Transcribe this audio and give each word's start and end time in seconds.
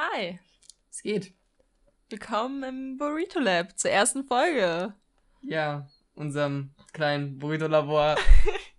Hi, 0.00 0.38
Es 0.92 1.02
geht. 1.02 1.34
willkommen 2.08 2.62
im 2.62 2.98
Burrito 2.98 3.40
Lab 3.40 3.76
zur 3.76 3.90
ersten 3.90 4.22
Folge. 4.22 4.94
Ja, 5.42 5.88
unserem 6.14 6.70
kleinen 6.92 7.36
Burrito-Labor 7.40 8.14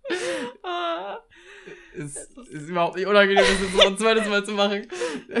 ist, 1.92 2.16
ist 2.16 2.68
überhaupt 2.70 2.96
nicht 2.96 3.06
unangenehm, 3.06 3.44
das 3.44 3.60
jetzt 3.60 3.86
ein 3.86 3.98
zweites 3.98 4.28
Mal 4.28 4.44
zu 4.46 4.52
machen. 4.52 4.88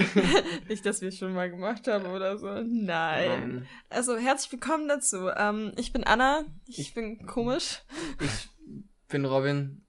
Nicht, 0.68 0.84
dass 0.84 1.00
wir 1.00 1.08
es 1.08 1.16
schon 1.16 1.32
mal 1.32 1.50
gemacht 1.50 1.88
haben 1.88 2.04
oder 2.08 2.36
so. 2.36 2.60
Nein. 2.62 3.30
Ähm, 3.30 3.66
Also, 3.88 4.18
herzlich 4.18 4.52
willkommen 4.52 4.86
dazu. 4.86 5.30
Ähm, 5.34 5.72
ich 5.78 5.94
bin 5.94 6.04
Anna. 6.04 6.44
Ich, 6.66 6.92
bin 6.92 7.24
komisch. 7.26 7.80
Ich 8.20 8.50
bin 9.08 9.24
Robin. 9.24 9.82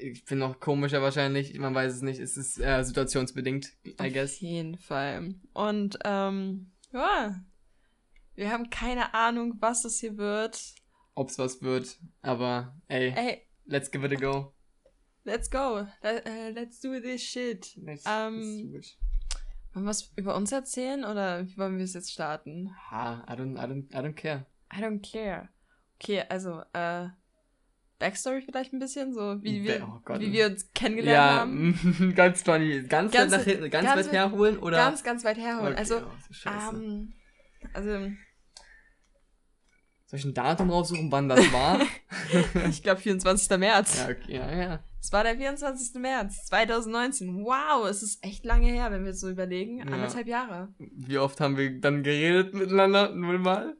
Ich 0.00 0.24
bin 0.24 0.38
noch 0.38 0.60
komischer 0.60 1.00
wahrscheinlich. 1.02 1.58
Man 1.58 1.74
weiß 1.74 1.94
es 1.94 2.02
nicht. 2.02 2.20
Es 2.20 2.36
ist 2.36 2.58
äh, 2.60 2.82
situationsbedingt, 2.82 3.72
I 3.84 3.94
Auf 3.98 4.12
guess. 4.12 4.40
jeden 4.40 4.76
Fall. 4.78 5.34
Und, 5.52 5.98
ähm, 6.04 6.72
ja. 6.92 7.34
Wir 8.34 8.50
haben 8.50 8.68
keine 8.70 9.14
Ahnung, 9.14 9.56
was 9.60 9.82
das 9.82 9.98
hier 9.98 10.16
wird. 10.18 10.74
Ob's 11.14 11.38
was 11.38 11.62
wird. 11.62 11.98
Aber, 12.22 12.76
ey, 12.88 13.12
Ey, 13.16 13.42
let's 13.64 13.90
give 13.90 14.04
it 14.04 14.12
a 14.12 14.16
go. 14.16 14.52
let's 15.24 15.50
go. 15.50 15.86
Let, 16.02 16.26
äh, 16.26 16.50
let's 16.50 16.80
do 16.80 17.00
this 17.00 17.22
shit. 17.22 17.74
Let's, 17.76 18.04
Ähm, 18.06 18.34
let's 18.40 18.62
do 18.62 18.76
it. 18.78 18.98
Wollen 19.72 19.84
wir 19.86 19.90
was 19.90 20.12
über 20.16 20.36
uns 20.36 20.52
erzählen 20.52 21.04
oder 21.04 21.46
wie 21.46 21.56
wollen 21.56 21.76
wir 21.78 21.84
es 21.84 21.94
jetzt 21.94 22.12
starten? 22.12 22.74
Ha, 22.90 23.24
I 23.28 23.32
don't, 23.32 23.56
I 23.56 23.66
don't, 23.66 23.90
I 23.92 23.98
don't 24.04 24.14
care. 24.14 24.46
I 24.72 24.80
don't 24.82 25.00
care. 25.00 25.48
Okay, 25.98 26.22
also, 26.28 26.60
äh, 26.74 27.08
Backstory 27.98 28.42
vielleicht 28.42 28.72
ein 28.72 28.78
bisschen, 28.78 29.14
so 29.14 29.42
wie 29.42 29.64
wir, 29.64 29.88
oh 29.88 30.18
wie 30.18 30.32
wir 30.32 30.46
uns 30.46 30.70
kennengelernt 30.74 31.16
Ja, 31.16 31.40
haben. 31.40 32.12
ganz 32.16 32.42
funny. 32.42 32.82
Ganz, 32.82 33.12
Ganz 33.12 33.32
weit 33.32 33.38
nach 33.38 33.44
hinten, 33.44 33.70
ganz, 33.70 33.86
ganz 33.86 34.06
weit 34.06 34.12
herholen 34.12 34.58
oder? 34.58 34.76
Ganz, 34.76 35.02
ganz 35.02 35.24
weit 35.24 35.38
herholen. 35.38 35.72
Okay, 35.72 35.78
Also, 35.78 35.96
oh, 35.98 36.48
ähm, 36.74 37.14
also, 37.72 37.90
Soll 40.06 40.18
ich 40.18 40.24
ein 40.24 40.34
Datum 40.34 40.70
raussuchen, 40.70 41.10
wann 41.10 41.28
das 41.28 41.52
war? 41.52 41.80
ich 42.68 42.82
glaube 42.82 43.00
24. 43.00 43.58
März. 43.58 43.98
ja, 43.98 44.08
okay, 44.10 44.34
ja, 44.34 44.54
ja. 44.54 44.84
Es 45.00 45.12
war 45.12 45.22
der 45.22 45.36
24. 45.36 46.00
März 46.00 46.46
2019. 46.46 47.44
Wow, 47.44 47.88
es 47.88 48.02
ist 48.02 48.24
echt 48.24 48.44
lange 48.44 48.66
her, 48.68 48.90
wenn 48.90 49.04
wir 49.04 49.12
es 49.12 49.20
so 49.20 49.30
überlegen. 49.30 49.78
Ja. 49.78 49.84
Anderthalb 49.84 50.26
Jahre. 50.26 50.74
Wie 50.78 51.18
oft 51.18 51.40
haben 51.40 51.56
wir 51.56 51.80
dann 51.80 52.02
geredet 52.02 52.54
miteinander? 52.54 53.14
Null 53.14 53.38
mal? 53.38 53.76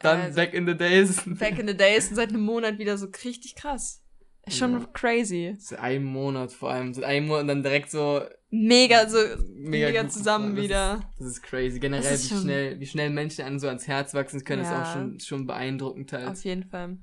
Dann 0.00 0.20
Also- 0.20 0.36
back 0.36 0.52
in 0.54 0.66
the 0.66 0.76
days. 0.76 1.22
Back 1.26 1.58
in 1.58 1.66
the 1.66 1.76
days 1.76 2.08
und 2.08 2.16
seit 2.16 2.28
einem 2.30 2.42
Monat 2.42 2.78
wieder 2.78 2.96
so 2.98 3.06
richtig 3.24 3.54
krass. 3.56 4.02
Ist 4.46 4.56
Schon 4.58 4.72
Ja. 4.80 4.86
crazy. 4.92 5.54
Seit 5.58 5.80
einem 5.80 6.04
Monat 6.04 6.52
vor 6.52 6.70
allem. 6.70 6.94
Seit 6.94 7.04
einem 7.04 7.26
Monat 7.26 7.42
und 7.42 7.48
dann 7.48 7.62
direkt 7.62 7.90
so 7.90 8.22
Mega, 8.50 9.06
so, 9.06 9.18
mega, 9.56 9.88
mega, 9.88 10.08
zusammen 10.08 10.54
das 10.56 10.64
wieder. 10.64 10.94
Ist, 10.94 11.20
das 11.20 11.26
ist 11.28 11.42
crazy. 11.42 11.78
Generell, 11.80 12.14
ist 12.14 12.30
wie 12.32 12.40
schnell, 12.40 12.80
wie 12.80 12.86
schnell 12.86 13.10
Menschen 13.10 13.44
einem 13.44 13.58
so 13.58 13.68
ans 13.68 13.86
Herz 13.86 14.14
wachsen 14.14 14.42
können, 14.42 14.62
ist 14.62 14.70
Ja. 14.70 14.82
auch 14.84 14.92
schon, 14.94 15.20
schon 15.20 15.46
beeindruckend 15.46 16.14
Auf 16.14 16.20
teils. 16.22 16.44
jeden 16.44 16.64
Fall. 16.64 16.96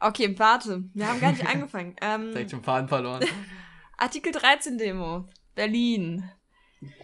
Okay, 0.00 0.34
warte. 0.38 0.82
Wir 0.92 1.06
haben 1.08 1.20
gar 1.20 1.30
nicht 1.30 1.46
angefangen. 1.46 1.94
Ähm, 2.02 2.32
Direkt 2.32 2.50
schon 2.50 2.64
Faden 2.64 2.88
verloren. 2.88 3.24
Artikel 3.96 4.32
13 4.32 4.76
Demo. 4.76 5.28
Berlin. 5.54 6.24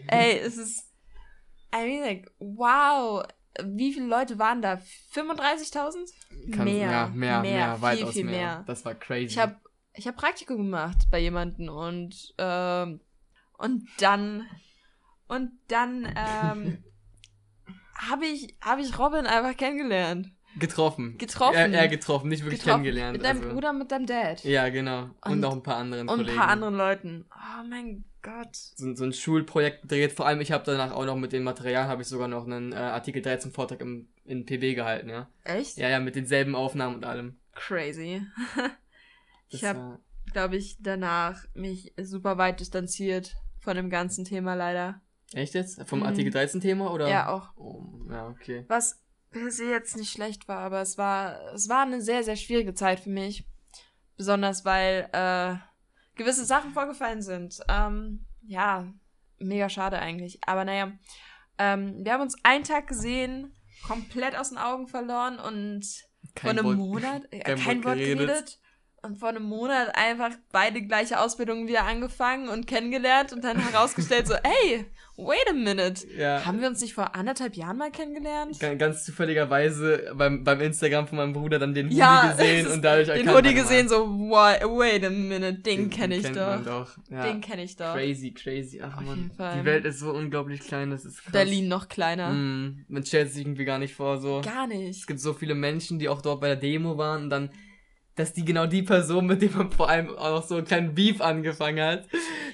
Ey, 0.08 0.38
es 0.40 0.56
ist. 0.56 0.84
I 1.72 1.84
mean, 1.86 2.00
like, 2.02 2.28
wow. 2.40 3.22
Wie 3.64 3.92
viele 3.92 4.06
Leute 4.06 4.38
waren 4.38 4.62
da? 4.62 4.80
35.000? 5.14 6.10
Kann- 6.54 6.64
Mehr, 6.64 6.90
Ja, 6.90 7.06
mehr, 7.08 7.40
mehr, 7.40 7.42
mehr, 7.42 7.82
weitaus 7.82 8.12
viel, 8.12 8.22
viel 8.22 8.24
mehr. 8.24 8.34
mehr. 8.56 8.64
Das 8.66 8.84
war 8.84 8.94
crazy. 8.94 9.24
Ich 9.26 9.38
habe 9.38 9.56
ich 9.94 10.06
hab 10.06 10.16
Praktikum 10.16 10.58
gemacht 10.58 10.98
bei 11.10 11.18
jemandem 11.18 11.68
und, 11.68 12.34
ähm, 12.38 13.00
und 13.58 13.88
dann, 13.98 14.46
und 15.26 15.50
dann, 15.68 16.04
ähm, 16.16 16.84
habe 18.08 18.26
ich, 18.26 18.56
hab 18.60 18.78
ich 18.78 18.96
Robin 18.98 19.26
einfach 19.26 19.56
kennengelernt. 19.56 20.28
getroffen. 20.58 21.18
Getroffen. 21.18 21.56
Er, 21.56 21.72
er 21.72 21.88
getroffen, 21.88 22.28
nicht 22.28 22.44
wirklich 22.44 22.60
Getroffen. 22.60 22.84
kennengelernt. 22.84 23.16
Mit 23.18 23.24
deinem 23.26 23.42
also. 23.42 23.52
Bruder, 23.54 23.72
mit 23.72 23.90
deinem 23.90 24.06
Dad. 24.06 24.44
Ja, 24.44 24.68
genau. 24.68 25.10
Und, 25.24 25.32
Und- 25.32 25.40
noch 25.40 25.52
ein 25.52 25.62
paar 25.64 25.76
anderen 25.78 26.08
und 26.08 26.14
ein 26.14 26.18
Kollegen. 26.18 26.38
paar 26.38 26.48
anderen 26.48 26.74
Leuten. 26.76 27.24
Oh 27.34 27.64
mein 27.68 28.04
Gott. 28.22 28.54
so, 28.54 28.94
so 28.94 29.04
ein 29.04 29.12
Schulprojekt 29.12 29.82
gedreht. 29.82 30.12
Vor 30.12 30.26
allem, 30.26 30.40
ich 30.40 30.52
habe 30.52 30.64
danach 30.64 30.92
auch 30.92 31.04
noch 31.04 31.16
mit 31.16 31.32
dem 31.32 31.44
Material, 31.44 31.86
habe 31.88 32.02
ich 32.02 32.08
sogar 32.08 32.28
noch 32.28 32.44
einen 32.44 32.72
äh, 32.72 32.76
Artikel 32.76 33.22
13 33.22 33.52
Vortrag 33.52 33.80
im, 33.80 34.08
in 34.24 34.44
PB 34.44 34.74
gehalten, 34.74 35.08
ja. 35.08 35.28
Echt? 35.44 35.76
Ja, 35.76 35.88
ja, 35.88 36.00
mit 36.00 36.16
denselben 36.16 36.54
Aufnahmen 36.54 36.96
und 36.96 37.04
allem. 37.04 37.38
Crazy. 37.54 38.22
Ich 39.50 39.64
habe, 39.64 39.98
glaube 40.32 40.56
ich, 40.56 40.76
danach 40.78 41.46
mich 41.54 41.94
super 41.98 42.36
weit 42.36 42.60
distanziert 42.60 43.34
von 43.60 43.76
dem 43.76 43.88
ganzen 43.88 44.26
Thema 44.26 44.52
leider. 44.52 45.00
Echt 45.32 45.54
jetzt? 45.54 45.82
Vom 45.88 46.00
Mhm. 46.00 46.06
Artikel 46.06 46.30
13 46.30 46.60
Thema 46.60 46.92
oder? 46.92 47.08
Ja, 47.08 47.28
auch. 47.30 47.56
Oh, 47.56 47.82
ja, 48.10 48.28
okay. 48.28 48.66
Was 48.68 49.00
per 49.30 49.50
se 49.50 49.70
jetzt 49.70 49.96
nicht 49.96 50.12
schlecht 50.12 50.46
war, 50.48 50.58
aber 50.58 50.82
es 50.82 50.98
war, 50.98 51.40
es 51.54 51.70
war 51.70 51.82
eine 51.82 52.02
sehr, 52.02 52.24
sehr 52.24 52.36
schwierige 52.36 52.74
Zeit 52.74 53.00
für 53.00 53.08
mich. 53.08 53.46
Besonders 54.18 54.66
weil 54.66 55.08
äh, 55.12 55.54
gewisse 56.18 56.44
Sachen 56.44 56.72
vorgefallen 56.72 57.22
sind. 57.22 57.58
Ähm, 57.68 58.26
ja, 58.42 58.86
mega 59.38 59.68
schade 59.70 59.98
eigentlich. 59.98 60.38
Aber 60.46 60.64
naja, 60.66 60.92
ähm, 61.56 62.04
wir 62.04 62.12
haben 62.12 62.22
uns 62.22 62.36
einen 62.44 62.64
Tag 62.64 62.86
gesehen, 62.88 63.54
komplett 63.86 64.36
aus 64.36 64.50
den 64.50 64.58
Augen 64.58 64.86
verloren 64.88 65.38
und 65.38 65.86
vor 66.36 66.50
einem 66.50 66.64
Wort- 66.66 66.76
Monat, 66.76 67.22
äh, 67.32 67.38
kein 67.40 67.58
kein, 67.58 67.76
Wort 67.78 67.86
Wort 67.86 67.98
geredet. 67.98 68.18
geredet. 68.28 68.60
Und 69.02 69.18
vor 69.18 69.28
einem 69.28 69.44
Monat 69.44 69.94
einfach 69.94 70.30
beide 70.50 70.82
gleiche 70.82 71.20
Ausbildungen 71.20 71.68
wieder 71.68 71.84
angefangen 71.84 72.48
und 72.48 72.66
kennengelernt 72.66 73.32
und 73.32 73.44
dann 73.44 73.56
herausgestellt 73.58 74.26
so, 74.26 74.34
ey, 74.42 74.86
wait 75.16 75.48
a 75.48 75.52
minute. 75.52 76.04
Ja. 76.16 76.44
Haben 76.44 76.60
wir 76.60 76.66
uns 76.68 76.80
nicht 76.80 76.94
vor 76.94 77.14
anderthalb 77.14 77.54
Jahren 77.54 77.76
mal 77.78 77.92
kennengelernt? 77.92 78.58
Ga- 78.58 78.74
Ganz 78.74 79.04
zufälligerweise 79.04 80.12
beim, 80.16 80.42
beim 80.42 80.60
Instagram 80.60 81.06
von 81.06 81.18
meinem 81.18 81.32
Bruder 81.32 81.58
dann 81.60 81.74
den 81.74 81.86
Hoodie 81.86 81.96
Ja, 81.96 82.32
gesehen 82.32 82.66
es 82.66 82.72
und 82.72 82.82
dadurch 82.82 83.06
Den 83.08 83.18
erkannt 83.18 83.36
Hoodie 83.36 83.54
man, 83.54 83.62
gesehen, 83.62 83.88
so, 83.88 84.04
wait, 84.08 84.62
wait 84.64 85.04
a 85.04 85.10
minute, 85.10 85.54
den 85.60 85.90
kenne 85.90 86.16
ich 86.16 86.30
doch. 86.32 86.64
doch. 86.64 86.90
Ja. 87.08 87.22
Den 87.22 87.40
kenne 87.40 87.62
ich 87.62 87.76
doch. 87.76 87.94
Crazy, 87.94 88.32
crazy. 88.32 88.80
Ach 88.82 88.98
Auf 88.98 89.04
man, 89.04 89.30
die 89.58 89.64
Welt 89.64 89.84
ist 89.84 90.00
so 90.00 90.10
unglaublich 90.10 90.60
klein, 90.60 90.90
das 90.90 91.04
ist 91.04 91.22
krass. 91.22 91.32
Berlin 91.32 91.68
noch 91.68 91.88
kleiner. 91.88 92.30
Mm, 92.30 92.84
man 92.88 93.04
stellt 93.04 93.30
sich 93.32 93.42
irgendwie 93.44 93.64
gar 93.64 93.78
nicht 93.78 93.94
vor, 93.94 94.18
so. 94.18 94.40
Gar 94.44 94.64
Es 94.64 94.76
nicht. 94.76 95.06
gibt 95.06 95.20
so 95.20 95.32
viele 95.34 95.54
Menschen, 95.54 95.98
die 96.00 96.08
auch 96.08 96.20
dort 96.20 96.40
bei 96.40 96.48
der 96.48 96.56
Demo 96.56 96.98
waren 96.98 97.24
und 97.24 97.30
dann, 97.30 97.50
dass 98.18 98.32
die 98.32 98.44
genau 98.44 98.66
die 98.66 98.82
Person, 98.82 99.26
mit 99.26 99.42
der 99.42 99.50
man 99.50 99.70
vor 99.70 99.88
allem 99.88 100.16
auch 100.16 100.40
noch 100.40 100.46
so 100.46 100.56
einen 100.56 100.66
kleinen 100.66 100.94
Beef 100.94 101.20
angefangen 101.20 101.80
hat, 101.80 102.08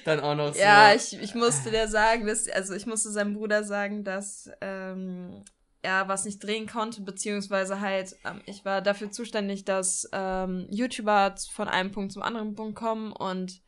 dann 0.04 0.20
auch 0.20 0.34
noch 0.34 0.52
so. 0.52 0.60
Ja, 0.60 0.94
ich, 0.94 1.18
ich 1.18 1.34
musste 1.34 1.70
der 1.70 1.88
sagen, 1.88 2.26
dass, 2.26 2.48
also 2.48 2.74
ich 2.74 2.86
musste 2.86 3.10
seinem 3.10 3.34
Bruder 3.34 3.64
sagen, 3.64 4.04
dass 4.04 4.50
ähm, 4.60 5.42
er 5.82 6.08
was 6.08 6.24
nicht 6.24 6.42
drehen 6.42 6.66
konnte, 6.66 7.02
beziehungsweise 7.02 7.80
halt, 7.80 8.16
ähm, 8.24 8.40
ich 8.46 8.64
war 8.64 8.82
dafür 8.82 9.10
zuständig, 9.10 9.64
dass 9.64 10.08
ähm, 10.12 10.66
YouTuber 10.70 11.34
von 11.52 11.68
einem 11.68 11.92
Punkt 11.92 12.12
zum 12.12 12.22
anderen 12.22 12.54
Punkt 12.54 12.76
kommen 12.76 13.12
und 13.12 13.62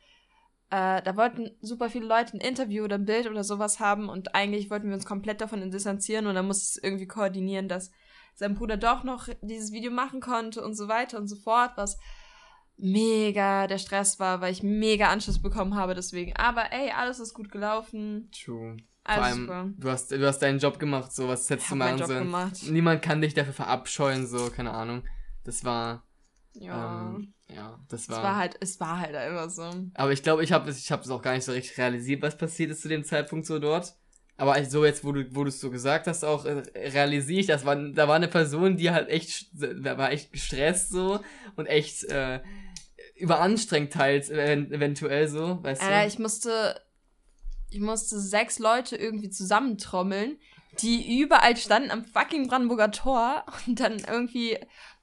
äh, 0.71 1.01
da 1.03 1.17
wollten 1.17 1.53
super 1.61 1.89
viele 1.91 2.07
Leute 2.07 2.37
ein 2.37 2.41
Interview 2.41 2.85
oder 2.85 2.97
ein 2.97 3.05
Bild 3.05 3.29
oder 3.29 3.45
sowas 3.45 3.79
haben 3.79 4.09
und 4.09 4.35
eigentlich 4.35 4.69
wollten 4.69 4.89
wir 4.89 4.95
uns 4.95 5.07
komplett 5.07 5.41
davon 5.41 5.71
distanzieren 5.71 6.27
und 6.27 6.35
dann 6.35 6.47
musste 6.47 6.79
es 6.79 6.83
irgendwie 6.83 7.07
koordinieren, 7.07 7.69
dass 7.69 7.93
sein 8.37 8.55
Bruder 8.55 8.77
doch 8.77 9.03
noch 9.03 9.29
dieses 9.43 9.73
Video 9.73 9.91
machen 9.91 10.21
konnte 10.21 10.63
und 10.65 10.75
so 10.75 10.87
weiter 10.89 11.19
und 11.19 11.27
so 11.27 11.37
fort, 11.37 11.73
was 11.77 11.99
mega 12.77 13.67
der 13.67 13.79
Stress 13.79 14.21
war, 14.21 14.41
weil 14.41 14.53
ich 14.53 14.63
mega 14.63 15.09
Anschluss 15.09 15.41
bekommen 15.41 15.75
habe 15.75 15.95
deswegen. 15.95 16.37
Aber 16.37 16.73
ey, 16.73 16.91
alles 16.91 17.19
ist 17.21 17.35
gut 17.35 17.51
gelaufen. 17.51 18.31
True. 18.33 18.77
Vor 19.05 19.15
Alles 19.15 19.25
allem, 19.25 19.41
super. 19.41 19.69
du 19.79 19.91
hast, 19.91 20.11
du 20.11 20.27
hast 20.27 20.39
deinen 20.41 20.59
Job 20.59 20.79
gemacht, 20.79 21.13
so 21.13 21.29
was 21.29 21.49
hättest 21.49 21.71
du 21.71 21.77
machen 21.77 21.99
sollen. 22.05 22.25
gemacht. 22.25 22.55
Niemand 22.69 23.03
kann 23.03 23.21
dich 23.21 23.35
dafür 23.35 23.53
verabscheuen, 23.55 24.27
so, 24.27 24.51
keine 24.51 24.73
Ahnung. 24.73 25.05
Das 25.45 25.65
war, 25.65 26.03
Ja. 26.55 27.15
ähm, 27.15 27.33
ja, 27.49 27.79
das 27.89 28.03
es 28.03 28.09
war. 28.11 28.23
war 28.25 28.37
halt, 28.37 28.57
es 28.61 28.81
war 28.81 28.99
halt 28.99 29.15
immer 29.15 29.49
so. 29.49 29.71
Aber 29.95 30.11
ich 30.13 30.23
glaube, 30.25 30.43
ich 30.43 30.51
habe 30.53 30.69
ich 30.71 30.91
hab 30.91 31.03
es 31.05 31.11
auch 31.11 31.23
gar 31.23 31.35
nicht 31.35 31.45
so 31.45 31.53
richtig 31.53 31.79
realisiert, 31.79 32.21
was 32.21 32.37
passiert 32.37 32.73
ist 32.73 32.83
zu 32.83 32.89
dem 32.89 33.05
Zeitpunkt 33.05 33.47
so 33.47 33.61
dort. 33.61 33.95
Aber 34.39 34.53
also 34.53 34.71
so 34.71 34.85
jetzt, 34.85 35.03
wo 35.05 35.13
du 35.13 35.25
wo 35.35 35.45
du 35.45 35.49
es 35.49 35.61
so 35.61 35.71
gesagt 35.71 36.07
hast, 36.07 36.25
auch 36.25 36.45
äh, 36.45 36.63
realisiere 36.75 37.41
ich, 37.41 37.47
das 37.47 37.65
war 37.65 37.77
da 37.77 38.07
war 38.07 38.17
eine 38.17 38.29
Person, 38.29 38.77
die 38.77 38.91
halt 38.91 39.09
echt 39.09 39.47
da 39.53 39.97
war 39.97 40.13
echt 40.13 40.33
gestresst 40.33 40.91
so 40.91 41.21
und 41.57 41.67
echt 41.67 42.05
äh, 42.05 42.41
überanstrengt 43.15 43.93
teils 43.93 44.31
ev- 44.31 44.71
eventuell 44.73 45.29
so, 45.29 45.63
weißt 45.63 45.83
Alter, 45.83 46.03
du? 46.03 46.09
ich 46.09 46.19
musste, 46.19 46.81
ich 47.71 47.81
musste 47.81 48.21
sechs 48.21 48.59
Leute 48.59 48.97
irgendwie 48.97 49.31
zusammentrommeln, 49.31 50.39
die 50.81 51.21
überall 51.21 51.57
standen 51.57 51.91
am 51.91 52.05
fucking 52.05 52.49
Brandenburger 52.49 52.91
Tor 52.91 53.45
und 53.67 53.81
dann 53.81 53.99
irgendwie 54.01 54.59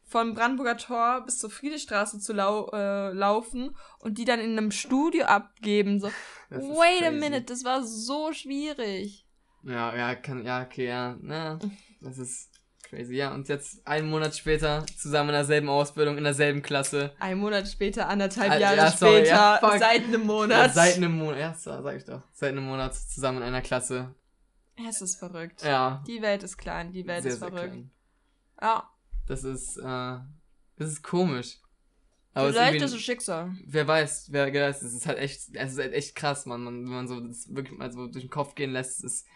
vom 0.06 0.34
Brandenburger 0.34 0.78
Tor 0.78 1.22
bis 1.26 1.40
zur 1.40 1.50
Friedrichstraße 1.50 2.20
zu 2.20 2.34
lau 2.34 2.70
äh, 2.72 3.12
laufen 3.14 3.76
und 4.00 4.18
die 4.18 4.26
dann 4.26 4.40
in 4.40 4.58
einem 4.58 4.72
Studio 4.72 5.26
abgeben. 5.26 6.00
So, 6.00 6.08
wait 6.50 7.02
a 7.04 7.10
crazy. 7.10 7.20
minute, 7.20 7.44
das 7.46 7.64
war 7.64 7.84
so 7.84 8.32
schwierig. 8.34 9.26
Ja, 9.64 9.96
ja, 9.96 10.16
kann 10.16 10.44
ja, 10.46 10.62
okay, 10.64 10.88
ja, 10.88 11.16
na, 11.22 11.58
das 12.02 12.18
ist 12.18 12.50
crazy. 12.84 13.16
Ja, 13.16 13.34
und 13.34 13.48
jetzt 13.48 13.88
einen 13.88 14.10
Monat 14.10 14.36
später 14.36 14.86
zusammen 14.98 15.30
in 15.30 15.36
derselben 15.36 15.70
Ausbildung 15.70 16.18
in 16.18 16.24
derselben 16.26 16.62
Klasse. 16.62 17.14
Ein 17.20 17.38
Monat 17.40 17.68
später, 17.68 18.08
anderthalb 18.10 18.52
Ah, 18.52 18.58
Jahre 18.58 18.78
ja, 18.78 18.92
sorry, 18.92 19.26
später, 19.26 19.60
ja, 19.62 19.78
seit 19.80 20.04
einem 20.04 20.22
Ja, 20.22 20.28
Monat. 20.28 20.74
seit 20.74 20.98
einem 20.98 21.18
Monat, 21.18 21.40
ja, 21.40 21.54
so, 21.54 21.82
sag 21.82 21.96
ich 21.96 22.04
doch. 22.04 22.22
Seit 22.34 22.52
einem 22.52 22.66
Monat 22.66 22.94
zusammen 22.94 23.38
in 23.40 23.44
einer 23.46 23.62
Klasse. 23.62 24.14
Es 24.88 25.02
ist 25.02 25.16
verrückt. 25.18 25.64
Ja. 25.64 26.04
Die 26.08 26.22
Welt 26.22 26.44
ist 26.44 26.58
klein, 26.58 26.92
die 26.92 27.08
Welt 27.08 27.24
sehr, 27.24 27.32
ist 27.34 27.38
verrückt. 27.40 27.78
Ja, 28.62 28.90
Das 29.28 29.44
ist, 29.44 29.78
äh, 29.78 29.82
das 30.78 30.90
ist 30.90 31.04
komisch. 31.04 31.60
Aber 32.34 32.52
vielleicht 32.52 32.82
ist 32.82 32.94
es 32.94 33.02
Schicksal. 33.02 33.52
Wer 33.66 33.88
weiß, 33.88 34.30
wer 34.32 34.52
weiß, 34.52 34.82
es 34.82 34.94
ist 34.94 35.06
halt 35.06 35.20
echt, 35.20 35.50
es 35.54 35.72
ist 35.74 35.78
halt 35.80 35.94
echt 35.94 36.16
krass, 36.16 36.46
man, 36.48 36.64
man, 36.64 36.84
wenn 36.84 36.92
man 36.92 37.08
so 37.08 37.20
das 37.20 37.54
wirklich 37.54 37.78
mal 37.78 37.92
so 37.92 38.08
durch 38.08 38.24
den 38.26 38.32
Kopf 38.32 38.56
gehen 38.56 38.72
lässt, 38.72 39.04
ist 39.04 39.28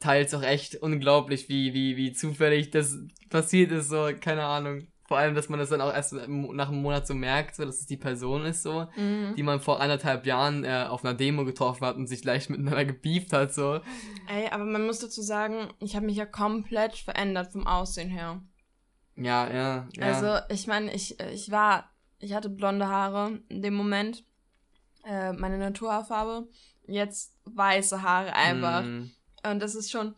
teils 0.00 0.32
auch 0.34 0.42
echt 0.42 0.76
unglaublich, 0.76 1.48
wie, 1.48 1.74
wie, 1.74 1.96
wie 1.96 2.12
zufällig 2.12 2.70
das 2.70 2.96
passiert 3.28 3.70
ist, 3.70 3.88
so, 3.90 4.08
keine 4.20 4.44
Ahnung. 4.44 4.86
Vor 5.06 5.18
allem, 5.18 5.34
dass 5.34 5.50
man 5.50 5.58
das 5.58 5.68
dann 5.68 5.82
auch 5.82 5.92
erst 5.92 6.14
nach 6.14 6.68
einem 6.68 6.80
Monat 6.82 7.06
so 7.06 7.12
merkt, 7.12 7.54
so, 7.54 7.66
dass 7.66 7.80
es 7.80 7.86
die 7.86 7.98
Person 7.98 8.46
ist, 8.46 8.62
so, 8.62 8.86
Mhm. 8.96 9.34
die 9.36 9.42
man 9.42 9.60
vor 9.60 9.80
anderthalb 9.80 10.24
Jahren 10.24 10.64
äh, 10.64 10.86
auf 10.88 11.04
einer 11.04 11.12
Demo 11.12 11.44
getroffen 11.44 11.84
hat 11.84 11.96
und 11.96 12.06
sich 12.06 12.24
leicht 12.24 12.48
miteinander 12.48 12.86
gebieft 12.86 13.32
hat, 13.34 13.52
so. 13.52 13.80
Ey, 14.26 14.48
aber 14.50 14.64
man 14.64 14.86
muss 14.86 15.00
dazu 15.00 15.20
sagen, 15.20 15.68
ich 15.80 15.96
habe 15.96 16.06
mich 16.06 16.16
ja 16.16 16.24
komplett 16.24 16.96
verändert 16.96 17.52
vom 17.52 17.66
Aussehen 17.66 18.08
her. 18.08 18.42
Ja, 19.16 19.52
ja, 19.52 19.88
ja. 19.96 20.06
Also, 20.06 20.54
ich 20.54 20.66
meine, 20.66 20.92
ich, 20.94 21.20
ich 21.20 21.50
war, 21.50 21.90
ich 22.18 22.32
hatte 22.32 22.48
blonde 22.48 22.88
Haare 22.88 23.40
in 23.48 23.62
dem 23.62 23.74
Moment, 23.74 24.24
äh, 25.04 25.32
meine 25.32 25.58
Naturhaarfarbe, 25.58 26.48
jetzt 26.86 27.34
weiße 27.44 28.02
Haare 28.02 28.34
einfach. 28.34 28.82
Mm, 28.82 29.10
Und 29.44 29.60
das 29.60 29.74
ist 29.74 29.90
schon, 29.90 30.14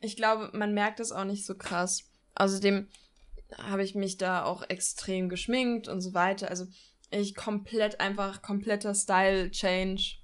ich 0.00 0.16
glaube, 0.16 0.50
man 0.52 0.74
merkt 0.74 1.00
es 1.00 1.12
auch 1.12 1.24
nicht 1.24 1.46
so 1.46 1.54
krass. 1.54 2.04
Außerdem 2.34 2.88
habe 3.58 3.84
ich 3.84 3.94
mich 3.94 4.16
da 4.16 4.44
auch 4.44 4.68
extrem 4.68 5.28
geschminkt 5.28 5.88
und 5.88 6.00
so 6.00 6.14
weiter. 6.14 6.50
Also 6.50 6.66
ich 7.10 7.34
komplett 7.34 8.00
einfach, 8.00 8.42
kompletter 8.42 8.94
Style-Change. 8.94 10.16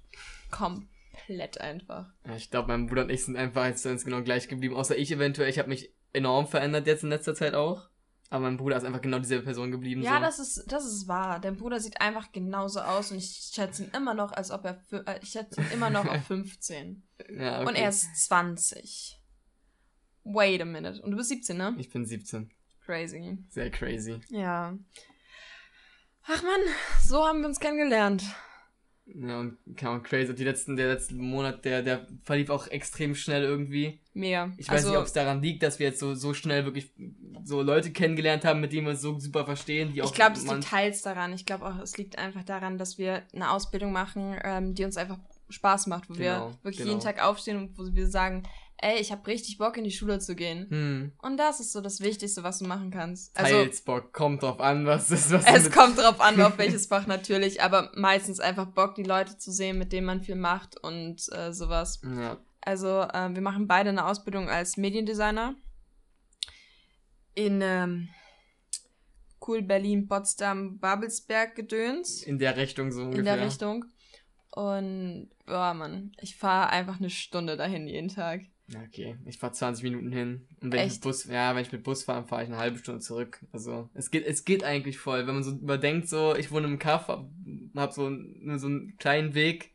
Komplett 0.49 1.61
einfach. 1.61 2.09
Ja, 2.27 2.35
ich 2.35 2.49
glaube, 2.51 2.67
mein 2.69 2.87
Bruder 2.87 3.03
und 3.03 3.09
ich 3.09 3.23
sind 3.23 3.37
einfach 3.37 3.65
jetzt 3.65 3.83
ganz 3.83 4.03
genau 4.03 4.21
gleich 4.21 4.47
geblieben. 4.47 4.75
Außer 4.75 4.97
ich 4.97 5.11
eventuell. 5.11 5.49
Ich 5.49 5.59
habe 5.59 5.69
mich 5.69 5.93
enorm 6.13 6.47
verändert 6.47 6.87
jetzt 6.87 7.03
in 7.03 7.09
letzter 7.09 7.35
Zeit 7.35 7.53
auch. 7.53 7.87
Aber 8.31 8.45
mein 8.45 8.55
Bruder 8.55 8.77
ist 8.77 8.85
einfach 8.85 9.01
genau 9.01 9.19
dieselbe 9.19 9.43
Person 9.43 9.71
geblieben. 9.71 10.01
Ja, 10.01 10.15
so. 10.15 10.21
das 10.21 10.39
ist, 10.39 10.71
das 10.71 10.85
ist 10.85 11.09
wahr. 11.09 11.41
Dein 11.41 11.57
Bruder 11.57 11.81
sieht 11.81 11.99
einfach 11.99 12.31
genauso 12.31 12.79
aus 12.79 13.11
und 13.11 13.17
ich 13.17 13.51
schätze 13.53 13.83
ihn 13.83 13.91
immer 13.93 14.13
noch, 14.13 14.31
als 14.31 14.51
ob 14.51 14.63
er, 14.63 14.81
äh, 15.05 15.19
ich 15.21 15.31
schätze 15.31 15.59
ihn 15.59 15.67
immer 15.73 15.89
noch 15.89 16.05
auf 16.05 16.23
15. 16.27 17.03
ja, 17.29 17.59
okay. 17.59 17.69
Und 17.69 17.75
er 17.75 17.89
ist 17.89 18.15
20. 18.27 19.19
Wait 20.23 20.61
a 20.61 20.65
minute. 20.65 21.01
Und 21.01 21.11
du 21.11 21.17
bist 21.17 21.27
17, 21.27 21.57
ne? 21.57 21.75
Ich 21.77 21.89
bin 21.89 22.05
17. 22.05 22.49
Crazy. 22.85 23.37
Sehr 23.49 23.69
crazy. 23.69 24.21
Ja. 24.29 24.77
Ach 26.23 26.43
man, 26.43 26.59
so 27.03 27.27
haben 27.27 27.41
wir 27.41 27.47
uns 27.47 27.59
kennengelernt. 27.59 28.23
Ja, 29.13 29.39
und 29.39 29.57
keine 29.75 29.91
Ahnung, 29.91 30.03
crazy. 30.03 30.33
Die 30.33 30.43
letzten, 30.43 30.75
der 30.75 30.87
letzte 30.87 31.15
Monat, 31.15 31.65
der, 31.65 31.81
der 31.81 32.07
verlief 32.23 32.49
auch 32.49 32.67
extrem 32.67 33.15
schnell 33.15 33.43
irgendwie. 33.43 33.99
Mega. 34.13 34.51
Ich 34.57 34.69
weiß 34.69 34.85
nicht, 34.85 34.97
ob 34.97 35.05
es 35.05 35.13
daran 35.13 35.41
liegt, 35.41 35.63
dass 35.63 35.79
wir 35.79 35.87
jetzt 35.87 35.99
so, 35.99 36.15
so 36.15 36.33
schnell 36.33 36.65
wirklich 36.65 36.91
so 37.43 37.61
Leute 37.61 37.91
kennengelernt 37.91 38.45
haben, 38.45 38.61
mit 38.61 38.71
denen 38.71 38.85
wir 38.85 38.91
uns 38.91 39.01
so 39.01 39.19
super 39.19 39.45
verstehen, 39.45 39.93
die 39.93 40.01
auch 40.01 40.07
ich 40.07 40.13
glaube, 40.13 40.35
es 40.35 40.47
liegt 40.47 40.63
teils 40.63 41.01
daran. 41.01 41.33
Ich 41.33 41.45
glaube 41.45 41.65
auch, 41.65 41.79
es 41.79 41.97
liegt 41.97 42.17
einfach 42.17 42.43
daran, 42.43 42.77
dass 42.77 42.97
wir 42.97 43.23
eine 43.33 43.51
Ausbildung 43.51 43.91
machen, 43.91 44.37
ähm, 44.43 44.75
die 44.75 44.85
uns 44.85 44.97
einfach 44.97 45.19
Spaß 45.49 45.87
macht, 45.87 46.09
wo 46.09 46.13
Genau, 46.13 46.47
wir 46.49 46.57
wirklich 46.63 46.77
genau. 46.77 46.89
jeden 46.89 47.01
Tag 47.01 47.21
aufstehen 47.23 47.57
und 47.57 47.77
wo 47.77 47.93
wir 47.93 48.07
sagen, 48.07 48.43
ey, 48.81 48.99
ich 48.99 49.11
habe 49.11 49.25
richtig 49.27 49.57
Bock 49.57 49.77
in 49.77 49.83
die 49.83 49.91
Schule 49.91 50.19
zu 50.19 50.35
gehen. 50.35 50.67
Hm, 50.69 51.11
Und 51.21 51.37
das 51.37 51.59
ist 51.59 51.71
so 51.71 51.81
das 51.81 52.01
Wichtigste, 52.01 52.43
was 52.43 52.59
du 52.59 52.65
machen 52.65 52.91
kannst. 52.91 53.37
Also 53.37 53.53
teils 53.63 53.81
Bock, 53.81 54.11
kommt 54.13 54.43
drauf 54.43 54.59
an, 54.59 54.85
was 54.85 55.11
ist, 55.11 55.31
was 55.31 55.45
es 55.45 55.71
kommt 55.71 55.97
drauf 55.97 56.19
an, 56.19 56.41
auf 56.41 56.57
welches 56.57 56.87
Fach 56.87 57.07
natürlich, 57.07 57.61
aber 57.61 57.91
meistens 57.95 58.39
einfach 58.39 58.65
Bock, 58.67 58.95
die 58.95 59.03
Leute 59.03 59.37
zu 59.37 59.51
sehen, 59.51 59.77
mit 59.77 59.91
denen 59.93 60.05
man 60.07 60.21
viel 60.21 60.35
macht 60.35 60.77
und 60.83 61.21
äh, 61.31 61.53
sowas. 61.53 62.01
Ja, 62.03 62.37
Also, 62.61 63.01
äh, 63.01 63.29
wir 63.33 63.41
machen 63.41 63.67
beide 63.67 63.89
eine 63.89 64.05
Ausbildung 64.05 64.49
als 64.49 64.77
Mediendesigner 64.77 65.55
in 67.33 67.61
ähm, 67.61 68.09
Cool 69.45 69.63
Berlin, 69.63 70.07
Potsdam, 70.07 70.77
Babelsberg 70.79 71.55
gedöns. 71.55 72.21
in 72.23 72.37
der 72.37 72.57
Richtung 72.57 72.91
so 72.91 73.01
ungefähr. 73.01 73.19
In 73.19 73.25
der 73.25 73.45
Richtung. 73.45 73.85
Und, 74.51 75.29
boah, 75.45 75.73
Mann, 75.73 76.11
ich 76.21 76.35
fahre 76.35 76.69
einfach 76.69 76.99
eine 76.99 77.09
Stunde 77.09 77.55
dahin 77.57 77.87
jeden 77.87 78.09
Tag. 78.09 78.41
Ja, 78.73 78.81
okay. 78.81 79.17
Ich 79.25 79.37
fahre 79.37 79.53
20 79.53 79.83
Minuten 79.83 80.11
hin. 80.11 80.47
Und 80.61 80.71
wenn 80.71 80.79
ich 80.79 80.85
mit 80.85 80.91
Echt? 80.93 81.01
Bus, 81.01 81.25
ja, 81.25 81.55
wenn 81.55 81.61
ich 81.61 81.71
mit 81.71 81.83
Bus 81.83 82.03
fahre, 82.03 82.25
fahre 82.25 82.43
ich 82.43 82.49
eine 82.49 82.57
halbe 82.57 82.77
Stunde 82.77 83.01
zurück. 83.01 83.45
Also, 83.51 83.89
es 83.93 84.11
geht, 84.11 84.25
es 84.25 84.45
geht 84.45 84.63
eigentlich 84.63 84.97
voll. 84.97 85.27
Wenn 85.27 85.33
man 85.35 85.43
so 85.43 85.51
überdenkt, 85.51 86.07
so, 86.07 86.35
ich 86.35 86.51
wohne 86.51 86.67
im 86.67 86.79
Kaff, 86.79 87.07
hab, 87.07 87.29
hab 87.75 87.93
so, 87.93 88.09
nur 88.09 88.59
so 88.59 88.67
einen 88.67 88.97
kleinen 88.97 89.33
Weg 89.33 89.71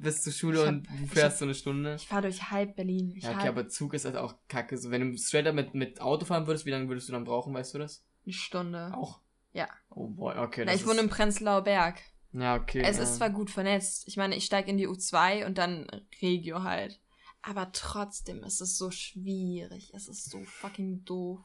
bis 0.00 0.22
zur 0.22 0.32
Schule 0.32 0.60
hab- 0.60 0.68
und 0.68 0.88
du 0.88 1.06
fährst 1.06 1.34
hab- 1.34 1.38
so 1.38 1.44
eine 1.44 1.54
Stunde. 1.54 1.96
Ich 1.96 2.06
fahre 2.06 2.22
durch 2.22 2.50
halb 2.50 2.76
Berlin. 2.76 3.14
Ich 3.16 3.24
Ja, 3.24 3.30
okay, 3.30 3.40
halb 3.40 3.48
aber 3.56 3.68
Zug 3.68 3.94
ist 3.94 4.04
halt 4.04 4.16
auch 4.16 4.36
kacke. 4.48 4.78
So, 4.78 4.90
wenn 4.90 5.12
du 5.12 5.18
straight 5.18 5.46
up 5.46 5.54
mit, 5.54 5.74
mit 5.74 6.00
Auto 6.00 6.24
fahren 6.24 6.46
würdest, 6.46 6.66
wie 6.66 6.70
lange 6.70 6.88
würdest 6.88 7.08
du 7.08 7.12
dann 7.12 7.24
brauchen, 7.24 7.52
weißt 7.54 7.74
du 7.74 7.78
das? 7.78 8.04
eine 8.28 8.32
Stunde. 8.34 8.92
Auch. 8.94 9.20
Ja. 9.52 9.68
Oh 9.90 10.06
boy, 10.08 10.36
okay. 10.36 10.64
Na, 10.66 10.74
ich 10.74 10.84
wohne 10.84 10.96
ist, 10.96 11.04
im 11.04 11.08
Prenzlauer 11.08 11.62
Berg. 11.62 11.96
Ja, 12.32 12.56
okay. 12.56 12.82
Es 12.84 12.98
ja. 12.98 13.02
ist 13.02 13.16
zwar 13.16 13.30
gut 13.30 13.50
vernetzt. 13.50 14.06
Ich 14.06 14.16
meine, 14.16 14.36
ich 14.36 14.44
steige 14.44 14.70
in 14.70 14.76
die 14.76 14.86
U2 14.86 15.46
und 15.46 15.58
dann 15.58 15.86
Regio 16.20 16.62
halt. 16.62 17.00
Aber 17.42 17.70
trotzdem 17.72 18.42
ist 18.42 18.60
es 18.60 18.76
so 18.76 18.90
schwierig. 18.90 19.92
Es 19.94 20.08
ist 20.08 20.30
so 20.30 20.42
fucking 20.44 21.04
doof. 21.04 21.40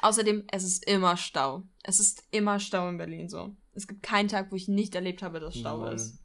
Außerdem, 0.00 0.44
es 0.50 0.64
ist 0.64 0.84
immer 0.86 1.16
Stau. 1.16 1.62
Es 1.82 2.00
ist 2.00 2.24
immer 2.30 2.60
Stau 2.60 2.88
in 2.88 2.98
Berlin 2.98 3.28
so. 3.28 3.54
Es 3.74 3.86
gibt 3.86 4.02
keinen 4.02 4.28
Tag, 4.28 4.52
wo 4.52 4.56
ich 4.56 4.68
nicht 4.68 4.94
erlebt 4.94 5.22
habe, 5.22 5.40
dass 5.40 5.56
Stau 5.56 5.78
Mann. 5.78 5.94
ist. 5.94 6.18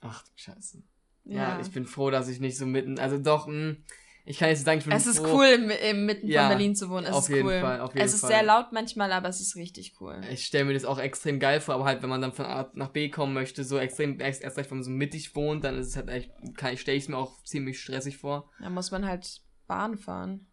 Ach 0.00 0.22
du 0.22 0.30
Scheiße. 0.36 0.82
Ja. 1.24 1.60
ich 1.60 1.70
bin 1.70 1.84
froh, 1.84 2.10
dass 2.10 2.28
ich 2.28 2.40
nicht 2.40 2.56
so 2.56 2.64
mitten. 2.64 2.98
Also 2.98 3.18
doch, 3.18 3.46
mh, 3.46 3.76
ich 4.28 4.38
kann 4.38 4.48
jetzt 4.50 4.58
nicht 4.58 4.66
sagen, 4.66 4.78
ich 4.78 4.84
bin 4.84 4.92
es 4.92 5.06
ist 5.06 5.18
froh. 5.20 5.36
cool, 5.38 5.46
im, 5.46 5.70
im 5.70 6.06
Mitten 6.06 6.26
Ja, 6.28 6.42
von 6.42 6.48
Berlin 6.50 6.76
zu 6.76 6.90
wohnen. 6.90 7.06
Es 7.06 7.12
auf 7.12 7.24
ist 7.24 7.34
jeden 7.34 7.46
cool. 7.48 7.60
Fall, 7.60 7.80
auf 7.80 7.94
jeden 7.94 8.06
es 8.06 8.12
ist 8.14 8.20
Fall. 8.20 8.30
sehr 8.30 8.42
laut 8.42 8.72
manchmal, 8.72 9.10
aber 9.12 9.28
es 9.28 9.40
ist 9.40 9.56
richtig 9.56 9.94
cool. 10.00 10.20
Ich 10.30 10.44
stelle 10.44 10.66
mir 10.66 10.74
das 10.74 10.84
auch 10.84 10.98
extrem 10.98 11.40
geil 11.40 11.60
vor, 11.60 11.74
aber 11.74 11.84
halt, 11.84 12.02
wenn 12.02 12.10
man 12.10 12.20
dann 12.20 12.32
von 12.32 12.44
A 12.46 12.70
nach 12.74 12.88
B 12.90 13.08
kommen 13.08 13.32
möchte, 13.32 13.64
so 13.64 13.78
extrem, 13.78 14.20
erst, 14.20 14.42
erst 14.42 14.58
recht, 14.58 14.70
wenn 14.70 14.78
man 14.78 14.84
so 14.84 14.90
mittig 14.90 15.34
wohnt, 15.34 15.64
dann 15.64 15.78
ist 15.78 15.88
es 15.88 15.96
halt 15.96 16.08
echt, 16.10 16.30
kann 16.56 16.76
stelle 16.76 16.96
ich 16.96 17.04
es 17.04 17.08
mir 17.08 17.16
auch 17.16 17.42
ziemlich 17.44 17.80
stressig 17.80 18.18
vor. 18.18 18.50
Da 18.60 18.68
muss 18.70 18.90
man 18.90 19.06
halt 19.06 19.40
Bahn 19.66 19.96
fahren. 19.96 20.46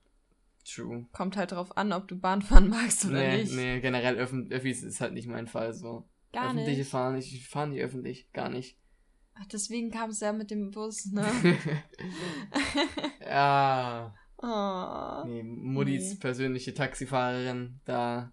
True. 0.64 1.06
Kommt 1.12 1.38
halt 1.38 1.52
drauf 1.52 1.78
an, 1.78 1.94
ob 1.94 2.08
du 2.08 2.18
Bahn 2.18 2.42
fahren 2.42 2.70
magst 2.70 3.06
oder 3.06 3.20
nee, 3.20 3.38
nicht. 3.44 3.54
nee, 3.54 3.80
generell 3.82 4.16
Öffn 4.18 4.52
Öffis 4.52 4.84
ist 4.84 5.00
halt 5.02 5.14
nicht 5.14 5.28
mein 5.28 5.48
Fall, 5.48 5.74
so. 5.74 6.08
Gar 6.34 6.48
Öffentliche 6.48 6.80
nicht. 6.80 6.90
fahren, 6.90 7.18
ich 7.18 7.48
fahre 7.48 7.68
nicht 7.68 7.82
öffentlich, 7.82 8.32
gar 8.34 8.50
nicht. 8.50 8.78
Ach, 9.38 9.46
deswegen 9.52 9.92
kam 9.92 10.12
es 10.12 10.22
ja 10.22 10.32
mit 10.32 10.50
dem 10.50 10.72
Bus, 10.72 11.08
ne? 11.12 11.26
ja, 13.22 14.16
oh. 14.38 15.28
nee, 15.28 15.44
Muddis 15.44 16.12
Nee. 16.12 16.20
persönliche 16.20 16.74
Taxifahrerin, 16.74 17.82
da, 17.84 18.32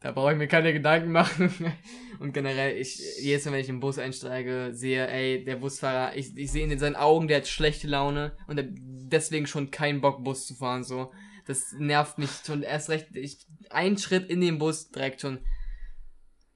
da 0.00 0.10
brauche 0.10 0.32
ich 0.32 0.38
mir 0.38 0.48
keine 0.48 0.72
Gedanken 0.72 1.12
machen. 1.12 1.54
Und 2.18 2.32
generell, 2.32 2.76
ich, 2.76 3.00
jedes 3.20 3.44
Mal, 3.44 3.52
wenn 3.52 3.60
ich 3.60 3.68
im 3.68 3.78
Bus 3.78 3.98
einsteige, 3.98 4.70
sehe, 4.72 5.06
ey, 5.06 5.44
der 5.44 5.56
Busfahrer, 5.56 6.16
ich, 6.16 6.36
ich 6.36 6.50
sehe 6.50 6.66
in 6.66 6.78
seinen 6.78 6.96
Augen, 6.96 7.28
der 7.28 7.38
hat 7.38 7.46
schlechte 7.48 7.86
Laune 7.86 8.36
und 8.48 8.60
deswegen 8.76 9.46
schon 9.46 9.70
keinen 9.70 10.00
Bock, 10.00 10.24
Bus 10.24 10.46
zu 10.46 10.54
fahren, 10.54 10.82
so. 10.82 11.12
Das 11.46 11.72
nervt 11.78 12.18
mich 12.18 12.30
schon 12.44 12.62
erst 12.62 12.90
recht, 12.90 13.14
ich, 13.14 13.46
ein 13.70 13.96
Schritt 13.96 14.28
in 14.28 14.40
den 14.40 14.58
Bus 14.58 14.90
direkt 14.90 15.20
schon, 15.20 15.38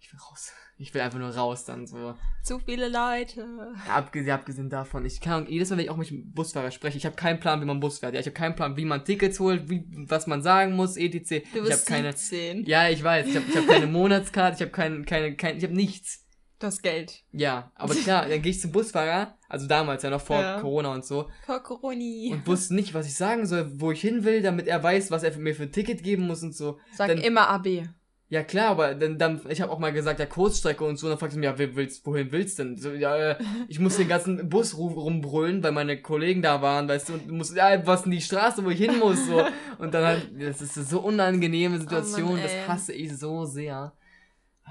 ich 0.01 0.13
will 0.13 0.21
raus. 0.21 0.53
Ich 0.79 0.93
will 0.93 1.01
einfach 1.01 1.19
nur 1.19 1.31
raus 1.31 1.65
dann, 1.65 1.87
so. 1.87 2.15
Zu 2.43 2.59
viele 2.59 2.89
Leute. 2.89 3.47
Abgesehen, 3.89 4.31
abgesehen 4.33 4.69
davon, 4.69 5.07
ich 5.07 5.21
kann 5.23 5.47
jedes 5.49 5.71
Mal, 5.71 5.79
wenn 5.79 5.85
ich 5.85 5.91
auch 5.91 5.97
mit 5.97 6.11
dem 6.11 6.31
Busfahrer 6.33 6.71
spreche, 6.71 6.99
ich 6.99 7.07
habe 7.07 7.17
keinen 7.17 7.41
Plan, 7.41 7.63
wie 7.63 7.65
man 7.65 7.81
Bus 7.81 7.99
fährt. 8.01 8.13
Ja, 8.13 8.21
ich 8.21 8.27
habe 8.27 8.35
keinen 8.35 8.55
Plan, 8.57 8.77
wie 8.77 8.85
man 8.85 9.03
Tickets 9.05 9.41
holt, 9.41 9.71
wie, 9.71 9.87
was 10.07 10.27
man 10.27 10.43
sagen 10.43 10.75
muss, 10.77 10.99
etc. 10.99 11.29
Du 11.29 11.35
ich 11.35 11.55
habe 11.55 11.67
bist 11.69 11.87
keine. 11.87 12.13
17. 12.13 12.65
Ja, 12.67 12.91
ich 12.91 13.03
weiß, 13.03 13.27
ich 13.27 13.37
habe 13.37 13.47
ich 13.49 13.57
hab 13.57 13.67
keine 13.67 13.87
Monatskarte, 13.87 14.57
ich 14.57 14.61
habe 14.61 14.71
keine, 14.71 15.03
keine, 15.05 15.35
kein, 15.35 15.57
ich 15.57 15.65
habe 15.65 15.75
nichts. 15.75 16.25
Du 16.59 16.67
hast 16.67 16.83
Geld. 16.83 17.23
Ja, 17.33 17.71
aber 17.75 17.95
klar, 17.95 18.29
dann 18.29 18.41
gehe 18.43 18.51
ich 18.51 18.61
zum 18.61 18.73
Busfahrer, 18.73 19.37
also 19.49 19.67
damals 19.67 20.03
ja 20.03 20.11
noch 20.11 20.21
vor 20.23 20.41
Ja. 20.41 20.61
Corona 20.61 20.93
und 20.93 21.05
so, 21.05 21.31
Vor 21.45 21.63
Coroni. 21.63 22.31
und 22.33 22.47
wusste 22.47 22.75
nicht, 22.75 22.95
was 22.95 23.07
ich 23.07 23.15
sagen 23.15 23.45
soll, 23.47 23.73
wo 23.81 23.93
ich 23.93 24.01
hin 24.01 24.25
will, 24.25 24.41
damit 24.43 24.67
er 24.67 24.83
weiß, 24.83 25.11
was 25.11 25.23
er 25.23 25.33
für 25.33 25.41
mir 25.41 25.55
für 25.55 25.65
ein 25.65 25.73
Ticket 25.73 26.03
geben 26.03 26.27
muss 26.27 26.43
und 26.43 26.55
so. 26.55 26.79
Sag 26.95 27.09
dann- 27.09 27.19
immer 27.19 27.49
AB. 27.51 27.89
Ja 28.29 28.43
klar, 28.43 28.71
aber 28.71 28.95
dann, 28.97 29.19
dann 29.19 29.41
ich 29.49 29.61
habe 29.61 29.71
auch 29.71 29.79
mal 29.79 29.93
gesagt, 29.93 30.19
ja 30.19 30.27
Kurzstrecke 30.27 30.85
und 30.85 30.97
so, 30.97 31.07
und 31.07 31.13
dann 31.13 31.19
fragst 31.19 31.37
du 31.37 31.41
mich, 31.41 31.47
ja, 31.47 31.57
willst, 31.57 32.05
wohin 32.05 32.33
willst 32.33 32.59
du 32.59 32.65
denn? 32.65 32.77
So, 32.77 32.91
ja, 32.91 33.17
äh, 33.17 33.37
ich 33.69 33.79
muss 33.79 33.99
den 33.99 34.09
ganzen 34.09 34.49
Bus 34.49 34.77
ru 34.77 34.89
rumbrüllen, 34.89 35.63
weil 35.63 35.71
meine 35.71 36.03
Kollegen 36.03 36.43
da 36.43 36.61
waren, 36.61 36.89
weißt 36.89 37.09
du, 37.09 37.13
und 37.15 37.29
du 37.29 37.35
musst, 37.35 37.55
ja, 37.55 37.87
was 37.87 38.03
denn 38.03 38.11
die 38.11 38.21
Straße, 38.21 38.65
wo 38.65 38.71
ich 38.71 38.81
hin 38.81 38.99
muss, 38.99 39.27
so. 39.27 39.45
Und 39.79 39.95
dann 39.95 40.05
halt, 40.05 40.31
das 40.41 40.61
ist 40.61 40.77
eine 40.77 40.87
so 40.87 41.01
unangenehme 41.01 41.79
Situation, 41.79 42.31
Oh 42.31 42.33
Mann, 42.33 42.43
das 42.43 42.53
hasse 42.67 42.93
ich 42.93 43.17
so 43.17 43.45
sehr. 43.45 43.93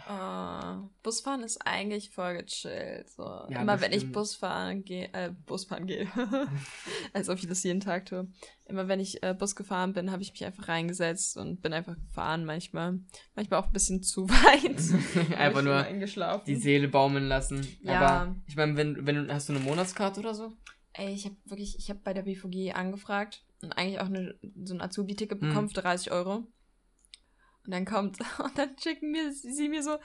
Oh, 0.09 0.89
Busfahren 1.03 1.41
ist 1.43 1.65
eigentlich 1.65 2.09
voll 2.11 2.37
gechillt. 2.43 3.09
So. 3.09 3.23
Ja, 3.23 3.61
Immer 3.61 3.79
wenn 3.81 3.91
ich 3.91 3.99
stimmt. 3.99 4.13
Busfahren 4.13 4.83
gehe, 4.83 5.09
äh, 5.13 5.31
Busfahren 5.45 5.87
gehe, 5.87 6.07
als 7.13 7.29
ob 7.29 7.37
ich 7.39 7.47
das 7.47 7.63
jeden 7.63 7.79
Tag 7.79 8.05
tue. 8.05 8.27
Immer 8.65 8.87
wenn 8.87 8.99
ich 8.99 9.23
äh, 9.23 9.33
Bus 9.33 9.55
gefahren 9.55 9.93
bin, 9.93 10.11
habe 10.11 10.21
ich 10.21 10.31
mich 10.31 10.43
einfach 10.43 10.67
reingesetzt 10.67 11.37
und 11.37 11.61
bin 11.61 11.71
einfach 11.73 11.95
gefahren 11.95 12.45
manchmal. 12.45 12.99
Manchmal 13.35 13.59
auch 13.61 13.67
ein 13.67 13.73
bisschen 13.73 14.03
zu 14.03 14.29
weit. 14.29 15.35
Einfach 15.37 15.59
ich 15.59 16.15
nur 16.17 16.39
die 16.45 16.55
Seele 16.55 16.87
baumeln 16.87 17.27
lassen. 17.27 17.65
Ja. 17.81 17.99
Aber 18.01 18.35
ich 18.47 18.55
meine, 18.55 18.75
wenn, 18.77 19.05
wenn 19.07 19.27
du, 19.27 19.33
hast 19.33 19.49
du 19.49 19.53
eine 19.53 19.63
Monatskarte 19.63 20.19
oder 20.19 20.33
so? 20.35 20.51
Ey, 20.93 21.13
ich 21.13 21.25
habe 21.25 21.35
wirklich, 21.45 21.77
ich 21.77 21.89
habe 21.89 21.99
bei 22.03 22.13
der 22.13 22.23
BVG 22.23 22.73
angefragt 22.73 23.43
und 23.61 23.71
eigentlich 23.73 23.99
auch 23.99 24.05
eine, 24.05 24.35
so 24.63 24.73
ein 24.73 24.81
Azubi-Ticket 24.81 25.41
Hm. 25.41 25.49
bekommen 25.49 25.69
für 25.69 25.81
30 25.81 26.11
Euro. 26.11 26.47
Und 27.65 27.71
dann 27.71 27.85
kommt, 27.85 28.19
und 28.43 28.57
dann 28.57 28.77
schicken 28.77 29.11
mir 29.11 29.31
sie, 29.31 29.69
mir 29.69 29.83
so, 29.83 29.97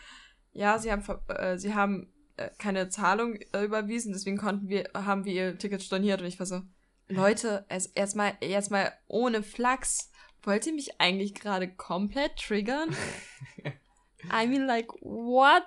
ja, 0.53 0.79
sie 0.79 0.91
haben, 0.91 1.05
äh, 1.29 1.59
sie 1.59 1.75
haben 1.75 2.13
äh, 2.37 2.51
keine 2.59 2.89
Zahlung 2.89 3.37
äh, 3.53 3.65
überwiesen, 3.65 4.13
deswegen 4.13 4.39
konnten 4.39 4.69
wir, 4.69 4.91
haben 4.95 5.25
wir 5.25 5.33
ihr 5.33 5.59
Ticket 5.59 5.83
storniert 5.83 6.21
und 6.21 6.27
ich 6.27 6.39
war 6.39 6.47
so, 6.47 6.63
Leute, 7.09 7.67
erstmal, 7.95 8.35
erstmal 8.41 8.93
ohne 9.09 9.43
Flachs, 9.43 10.13
wollt 10.43 10.67
ihr 10.67 10.73
mich 10.73 11.01
eigentlich 11.01 11.35
gerade 11.35 11.69
komplett 11.69 12.37
triggern? 12.37 12.95
I 14.33 14.47
mean, 14.47 14.67
like, 14.67 14.89
what? 15.01 15.65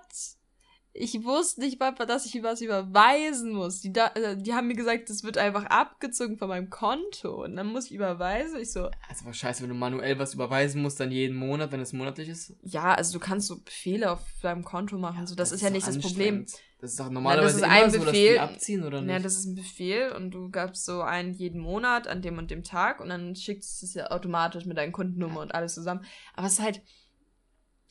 Ich 0.95 1.23
wusste 1.23 1.61
nicht 1.61 1.79
mal, 1.79 1.91
dass 1.93 2.27
ich 2.27 2.43
was 2.43 2.61
überweisen 2.61 3.51
muss. 3.53 3.81
Die, 3.81 3.91
da, 3.91 4.07
äh, 4.13 4.37
die 4.37 4.53
haben 4.53 4.67
mir 4.67 4.75
gesagt, 4.75 5.09
das 5.09 5.23
wird 5.23 5.39
einfach 5.39 5.65
abgezogen 5.65 6.37
von 6.37 6.47
meinem 6.49 6.69
Konto. 6.69 7.43
Und 7.43 7.55
dann 7.55 7.67
muss 7.67 7.85
ich 7.87 7.93
überweisen. 7.93 8.59
Ich 8.59 8.71
so, 8.71 8.91
Also 9.09 9.23
aber 9.23 9.33
scheiße, 9.33 9.63
wenn 9.63 9.69
du 9.69 9.75
manuell 9.75 10.19
was 10.19 10.35
überweisen 10.35 10.83
musst, 10.83 10.99
dann 10.99 11.09
jeden 11.11 11.35
Monat, 11.35 11.71
wenn 11.71 11.79
es 11.79 11.93
monatlich 11.93 12.29
ist. 12.29 12.53
ja, 12.61 12.93
also 12.93 13.13
du 13.13 13.19
kannst 13.19 13.47
so 13.47 13.59
Befehle 13.59 14.11
auf 14.11 14.19
deinem 14.43 14.63
Konto 14.63 14.97
machen. 14.99 15.25
so, 15.25 15.33
das, 15.33 15.51
ist 15.51 15.61
ja 15.61 15.71
nicht 15.71 15.87
das 15.87 15.97
Problem. 15.97 16.45
Das 16.79 16.91
ist 16.91 16.99
doch 16.99 17.09
normalerweise 17.09 17.59
ist 17.59 17.63
immer 17.63 17.71
ein 17.71 17.89
so, 17.91 17.97
dass 17.97 18.05
Befehl. 18.07 18.33
die 18.33 18.39
abziehen, 18.39 18.83
oder 18.83 19.01
nicht? 19.01 19.09
Ja, 19.09 19.19
das 19.19 19.37
ist 19.37 19.45
ein 19.45 19.55
Befehl 19.55 20.11
und 20.11 20.31
du 20.31 20.49
gabst 20.51 20.83
so 20.85 21.01
einen 21.01 21.33
jeden 21.33 21.61
Monat 21.61 22.07
an 22.07 22.21
dem 22.21 22.37
und 22.37 22.51
dem 22.51 22.63
Tag 22.63 22.99
und 22.99 23.07
dann 23.07 23.35
schickst 23.37 23.81
du 23.81 23.85
es 23.85 23.93
ja 23.93 24.11
automatisch 24.11 24.65
mit 24.65 24.77
deinen 24.77 24.91
Kundennummer 24.91 25.39
und 25.39 25.55
alles 25.55 25.75
zusammen. 25.75 26.03
Aber 26.35 26.45
es 26.45 26.53
ist 26.53 26.61
halt, 26.61 26.81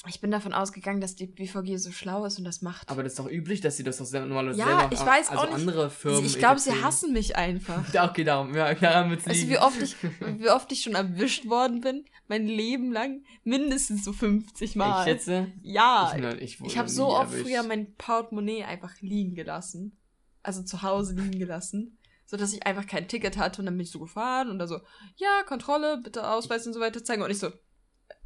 ich 0.08 0.20
bin 0.20 0.30
davon 0.32 0.52
ausgegangen, 0.52 1.00
dass 1.00 1.14
die 1.14 1.26
BVG 1.26 1.76
so 1.76 1.92
schlau 1.92 2.24
ist 2.24 2.38
und 2.38 2.44
das 2.44 2.60
macht. 2.62 2.88
aber 2.90 3.02
das 3.04 3.12
ist 3.12 3.18
doch 3.18 3.30
üblich, 3.30 3.60
dass 3.60 3.76
sie 3.76 3.84
das 3.84 3.98
doch 3.98 4.04
sehr- 4.04 4.26
normalerweise 4.26 4.58
Ja, 4.58 4.66
selber 4.80 4.88
ich 4.92 5.00
weiß 5.00 5.28
also 5.30 5.42
auch 5.42 5.46
nicht. 5.46 5.54
andere 5.54 5.90
Firmen. 5.90 6.24
ich 6.24 6.38
glaube, 6.38 6.58
sie 6.60 6.72
hassen 6.82 7.12
mich 7.12 7.36
einfach. 7.36 7.84
Okay, 8.10 8.24
darum. 8.24 8.54
Ja, 8.54 8.74
daran 8.74 9.10
wird's 9.10 9.26
Weißt 9.26 9.44
du, 9.44 9.48
wie 9.48 9.58
oft, 9.58 9.80
ich, 9.80 9.96
wie 10.38 10.50
oft 10.50 10.70
ich 10.72 10.82
schon 10.82 10.94
erwischt 10.94 11.46
worden 11.48 11.80
bin? 11.80 12.04
Mein 12.28 12.46
Leben 12.46 12.90
lang? 12.92 13.22
Mindestens 13.44 14.04
so 14.04 14.12
50 14.12 14.74
Mal. 14.76 15.00
Ich 15.06 15.12
schätze. 15.12 15.52
ja. 15.62 16.12
ich, 16.14 16.20
ne, 16.20 16.36
ich, 16.40 16.60
Ich 16.62 16.78
habe 16.78 16.88
so 16.88 17.08
oft 17.08 17.32
erwischt. 17.32 17.46
früher 17.48 17.62
mein 17.62 17.94
Portemonnaie 17.96 18.64
einfach 18.64 19.00
liegen 19.00 19.34
gelassen. 19.34 19.96
Also 20.42 20.62
zu 20.62 20.82
Hause 20.82 21.14
liegen 21.14 21.38
gelassen. 21.38 21.98
So 22.26 22.36
dass 22.36 22.52
ich 22.54 22.66
einfach 22.66 22.86
kein 22.86 23.06
Ticket 23.08 23.36
hatte 23.36 23.60
und 23.60 23.66
dann 23.66 23.76
bin 23.76 23.84
ich 23.84 23.90
so 23.92 23.98
gefahren 24.00 24.48
und 24.50 24.58
da 24.58 24.66
so, 24.66 24.80
ja, 25.16 25.42
Kontrolle, 25.46 26.00
bitte 26.02 26.26
Ausweis 26.28 26.66
und 26.66 26.72
so 26.72 26.80
weiter 26.80 27.04
zeigen. 27.04 27.22
Und 27.22 27.30
ich 27.30 27.38
so, 27.38 27.50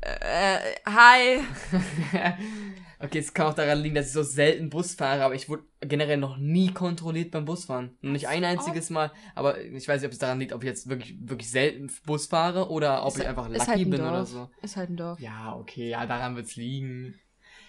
äh, 0.03 0.59
hi. 0.87 1.41
okay, 3.01 3.19
es 3.19 3.33
kann 3.35 3.47
auch 3.47 3.55
daran 3.55 3.79
liegen, 3.81 3.95
dass 3.95 4.07
ich 4.09 4.13
so 4.13 4.23
selten 4.23 4.71
Bus 4.71 4.95
fahre, 4.95 5.25
aber 5.25 5.35
ich 5.35 5.49
wurde 5.49 5.65
generell 5.81 6.17
noch 6.19 6.37
nie 6.37 6.73
kontrolliert 6.73 7.31
beim 7.31 7.45
Busfahren. 7.45 7.97
Nicht 8.03 8.29
ein 8.29 8.45
einziges 8.45 8.91
Mal, 8.91 9.11
aber 9.35 9.61
ich 9.61 9.89
weiß 9.89 10.01
nicht, 10.01 10.07
ob 10.07 10.13
es 10.13 10.19
daran 10.19 10.39
liegt, 10.39 10.53
ob 10.53 10.63
ich 10.63 10.69
jetzt 10.69 10.89
wirklich, 10.89 11.17
wirklich 11.21 11.51
selten 11.51 11.91
Bus 12.05 12.27
fahre 12.27 12.71
oder 12.71 13.05
ob 13.05 13.15
Ist- 13.15 13.21
ich 13.21 13.27
einfach 13.29 13.49
ist 13.49 13.59
lucky 13.59 13.67
halt 13.71 13.81
ein 13.81 13.91
bin 13.91 14.01
Dorf. 14.01 14.11
oder 14.13 14.27
so. 14.27 14.51
Ist 14.63 14.77
halt 14.77 14.91
ein 14.91 14.97
Dorf. 14.97 15.19
Ja, 15.21 15.57
okay, 15.57 15.89
ja, 15.91 16.07
daran 16.07 16.37
wird's 16.37 16.57
liegen. 16.57 17.19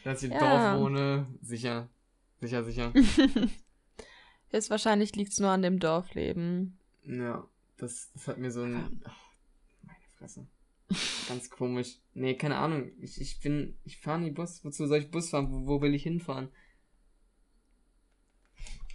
Dass 0.03 0.22
ich 0.24 0.31
im 0.31 0.38
Ja. 0.38 0.74
Dorf 0.74 0.81
wohne. 0.81 1.25
Sicher. 1.41 1.89
Sicher, 2.39 2.63
sicher. 2.63 2.93
Jetzt 4.51 4.69
wahrscheinlich 4.69 5.15
liegt's 5.15 5.39
nur 5.39 5.50
an 5.50 5.62
dem 5.62 5.79
Dorfleben. 5.79 6.77
ja, 7.03 7.43
das, 7.77 8.10
das 8.13 8.27
hat 8.27 8.38
mir 8.38 8.51
so 8.51 8.62
ein. 8.63 9.01
Ach, 9.05 9.15
meine 9.84 9.98
Fresse. 10.17 10.48
Ganz 11.27 11.50
komisch. 11.50 11.98
Nee, 12.13 12.36
keine 12.36 12.56
Ahnung. 12.58 12.91
Ich, 13.01 13.20
ich 13.20 13.39
bin. 13.41 13.77
Ich 13.84 13.98
fahre 13.98 14.20
nie 14.20 14.32
Bus. 14.32 14.63
Wozu 14.63 14.88
soll 14.88 15.00
ich 15.00 15.12
Bus 15.12 15.29
fahren? 15.29 15.51
Wo, 15.51 15.67
wo 15.67 15.82
will 15.82 15.94
ich 15.94 16.03
hinfahren? 16.03 16.50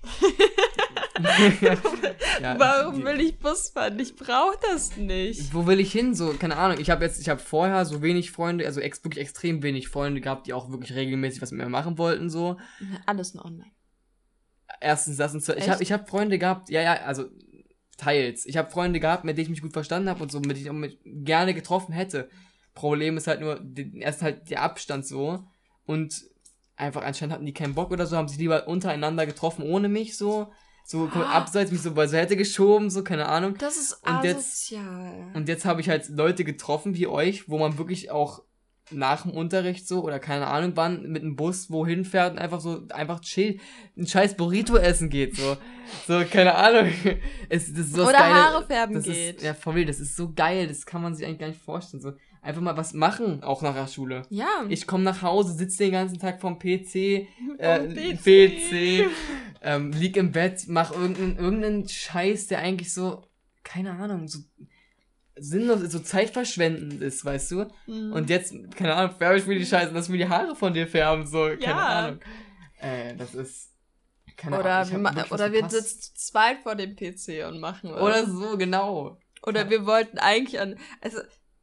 ja, 1.61 2.59
Warum 2.59 2.97
die- 2.97 3.05
will 3.05 3.21
ich 3.21 3.39
Bus 3.39 3.69
fahren? 3.71 3.99
Ich 4.01 4.17
brauche 4.17 4.57
das 4.71 4.97
nicht. 4.97 5.53
Wo 5.55 5.67
will 5.67 5.81
ich 5.81 5.93
hin? 5.93 6.15
So, 6.15 6.33
keine 6.35 6.57
Ahnung. 6.57 6.79
Ich 6.81 6.91
habe 6.91 7.05
jetzt, 7.05 7.21
ich 7.21 7.29
habe 7.29 7.41
vorher 7.41 7.85
so 7.85 8.03
wenig 8.03 8.31
Freunde, 8.31 8.67
also 8.67 8.81
ex, 8.81 9.05
wirklich 9.05 9.23
extrem 9.23 9.63
wenig 9.63 9.89
Freunde 9.89 10.21
gehabt, 10.21 10.47
die 10.47 10.53
auch 10.55 10.71
wirklich 10.71 10.95
regelmäßig 10.95 11.43
was 11.43 11.53
mit 11.53 11.61
mir 11.63 11.69
machen 11.69 11.99
wollten, 11.99 12.31
so. 12.31 12.57
Alles 13.07 13.35
nur 13.35 13.45
online. 13.45 13.71
Erstens 14.81 15.17
das 15.19 15.35
und 15.35 15.43
zweitens. 15.43 15.65
Ich 15.65 15.71
habe 15.71 15.83
ich 15.83 15.93
hab 15.93 16.09
Freunde 16.09 16.39
gehabt, 16.39 16.71
ja, 16.71 16.81
ja, 16.83 16.95
also 17.05 17.27
teils. 17.97 18.47
Ich 18.47 18.57
habe 18.57 18.71
Freunde 18.71 19.01
gehabt, 19.01 19.25
mit 19.25 19.37
denen 19.37 19.45
ich 19.47 19.51
mich 19.51 19.63
gut 19.63 19.73
verstanden 19.73 20.09
habe 20.09 20.23
und 20.23 20.33
so, 20.33 20.39
mit 20.41 20.51
denen 20.53 20.61
ich 20.63 20.71
auch 20.71 20.75
mit, 20.75 20.99
gerne 21.05 21.55
getroffen 21.55 21.93
hätte. 21.93 22.29
Problem 22.75 23.17
ist 23.17 23.27
halt 23.27 23.41
nur, 23.41 23.61
erst 23.95 24.23
halt 24.23 24.51
der 24.51 24.63
Abstand 24.63 25.07
so. 25.07 25.45
Und 25.85 26.23
einfach 26.77 27.03
anscheinend 27.03 27.35
hatten 27.35 27.47
die 27.47 27.53
keinen 27.55 27.75
Bock 27.75 27.91
oder 27.91 28.07
so, 28.07 28.17
haben 28.17 28.29
sich 28.29 28.39
lieber 28.39 28.67
untereinander 28.67 29.27
getroffen 29.27 29.63
ohne 29.63 29.89
mich 29.89 30.17
so. 30.17 30.51
So 30.85 31.09
Ah. 31.15 31.31
abseits 31.37 31.71
mich 31.71 31.81
so 31.83 31.93
beiseite 31.95 32.37
geschoben, 32.37 32.91
so, 32.91 33.05
keine 33.05 33.29
Ahnung. 33.29 33.57
Das 33.59 33.77
ist 33.77 33.93
Und 34.07 34.25
jetzt- 34.25 34.39
asozial. 34.39 35.31
Und 35.35 35.49
jetzt 35.49 35.65
habe 35.65 35.81
ich 35.81 35.89
halt 35.89 36.09
Leute 36.09 36.45
getroffen 36.45 36.95
wie 36.97 37.07
euch, 37.07 37.49
wo 37.49 37.59
man 37.59 37.79
wirklich 37.79 38.11
auch 38.11 38.43
nach 38.95 39.23
dem 39.23 39.33
Unterricht 39.33 39.87
so 39.87 40.03
oder 40.03 40.19
keine 40.19 40.47
Ahnung 40.47 40.73
wann 40.75 41.09
mit 41.11 41.23
dem 41.23 41.37
Bus 41.37 41.71
wohin 41.71 42.05
fährt 42.05 42.33
und 42.33 42.39
einfach 42.39 42.61
so 42.61 42.83
einfach 42.91 43.21
chill 43.21 43.59
ein 43.97 44.07
scheiß 44.07 44.37
Burrito 44.37 44.77
essen 44.77 45.11
geht 45.11 45.37
so. 45.37 45.57
So 46.07 46.23
keine 46.31 46.55
Ahnung. 46.55 46.91
Es, 47.49 47.73
das 47.73 47.87
ist 47.87 47.95
so 47.95 48.03
Oder 48.03 48.13
Geile. 48.13 48.35
Haare 48.35 48.67
färben 48.67 48.95
das 48.95 49.05
geht. 49.05 49.37
ist 49.37 49.43
ja 49.43 49.55
voll 49.55 49.85
das 49.85 50.01
ist 50.01 50.17
so 50.17 50.33
geil. 50.33 50.67
Das 50.69 50.87
kann 50.87 51.03
man 51.03 51.15
sich 51.15 51.27
eigentlich 51.27 51.39
gar 51.39 51.49
nicht 51.49 51.61
vorstellen 51.61 52.03
so. 52.03 52.13
Einfach 52.41 52.61
mal 52.63 52.77
was 52.77 52.93
machen 52.93 53.43
auch 53.43 53.63
nach 53.63 53.75
der 53.75 53.87
Schule. 53.87 54.23
Ja. 54.29 54.65
ich 54.69 54.87
komme 54.87 55.05
nach 55.05 55.23
Hause 55.23 55.53
sitze 55.53 55.85
den 55.85 55.93
ganzen 55.93 56.19
Tag 56.19 56.41
vom 56.41 56.59
PC 56.59 56.95
äh, 57.59 57.79
Vom 57.79 57.95
PC, 57.95 59.11
ähm, 59.63 59.93
lieg 59.93 60.17
im 60.17 60.33
Bett, 60.33 60.65
mach 60.67 60.93
irgendeinen, 60.93 61.37
irgendeinen 61.39 61.89
Scheiß, 61.89 62.49
der 62.49 62.59
eigentlich 62.59 62.93
so, 62.93 63.23
keine 63.63 63.93
Ahnung, 63.93 64.27
so 64.27 64.41
sinnlos, 65.37 65.81
so 65.91 65.99
zeitverschwendend 65.99 67.03
ist, 67.03 67.25
weißt 67.25 67.51
du? 67.53 67.67
Mhm. 67.87 68.13
Und 68.13 68.31
jetzt, 68.31 68.55
keine 68.77 68.95
Ahnung, 68.95 69.17
färbe 69.17 69.39
ich 69.39 69.47
mir 69.47 69.59
die 69.59 69.67
Scheiße, 69.67 69.93
lass 69.93 70.09
mir 70.09 70.19
die 70.19 70.29
Haare 70.29 70.55
von 70.55 70.73
dir 70.75 70.87
färben, 70.87 71.27
so, 71.27 71.45
keine 71.45 71.61
Ja. 71.65 71.77
Ahnung. 72.07 72.21
Äh, 72.79 73.17
das 73.17 73.35
ist, 73.35 73.71
keine 74.37 74.59
oder 74.59 74.79
Ahnung. 74.79 75.03
wir, 75.03 75.33
oder 75.33 75.53
wir 75.53 75.69
sitzen 75.69 76.13
zweit 76.17 76.59
vor 76.63 76.75
dem 76.75 76.97
PC 76.97 77.47
und 77.49 77.61
machen 77.61 77.93
was. 77.93 78.01
Oder 78.03 78.27
so, 78.27 78.57
genau. 78.59 79.19
Oder 79.45 79.71
wir 79.71 79.87
wollten 79.87 80.19
eigentlich 80.19 80.61
an. 80.61 80.79
Also, 81.01 81.19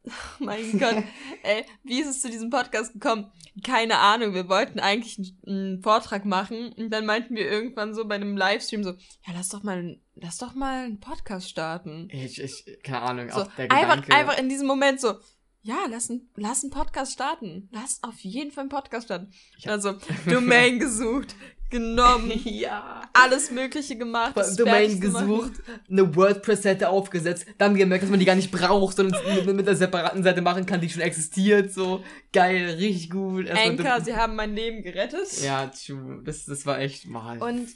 oh 0.06 0.10
mein 0.44 0.78
Gott, 0.78 1.02
ey, 1.42 1.64
wie 1.84 2.00
ist 2.00 2.08
es 2.08 2.20
zu 2.20 2.30
diesem 2.30 2.50
Podcast 2.50 2.92
gekommen? 2.92 3.30
Keine 3.64 3.98
Ahnung, 3.98 4.34
wir 4.34 4.48
wollten 4.48 4.80
eigentlich 4.80 5.34
einen, 5.46 5.82
Vortrag 5.82 6.24
machen 6.24 6.72
und 6.72 6.90
dann 6.90 7.06
meinten 7.06 7.34
wir 7.34 7.50
irgendwann 7.50 7.94
so 7.94 8.06
bei 8.06 8.14
einem 8.14 8.36
Livestream 8.36 8.84
so, 8.84 8.90
ja, 8.90 9.34
lass 9.34 9.48
doch 9.48 9.62
mal, 9.62 9.98
lass 10.14 10.38
doch 10.38 10.54
mal 10.54 10.84
einen 10.84 11.00
Podcast 11.00 11.48
starten. 11.48 12.08
Ich, 12.10 12.40
ich, 12.40 12.78
keine 12.82 13.02
Ahnung, 13.02 13.30
So, 13.30 13.42
auch 13.42 13.52
der 13.54 13.70
einfach, 13.70 13.96
Gedanke. 13.96 14.14
einfach 14.14 14.38
in 14.38 14.48
diesem 14.48 14.66
Moment 14.66 15.00
so, 15.00 15.14
ja, 15.62 15.78
lass 15.90 16.10
einen, 16.10 16.30
lass 16.36 16.62
einen 16.62 16.70
Podcast 16.70 17.12
starten. 17.12 17.68
Lass 17.72 18.02
auf 18.02 18.18
jeden 18.20 18.50
Fall 18.50 18.62
einen 18.62 18.70
Podcast 18.70 19.06
starten. 19.06 19.32
Ich 19.58 19.68
Also, 19.68 19.94
Domain 20.26 20.78
gesucht, 20.78 21.34
genommen, 21.70 22.32
ja. 22.44 23.02
alles 23.12 23.50
Mögliche 23.50 23.96
gemacht. 23.96 24.36
es 24.36 24.56
Domain 24.56 25.00
gesucht, 25.00 25.52
eine 25.88 26.14
WordPress-Seite 26.14 26.88
aufgesetzt, 26.88 27.46
dann 27.58 27.74
gemerkt, 27.74 28.02
dass 28.02 28.10
man 28.10 28.18
die 28.18 28.26
gar 28.26 28.34
nicht 28.34 28.50
braucht, 28.50 28.96
sondern 28.96 29.20
es 29.20 29.46
mit, 29.46 29.56
mit 29.56 29.68
einer 29.68 29.76
separaten 29.76 30.22
Seite 30.22 30.42
machen 30.42 30.66
kann, 30.66 30.80
die 30.80 30.90
schon 30.90 31.02
existiert, 31.02 31.72
so 31.72 32.02
geil, 32.32 32.76
richtig 32.78 33.10
gut. 33.10 33.46
Erstmal 33.46 33.70
Anchor, 33.70 34.04
sie 34.04 34.14
haben 34.14 34.36
mein 34.36 34.54
Leben 34.54 34.82
gerettet. 34.82 35.42
ja, 35.42 35.66
true. 35.68 36.22
Das, 36.24 36.44
das 36.44 36.66
war 36.66 36.78
echt 36.80 37.06
mal. 37.06 37.38
Und, 37.42 37.68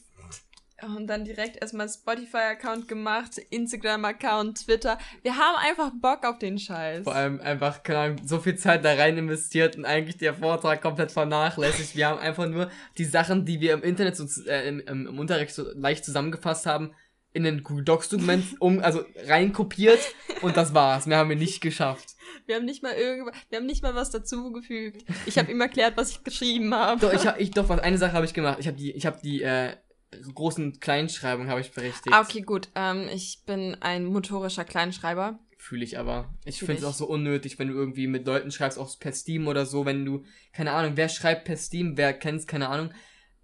und 0.88 1.06
dann 1.06 1.24
direkt 1.24 1.60
erstmal 1.60 1.88
Spotify-Account 1.88 2.88
gemacht, 2.88 3.38
Instagram-Account, 3.50 4.64
Twitter. 4.64 4.98
Wir 5.22 5.36
haben 5.36 5.56
einfach 5.56 5.92
Bock 6.00 6.24
auf 6.24 6.38
den 6.38 6.58
Scheiß. 6.58 7.04
vor 7.04 7.14
allem 7.14 7.40
einfach, 7.40 7.82
keine 7.82 8.16
so 8.24 8.38
viel 8.38 8.56
Zeit 8.56 8.84
da 8.84 8.94
rein 8.94 9.16
investiert 9.18 9.76
und 9.76 9.84
eigentlich 9.84 10.16
der 10.16 10.34
Vortrag 10.34 10.82
komplett 10.82 11.12
vernachlässigt. 11.12 11.96
Wir 11.96 12.08
haben 12.08 12.18
einfach 12.18 12.46
nur 12.46 12.70
die 12.98 13.04
Sachen, 13.04 13.44
die 13.44 13.60
wir 13.60 13.74
im 13.74 13.82
Internet, 13.82 14.16
so, 14.16 14.26
äh, 14.48 14.68
im, 14.68 14.80
im, 14.80 15.06
im 15.06 15.18
Unterricht 15.18 15.54
so 15.54 15.64
leicht 15.74 16.04
zusammengefasst 16.04 16.66
haben, 16.66 16.92
in 17.34 17.44
ein 17.44 17.62
Google 17.62 17.84
Docs-Dokument 17.84 18.44
um, 18.60 18.80
also 18.80 19.04
reinkopiert 19.26 20.00
und 20.40 20.56
das 20.56 20.72
war's. 20.72 21.06
Mehr 21.06 21.18
haben 21.18 21.28
wir 21.28 21.36
nicht 21.36 21.60
geschafft. 21.60 22.14
Wir 22.46 22.56
haben 22.56 22.64
nicht 22.64 22.82
mal 22.82 22.92
irgendwas, 22.92 23.34
wir 23.50 23.58
haben 23.58 23.66
nicht 23.66 23.82
mal 23.82 23.94
was 23.94 24.10
dazugefügt. 24.10 25.04
Ich 25.26 25.36
habe 25.36 25.50
ihm 25.50 25.60
erklärt, 25.60 25.96
was 25.96 26.10
ich 26.10 26.24
geschrieben 26.24 26.72
habe. 26.74 27.00
Doch, 27.00 27.12
ich 27.12 27.26
hab, 27.26 27.40
ich, 27.40 27.50
doch, 27.50 27.68
was, 27.68 27.80
eine 27.80 27.98
Sache 27.98 28.12
habe 28.12 28.24
ich 28.24 28.34
gemacht. 28.34 28.58
Ich 28.60 28.66
habe 28.66 28.76
die, 28.76 28.92
ich 28.92 29.04
habe 29.04 29.18
die, 29.22 29.42
äh, 29.42 29.74
großen 30.35 30.80
Kleinschreibungen 30.80 31.50
habe 31.50 31.61
ich 31.61 31.73
berichtigt. 31.73 32.12
Ah, 32.12 32.21
okay, 32.21 32.40
gut. 32.40 32.68
Ähm, 32.75 33.09
ich 33.12 33.42
bin 33.47 33.76
ein 33.80 34.04
motorischer 34.04 34.64
Kleinschreiber. 34.64 35.38
Fühle 35.59 35.85
ich 35.85 35.99
aber. 35.99 36.35
Ich 36.44 36.59
finde 36.59 36.75
es 36.75 36.85
auch 36.85 36.92
so 36.92 37.06
unnötig, 37.06 37.59
wenn 37.59 37.68
du 37.68 37.75
irgendwie 37.75 38.06
mit 38.06 38.26
Leuten 38.26 38.50
schreibst, 38.50 38.78
auch 38.78 38.99
per 38.99 39.12
Steam 39.12 39.49
oder 39.49 39.64
so, 39.64 39.87
wenn 39.87 40.04
du, 40.04 40.25
keine 40.52 40.73
Ahnung, 40.73 40.92
wer 40.97 41.09
schreibt 41.09 41.44
per 41.47 41.56
Steam, 41.56 41.97
wer 41.97 42.12
kennt's, 42.12 42.47
keine 42.47 42.68
Ahnung. 42.68 42.90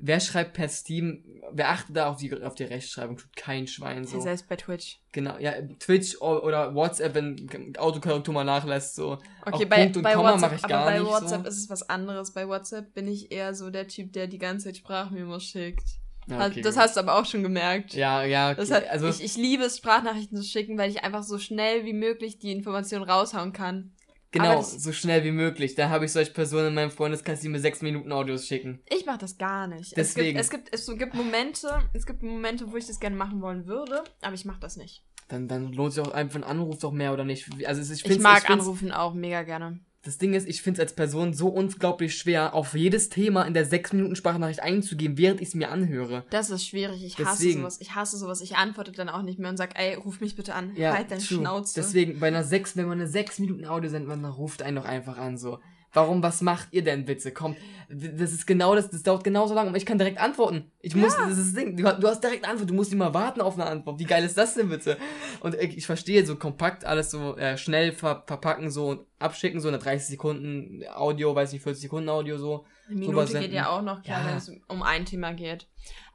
Wer 0.03 0.21
schreibt 0.21 0.55
per 0.55 0.69
Steam, 0.69 1.25
wer 1.53 1.71
achtet 1.71 1.97
da 1.97 2.09
auf 2.09 2.17
die, 2.17 2.43
auf 2.43 2.55
die 2.55 2.65
Rechtschreibung, 2.65 3.19
tut 3.19 3.37
kein 3.37 3.67
Schwein 3.67 4.05
so. 4.05 4.21
Selbst 4.21 4.49
bei 4.49 4.57
Twitch. 4.57 4.99
Genau, 5.13 5.39
ja, 5.39 5.53
Twitch 5.79 6.19
oder 6.21 6.75
WhatsApp, 6.75 7.15
wenn 7.15 7.77
Autokorrektur 7.79 8.33
mal 8.33 8.45
nachlässt, 8.45 8.95
so. 8.95 9.19
Okay, 9.45 9.65
Auch 9.65 9.65
bei, 9.65 9.83
Punkt 9.83 9.97
und 9.99 10.03
bei 10.03 10.15
Komma 10.15 10.33
WhatsApp, 10.33 10.51
mach 10.51 10.59
ich 10.59 10.65
aber 10.65 10.73
gar 10.73 10.85
bei 10.87 10.99
nicht 10.99 11.09
WhatsApp 11.09 11.43
so. 11.43 11.49
ist 11.49 11.59
es 11.59 11.71
was 11.71 11.89
anderes. 11.89 12.33
Bei 12.33 12.49
WhatsApp 12.49 12.95
bin 12.95 13.09
ich 13.09 13.31
eher 13.31 13.55
so 13.55 13.71
der 13.71 13.89
Typ, 13.89 14.13
der 14.13 14.27
die 14.27 14.39
ganze 14.39 14.67
Zeit 14.67 14.79
Sprachmemos 14.79 15.45
schickt. 15.45 16.00
Ja, 16.31 16.47
okay, 16.47 16.63
das 16.63 16.75
gut. 16.75 16.83
hast 16.85 16.97
du 16.97 17.01
aber 17.01 17.19
auch 17.19 17.27
schon 17.27 17.43
gemerkt. 17.43 17.95
Ja, 17.95 18.23
ja, 18.25 18.53
okay. 18.53 18.71
Hat, 18.73 18.89
also 18.89 19.09
ich, 19.09 19.23
ich 19.23 19.37
liebe 19.37 19.65
es, 19.65 19.79
Sprachnachrichten 19.79 20.37
zu 20.37 20.45
schicken, 20.45 20.79
weil 20.79 20.91
ich 20.91 21.05
einfach 21.05 21.23
so 21.23 21.39
schnell 21.39 21.85
wie 21.85 21.93
möglich 21.93 22.39
die 22.39 22.53
Information 22.53 23.03
raushauen 23.03 23.53
kann. 23.53 23.93
genau, 24.31 24.63
so 24.63 24.93
schnell 24.93 25.25
wie 25.25 25.33
möglich. 25.33 25.75
Da 25.75 25.89
habe 25.89 26.05
ich 26.05 26.13
solche 26.13 26.33
Personen 26.33 26.69
in 26.69 26.75
meinem 26.75 26.91
Freundeskreis, 26.91 27.41
die 27.41 27.49
mir 27.49 27.59
sechs 27.59 27.83
Minuten 27.83 28.13
Audios 28.13 28.47
schicken. 28.47 28.81
Ich 28.89 29.05
mache 29.07 29.19
das 29.19 29.39
gar 29.39 29.67
nicht. 29.67 29.97
Deswegen. 29.97 30.39
Es 30.39 30.51
gibt, 30.51 30.69
es 30.73 30.87
gibt, 30.87 30.93
es 30.93 30.99
gibt 30.99 31.15
Momente, 31.15 31.83
es 31.93 32.07
gibt 32.07 32.23
Momente, 32.23 32.71
wo 32.71 32.77
ich 32.77 32.87
das 32.87 33.01
gerne 33.01 33.17
machen 33.17 33.43
wollen 33.43 33.67
würde, 33.67 34.05
aber 34.23 34.35
ich 34.35 34.45
mache 34.45 34.61
das 34.61 34.77
nicht. 34.77 35.03
Dann, 35.29 35.47
dann 35.47 35.73
lohnt 35.73 35.93
sich 35.93 36.03
auch 36.05 36.13
einfach 36.13 36.37
ein 36.37 36.45
Anruf 36.45 36.79
doch 36.79 36.93
mehr 36.93 37.13
oder 37.13 37.25
nicht. 37.25 37.49
Also 37.65 37.93
ich, 37.93 38.05
Ich, 38.05 38.19
mag 38.19 38.51
Anrufen 38.51 38.91
auch 38.93 39.15
mega 39.15 39.43
gerne. 39.43 39.81
Das 40.03 40.17
Ding 40.17 40.33
ist, 40.33 40.49
ich 40.49 40.63
finde 40.63 40.81
es 40.81 40.89
als 40.89 40.95
Person 40.95 41.35
so 41.35 41.49
unglaublich 41.49 42.17
schwer, 42.17 42.55
auf 42.55 42.75
jedes 42.75 43.11
Thema 43.11 43.43
in 43.43 43.53
der 43.53 43.67
sechs 43.67 43.93
Minuten 43.93 44.17
Sprachnachricht 44.17 44.61
einzugehen, 44.61 45.19
während 45.19 45.43
ich 45.43 45.49
es 45.49 45.55
mir 45.55 45.71
anhöre. 45.71 46.25
Das 46.31 46.49
ist 46.49 46.67
schwierig. 46.67 47.05
Ich 47.05 47.19
hasse 47.19 47.43
Deswegen. 47.43 47.61
sowas. 47.61 47.81
Ich 47.83 47.95
hasse 47.95 48.17
sowas. 48.17 48.41
Ich 48.41 48.57
antworte 48.57 48.93
dann 48.93 49.11
auch 49.11 49.23
nicht 49.23 49.39
mehr 49.39 49.51
und 49.51 49.59
sag, 49.59 49.79
ey, 49.79 49.95
ruf 49.95 50.21
mich 50.21 50.37
bitte 50.37 50.55
an. 50.55 50.73
halt 50.95 51.11
deine. 51.11 51.21
Schnauze. 51.21 51.75
Deswegen, 51.75 52.19
bei 52.19 52.29
einer 52.29 52.45
sechs, 52.45 52.77
wenn 52.77 52.89
man 52.89 52.99
eine 52.99 53.09
sechs 53.09 53.39
Minuten 53.39 53.67
Audio 53.67 53.91
sendet, 53.91 54.09
man 54.09 54.25
ruft 54.25 54.63
einen 54.63 54.77
doch 54.77 54.87
einfach 54.87 55.19
an, 55.19 55.37
so. 55.37 55.59
Warum, 55.93 56.23
was 56.23 56.41
macht 56.41 56.69
ihr 56.71 56.85
denn 56.85 57.05
bitte? 57.05 57.33
Kommt, 57.33 57.57
das 57.89 58.31
ist 58.31 58.47
genau 58.47 58.77
das, 58.77 58.91
das 58.91 59.03
dauert 59.03 59.25
genauso 59.25 59.55
lange, 59.55 59.71
aber 59.71 59.77
ich 59.77 59.85
kann 59.87 59.99
direkt 59.99 60.19
antworten. 60.21 60.71
Ich 60.81 60.95
muss, 60.95 61.17
das 61.17 61.37
ist 61.37 61.49
das 61.49 61.55
Ding, 61.55 61.77
du, 61.77 61.83
du 61.83 62.07
hast 62.09 62.23
direkt 62.23 62.45
eine 62.45 62.53
Antwort, 62.53 62.71
du 62.71 62.75
musst 62.75 62.91
nicht 62.93 62.99
mal 62.99 63.13
warten 63.13 63.41
auf 63.41 63.55
eine 63.55 63.67
Antwort. 63.67 63.99
Wie 63.99 64.05
geil 64.05 64.25
ist 64.25 64.39
das 64.39 64.55
denn 64.55 64.69
bitte? 64.69 64.97
Und 65.41 65.57
ich, 65.57 65.77
ich 65.79 65.87
verstehe 65.87 66.25
so 66.25 66.37
kompakt 66.37 66.85
alles 66.85 67.11
so 67.11 67.37
äh, 67.37 67.59
schnell 67.59 67.91
ver 67.93 68.23
verpacken 68.27 68.71
so 68.71 68.89
und 68.91 69.01
abschicken, 69.19 69.61
so 69.61 69.67
eine 69.69 69.79
30 69.79 70.07
Sekunden 70.09 70.83
Audio, 70.95 71.35
weiß 71.35 71.53
nicht, 71.53 71.63
40 71.63 71.83
Sekunden 71.83 72.09
Audio 72.09 72.39
so. 72.39 72.65
Eine 72.89 72.99
Minute 73.01 73.39
geht 73.41 73.53
ja 73.53 73.69
auch 73.71 73.83
noch, 73.83 74.03
klar, 74.03 74.21
Ja. 74.23 74.29
wenn 74.31 74.37
es 74.37 74.53
um 74.69 74.83
ein 74.83 75.05
Thema 75.05 75.33
geht. 75.33 75.67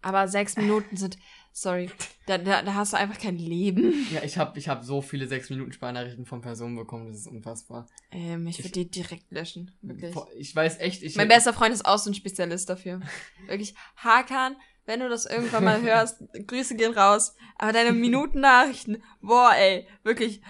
Aber 0.01 0.27
sechs 0.27 0.55
Minuten 0.55 0.96
sind, 0.98 1.17
sorry, 1.58 1.90
da, 2.28 2.38
da, 2.38 2.62
da 2.62 2.74
hast 2.74 2.92
du 2.94 2.98
einfach 2.98 3.18
kein 3.18 3.38
Leben. 3.38 3.94
Ja, 4.12 4.22
ich 4.24 4.38
habe 4.38 4.60
ich 4.60 4.68
hab 4.68 4.84
so 4.84 5.02
viele 5.02 5.26
6 5.28 5.50
Minuten 5.50 5.72
Sprachnachrichten 5.72 6.26
von 6.26 6.42
Personen 6.42 6.76
bekommen, 6.76 7.08
das 7.08 7.22
ist 7.22 7.28
unfassbar. 7.28 7.88
Ähm, 8.12 8.46
ich 8.48 8.60
Ich- 8.60 8.66
würde 8.66 8.74
die 8.84 8.92
direkt 8.92 9.32
löschen. 9.32 9.72
Wirklich. 9.82 10.14
Ich 10.38 10.56
weiß 10.56 10.80
echt, 10.80 11.02
ich 11.02 11.16
Mein 11.16 11.28
bester 11.30 11.54
Freund 11.54 11.74
ist 11.74 11.86
auch 11.86 11.98
so 11.98 12.10
ein 12.10 12.14
Spezialist 12.14 12.70
dafür. 12.70 13.00
Wirklich, 13.48 13.74
Hakan, 13.98 14.58
wenn 14.86 15.00
du 15.00 15.08
das 15.10 15.26
irgendwann 15.26 15.64
mal 15.64 15.82
hörst, 15.82 16.24
Grüße 16.48 16.76
gehen 16.76 16.94
raus. 16.94 17.36
Aber 17.58 17.72
deine 17.72 17.94
Minuten-Nachrichten, 17.94 19.02
boah, 19.22 19.52
ey, 19.58 19.88
wirklich, 20.04 20.42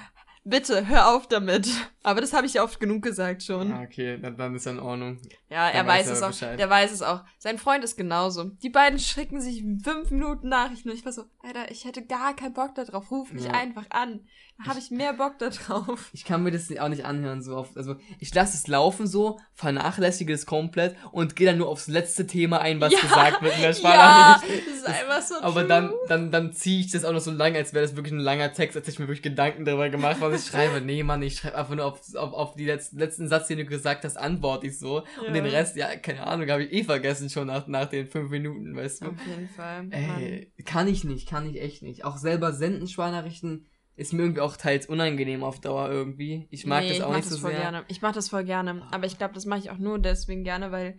bitte, 0.44 0.88
hör 0.88 1.14
auf 1.16 1.28
damit. 1.28 1.70
Aber 2.04 2.20
das 2.22 2.34
habe 2.34 2.48
ich 2.48 2.56
ja 2.56 2.64
oft 2.64 2.80
genug 2.80 3.04
gesagt 3.04 3.44
schon. 3.44 3.72
Ah, 3.72 3.84
okay, 3.84 4.18
dann, 4.20 4.36
dann 4.38 4.56
ist 4.56 4.66
ja 4.66 4.72
in 4.74 4.80
Ordnung. 4.80 5.20
Ja, 5.56 5.70
er 5.70 5.88
weiß 5.88 6.08
weiß 6.08 6.18
es 6.18 6.22
auch. 6.22 6.28
Bescheid. 6.28 6.60
Der 6.60 6.70
weiß 6.70 6.92
es 6.92 7.02
auch. 7.02 7.22
Sein 7.38 7.58
Freund 7.58 7.84
ist 7.86 7.96
genauso. 7.96 8.44
Die 8.62 8.70
beiden 8.70 9.00
schicken 9.00 9.40
sich 9.40 9.64
fünf 9.84 10.12
Minuten 10.12 10.50
Nachrichten 10.50 10.90
und 10.90 10.96
ich 10.96 11.06
war 11.06 11.14
so, 11.14 11.24
Alter, 11.42 11.72
ich 11.72 11.86
hätte 11.86 12.06
gar 12.06 12.36
keinen 12.36 12.54
Bock 12.54 12.76
da 12.76 12.84
drauf. 12.84 13.10
Ruf 13.10 13.32
mich 13.32 13.46
Ja. 13.46 13.52
einfach 13.52 13.86
an. 13.90 14.20
Da 14.58 14.70
habe 14.70 14.80
ich 14.80 14.90
mehr 14.92 15.14
Bock 15.14 15.38
da 15.40 15.50
drauf. 15.50 16.10
Ich 16.14 16.24
kann 16.26 16.44
mir 16.44 16.52
das 16.52 16.70
auch 16.78 16.88
nicht 16.90 17.06
anhören 17.06 17.42
so 17.42 17.56
oft. 17.58 17.76
Also 17.78 17.96
ich 18.20 18.34
lasse 18.34 18.56
es 18.58 18.68
laufen 18.68 19.06
so, 19.08 19.40
vernachlässige 19.54 20.34
es 20.34 20.46
komplett 20.46 20.96
und 21.12 21.36
gehe 21.36 21.48
dann 21.48 21.58
nur 21.58 21.68
aufs 21.70 21.88
letzte 21.88 22.26
Thema 22.28 22.60
ein, 22.60 22.80
was 22.82 22.94
Ja, 22.94 23.00
gesagt 23.00 23.42
wird 23.42 23.56
in 23.56 23.62
der 23.62 23.72
Ja, 23.72 24.40
das 24.42 24.50
ist 24.78 24.88
einfach 24.88 25.22
so 25.22 25.36
Aber 25.42 25.62
true. 25.62 25.68
dann, 25.68 25.94
dann, 26.08 26.32
dann 26.32 26.54
ziehe 26.54 26.80
ich 26.80 26.92
das 26.92 27.04
auch 27.06 27.12
noch 27.14 27.20
so 27.20 27.32
lang, 27.32 27.56
als 27.56 27.74
wäre 27.74 27.86
das 27.86 27.96
wirklich 27.96 28.14
ein 28.14 28.20
langer 28.20 28.54
Text, 28.54 28.78
als 28.78 28.84
hätte 28.86 28.92
ich 28.94 29.00
mir 29.00 29.08
wirklich 29.08 29.24
Gedanken 29.24 29.66
darüber 29.66 29.90
gemacht, 29.90 30.18
was 30.20 30.42
ich 30.46 30.50
schreibe. 30.52 30.80
Nee, 30.82 31.04
Mann, 31.04 31.22
ich 31.22 31.38
schreibe 31.38 31.58
einfach 31.58 31.76
nur 31.76 31.86
auf, 31.86 32.00
auf, 32.16 32.34
auf 32.34 32.56
die 32.56 32.66
letzten, 32.66 32.98
letzten 33.00 33.28
Satz, 33.28 33.48
den 33.48 33.58
du 33.58 33.66
gesagt 33.66 34.04
hast, 34.06 34.18
antworte 34.18 34.68
ich 34.68 34.80
so. 34.80 35.00
Ja. 35.22 35.28
Und 35.28 35.34
den 35.34 35.45
Rest, 35.52 35.76
ja, 35.76 35.96
keine 35.96 36.26
Ahnung, 36.26 36.50
habe 36.50 36.64
ich 36.64 36.72
eh 36.74 36.84
vergessen 36.84 37.30
schon 37.30 37.48
nach, 37.48 37.68
nach 37.68 37.88
den 37.90 38.08
fünf 38.08 38.30
Minuten, 38.30 38.76
weißt 38.76 39.02
du. 39.04 39.08
Auf 39.10 39.28
jeden 39.28 39.48
Fall. 39.50 39.88
Ey, 39.92 40.52
kann 40.66 40.88
ich 40.88 41.04
nicht, 41.04 41.28
kann 41.28 41.50
ich 41.50 41.62
echt 41.62 41.82
nicht. 41.84 42.06
Auch 42.06 42.18
selber 42.18 42.54
senden 42.54 42.88
Sprachnachrichten 42.88 43.68
ist 43.96 44.14
mir 44.14 44.24
irgendwie 44.24 44.42
auch 44.42 44.58
teils 44.58 44.88
unangenehm 44.88 45.44
auf 45.44 45.62
Dauer 45.62 45.90
irgendwie. 45.90 46.48
Ich 46.52 46.66
mag 46.66 46.84
Nee, 46.84 46.90
das 46.90 47.02
auch 47.02 47.14
nicht 47.16 47.26
das 47.26 47.34
so 47.34 47.40
voll 47.40 47.52
sehr. 47.52 47.62
gerne. 47.62 47.86
Ich 47.88 48.02
mach 48.02 48.14
das 48.14 48.30
voll 48.30 48.44
gerne. 48.44 48.86
Aber 48.92 49.06
ich 49.06 49.18
glaube, 49.18 49.34
das 49.34 49.46
mache 49.46 49.60
ich 49.60 49.70
auch 49.72 49.78
nur 49.78 50.00
deswegen 50.00 50.44
gerne, 50.44 50.72
weil. 50.72 50.98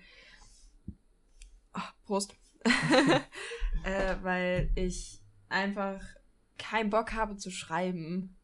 Ach, 1.73 1.93
Prost. 2.07 2.35
äh, 3.85 4.17
weil 4.23 4.71
ich 4.75 5.21
einfach 5.49 6.01
keinen 6.59 6.91
Bock 6.91 7.13
habe 7.13 7.37
zu 7.37 7.51
schreiben. 7.51 8.36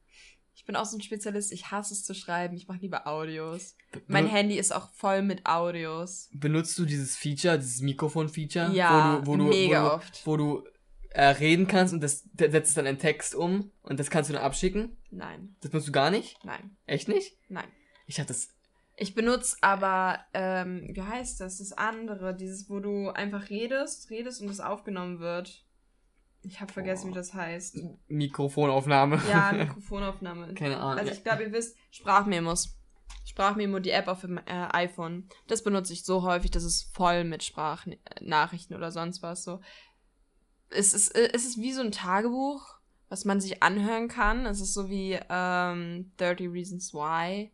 Ich 0.63 0.67
bin 0.67 0.77
auch 0.77 0.85
so 0.85 0.97
ein 0.97 1.01
Spezialist, 1.03 1.51
ich 1.51 1.73
hasse 1.73 1.93
es 1.93 2.05
zu 2.05 2.15
schreiben. 2.15 2.57
Ich 2.57 2.69
mache 2.69 2.79
lieber 2.79 3.09
Audios. 3.09 3.77
Mein 4.07 4.27
Benu- 4.27 4.31
Handy 4.31 4.57
ist 4.59 4.73
auch 4.73 4.91
voll 4.93 5.21
mit 5.23 5.45
Audios. 5.45 6.31
Benutzt 6.33 6.79
du 6.79 6.85
dieses 6.85 7.17
Feature, 7.17 7.59
dieses 7.59 7.81
Mikrofon-Feature? 7.81 8.71
Ja, 8.73 9.19
wo 9.19 9.21
du, 9.23 9.27
wo 9.27 9.37
du, 9.39 9.45
mega 9.51 9.83
wo 9.85 9.89
du, 9.89 9.95
oft. 9.95 10.27
Wo 10.27 10.37
du 10.37 10.65
äh, 11.11 11.25
reden 11.25 11.67
kannst 11.67 11.93
und 11.93 12.01
das 12.01 12.23
da 12.33 12.49
setzt 12.49 12.69
es 12.71 12.75
dann 12.77 12.87
in 12.87 12.99
Text 13.01 13.35
um 13.35 13.73
und 13.83 13.99
das 13.99 14.09
kannst 14.09 14.31
du 14.31 14.35
dann 14.35 14.43
abschicken? 14.45 14.97
Nein, 15.11 15.57
Das 15.61 15.71
benutzt 15.73 15.89
du 15.89 15.93
gar 15.93 16.11
nicht? 16.13 16.39
nein, 16.45 16.77
Echt 16.87 17.09
nicht? 17.09 17.37
nein. 17.49 17.67
Ich 18.07 18.21
hatte 18.21 18.29
das. 18.29 18.49
Ich 18.97 19.15
benutze 19.17 19.57
aber, 19.63 20.21
ähm, 20.33 20.89
wie 20.93 21.03
heißt 21.03 21.41
das? 21.41 21.59
Das 21.59 21.73
andere, 21.73 22.37
dieses, 22.37 22.71
wo 22.71 22.79
du 22.79 23.09
einfach 23.11 23.51
redest, 23.51 24.11
redest 24.11 24.41
und 24.41 24.49
es 24.49 24.61
aufgenommen 24.61 25.19
wird. 25.19 25.65
Ich 26.45 26.61
habe 26.61 26.73
vergessen, 26.73 27.11
wie 27.11 27.15
das 27.15 27.35
heißt. 27.35 27.79
Mikrofonaufnahme. 28.09 29.21
Ja, 29.31 29.53
Mikrofonaufnahme. 29.57 30.55
Keine 30.55 30.79
Ahnung. 30.79 30.99
Also 30.99 31.13
ich 31.13 31.23
glaube, 31.23 31.45
ihr 31.45 31.53
wisst, 31.53 31.77
Sprachmemos. 31.91 32.77
Sprachmemo, 33.25 33.79
die 33.79 33.91
App 33.91 34.09
auf 34.09 34.23
dem 34.23 34.39
äh, 34.39 34.43
iPhone. 34.47 35.29
Das 35.47 35.63
benutze 35.63 35.93
ich 35.93 36.05
so 36.05 36.23
häufig, 36.23 36.51
das 36.51 36.65
ist 36.65 36.95
voll 36.95 37.25
mit 37.25 37.45
Sprachnachrichten 37.45 38.77
oder 38.77 38.91
sonst 38.91 39.23
was 39.23 39.45
so. 39.45 39.61
Es 40.71 40.93
ist, 40.93 41.15
äh, 41.15 41.31
es 41.33 41.45
ist 41.45 41.59
wie 41.59 41.73
so 41.73 41.83
ein 41.83 41.93
Tagebuch, 41.93 42.75
was 43.09 43.25
man 43.25 43.41
sich 43.41 43.63
anhören 43.63 44.09
kann. 44.09 44.47
Es 44.47 44.61
ist 44.61 44.75
so 44.75 44.89
wie 44.89 45.19
ähm, 45.29 46.13
30 46.17 46.51
Reasons 46.51 46.93
Why. 46.93 47.53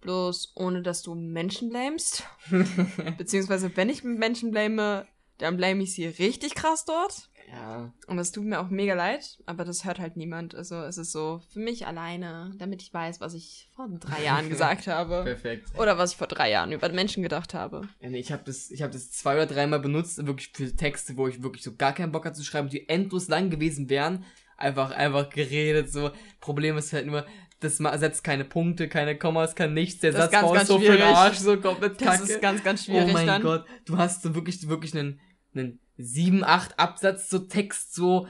Bloß 0.00 0.52
ohne, 0.56 0.82
dass 0.82 1.02
du 1.02 1.14
Menschen 1.14 1.70
blamest. 1.70 2.24
Beziehungsweise, 3.16 3.74
wenn 3.76 3.88
ich 3.88 4.04
Menschen 4.04 4.50
blame, 4.50 5.06
dann 5.38 5.56
blame 5.56 5.82
ich 5.82 5.94
sie 5.94 6.06
richtig 6.06 6.54
krass 6.54 6.84
dort. 6.84 7.28
ja. 7.50 7.92
Und 8.06 8.16
das 8.16 8.32
tut 8.32 8.44
mir 8.44 8.60
auch 8.60 8.70
mega 8.70 8.94
leid, 8.94 9.38
aber 9.46 9.64
das 9.64 9.84
hört 9.84 9.98
halt 9.98 10.16
niemand. 10.16 10.54
Also 10.54 10.76
es 10.82 10.98
ist 10.98 11.12
so 11.12 11.40
für 11.52 11.58
mich 11.60 11.86
alleine, 11.86 12.52
damit 12.56 12.82
ich 12.82 12.92
weiß, 12.92 13.20
was 13.20 13.34
ich 13.34 13.68
vor 13.74 13.88
drei 14.00 14.22
Jahren 14.24 14.48
gesagt 14.54 14.86
habe. 14.86 15.22
Perfekt. 15.24 15.68
Oder 15.78 15.98
was 15.98 16.12
ich 16.12 16.16
vor 16.16 16.26
drei 16.26 16.50
Jahren 16.50 16.72
über 16.72 16.88
Menschen 16.90 17.22
gedacht 17.22 17.54
habe. 17.54 17.88
Ich 18.00 18.32
habe 18.32 18.42
das, 18.44 18.70
ich 18.70 18.82
hab 18.82 18.92
das 18.92 19.10
zwei 19.10 19.34
oder 19.34 19.46
dreimal 19.46 19.80
benutzt, 19.80 20.24
wirklich 20.26 20.50
für 20.54 20.74
Texte, 20.74 21.16
wo 21.16 21.28
ich 21.28 21.42
wirklich 21.42 21.62
so 21.62 21.74
gar 21.74 21.92
keinen 21.92 22.12
Bock 22.12 22.24
hatte 22.24 22.36
zu 22.36 22.44
schreiben, 22.44 22.68
die 22.68 22.88
endlos 22.88 23.28
lang 23.28 23.50
gewesen 23.50 23.88
wären. 23.88 24.24
Einfach, 24.56 24.92
einfach 24.92 25.30
geredet, 25.30 25.92
so. 25.92 26.12
Problem 26.40 26.76
ist 26.76 26.92
halt 26.92 27.06
nur, 27.06 27.26
das 27.64 27.78
setzt 27.78 28.22
keine 28.22 28.44
Punkte, 28.44 28.88
keine 28.88 29.16
Kommas, 29.18 29.54
kann 29.54 29.74
nichts. 29.74 30.00
Der 30.00 30.12
Das 30.12 30.26
ist 30.26 30.32
Satz 30.32 30.40
ganz, 30.42 30.52
ganz 30.52 30.68
so 30.68 30.78
für 30.78 30.84
den 30.84 30.92
schwierig. 30.98 31.16
Arsch, 31.16 31.36
so 31.38 31.56
komplett 31.56 32.00
Das 32.00 32.20
kacke. 32.20 32.32
ist 32.32 32.40
ganz, 32.40 32.62
ganz 32.62 32.82
oh 32.82 32.84
schwierig 32.84 33.12
mein 33.12 33.26
dann. 33.26 33.42
Gott, 33.42 33.64
du 33.86 33.98
hast 33.98 34.22
so 34.22 34.34
wirklich, 34.34 34.68
wirklich 34.68 34.94
einen, 34.94 35.20
einen 35.54 35.80
7, 35.96 36.44
8 36.44 36.78
Absatz, 36.78 37.28
so 37.28 37.38
Text, 37.40 37.94
so 37.94 38.26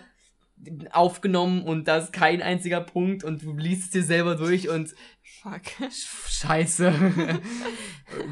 aufgenommen 0.93 1.63
und 1.63 1.89
da 1.89 1.99
ist 1.99 2.13
kein 2.13 2.41
einziger 2.41 2.81
Punkt 2.81 3.23
und 3.25 3.43
du 3.43 3.55
liest 3.55 3.85
es 3.85 3.91
dir 3.91 4.03
selber 4.03 4.35
durch 4.37 4.69
und 4.69 4.95
Fuck. 5.43 5.63
Sch- 5.91 6.29
Scheiße. 6.47 6.93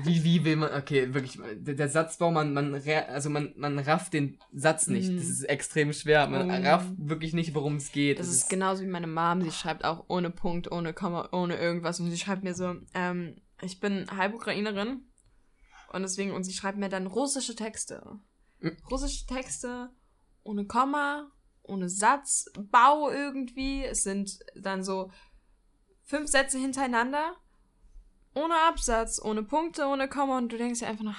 wie, 0.05 0.25
wie 0.25 0.45
will 0.45 0.57
man, 0.57 0.73
okay, 0.75 1.13
wirklich, 1.15 1.39
der, 1.57 1.75
der 1.75 1.89
Satzbau, 1.89 2.31
man, 2.31 2.53
man, 2.55 2.75
also 3.09 3.29
man, 3.31 3.53
man 3.57 3.79
rafft 3.79 4.13
den 4.13 4.39
Satz 4.53 4.87
nicht. 4.87 5.11
Mhm. 5.11 5.17
Das 5.17 5.27
ist 5.27 5.43
extrem 5.45 5.93
schwer. 5.93 6.27
Man 6.29 6.51
Oh. 6.51 6.55
rafft 6.69 6.91
wirklich 6.97 7.33
nicht, 7.35 7.55
worum 7.55 7.77
es 7.77 7.93
geht. 7.93 8.19
Das 8.19 8.29
ist 8.29 8.49
genauso 8.49 8.83
wie 8.83 8.87
meine 8.89 9.07
Mom. 9.07 9.43
Sie 9.43 9.51
schreibt 9.51 9.85
auch 9.85 10.05
ohne 10.09 10.31
Punkt, 10.31 10.71
ohne 10.71 10.93
Komma, 10.95 11.29
ohne 11.33 11.57
irgendwas. 11.57 12.01
Und 12.01 12.11
sie 12.11 12.19
schreibt 12.19 12.45
mir 12.45 12.55
so, 12.55 12.75
ähm, 12.95 13.37
ich 13.61 13.81
bin 13.81 14.07
halb 14.17 14.35
Ukrainerin. 14.35 15.03
Und 15.93 16.03
deswegen, 16.03 16.33
und 16.33 16.45
sie 16.45 16.53
schreibt 16.55 16.79
mir 16.79 16.89
dann 16.89 17.07
russische 17.07 17.55
Texte. 17.55 18.03
Mhm. 18.61 18.77
Russische 18.91 19.27
Texte 19.27 19.91
ohne 20.45 20.65
Komma, 20.67 21.31
ohne 21.63 21.89
Satz, 21.89 22.47
Bau 22.71 23.11
irgendwie. 23.11 23.85
Es 23.85 24.03
sind 24.03 24.39
dann 24.57 24.83
so 24.85 25.11
fünf 26.05 26.29
Sätze 26.29 26.59
hintereinander. 26.59 27.37
Ohne 28.35 28.55
Absatz, 28.69 29.21
ohne 29.23 29.43
Punkte, 29.43 29.87
ohne 29.87 30.09
Komma. 30.09 30.39
Und 30.39 30.51
du 30.53 30.57
denkst 30.59 30.81
dir 30.81 30.87
einfach 30.89 31.05
nur, 31.05 31.17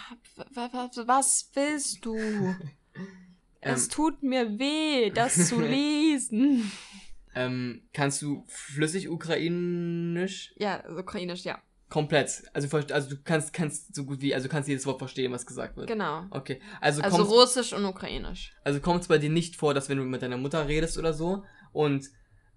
wa- 0.55 0.89
was 1.05 1.49
willst 1.53 2.05
du? 2.05 2.17
Es 3.65 3.85
ähm, 3.85 3.89
tut 3.91 4.23
mir 4.23 4.59
weh, 4.59 5.09
das 5.09 5.47
zu 5.47 5.61
lesen. 5.61 6.69
ähm, 7.33 7.87
kannst 7.93 8.21
du 8.21 8.43
flüssig 8.49 9.07
ukrainisch? 9.07 10.53
Ja, 10.57 10.81
also 10.81 10.99
ukrainisch, 10.99 11.45
ja. 11.45 11.61
Komplett. 11.93 12.41
Also, 12.53 12.75
also 12.75 13.09
du 13.11 13.17
kannst, 13.23 13.53
kannst 13.53 13.93
so 13.93 14.03
gut 14.03 14.19
wie, 14.19 14.33
also 14.33 14.47
du 14.47 14.51
kannst 14.51 14.67
jedes 14.67 14.87
Wort 14.87 14.97
verstehen, 14.97 15.31
was 15.31 15.45
gesagt 15.45 15.77
wird. 15.77 15.85
Genau. 15.85 16.23
Okay. 16.31 16.59
Also, 16.81 17.03
Also 17.03 17.21
russisch 17.21 17.71
und 17.71 17.85
ukrainisch. 17.85 18.51
Also 18.63 18.79
kommt 18.79 19.03
es 19.03 19.07
bei 19.07 19.19
dir 19.19 19.29
nicht 19.29 19.55
vor, 19.55 19.75
dass 19.75 19.89
wenn 19.89 19.99
du 19.99 20.03
mit 20.03 20.23
deiner 20.23 20.37
Mutter 20.37 20.67
redest 20.67 20.97
oder 20.97 21.13
so 21.13 21.43
und 21.71 22.09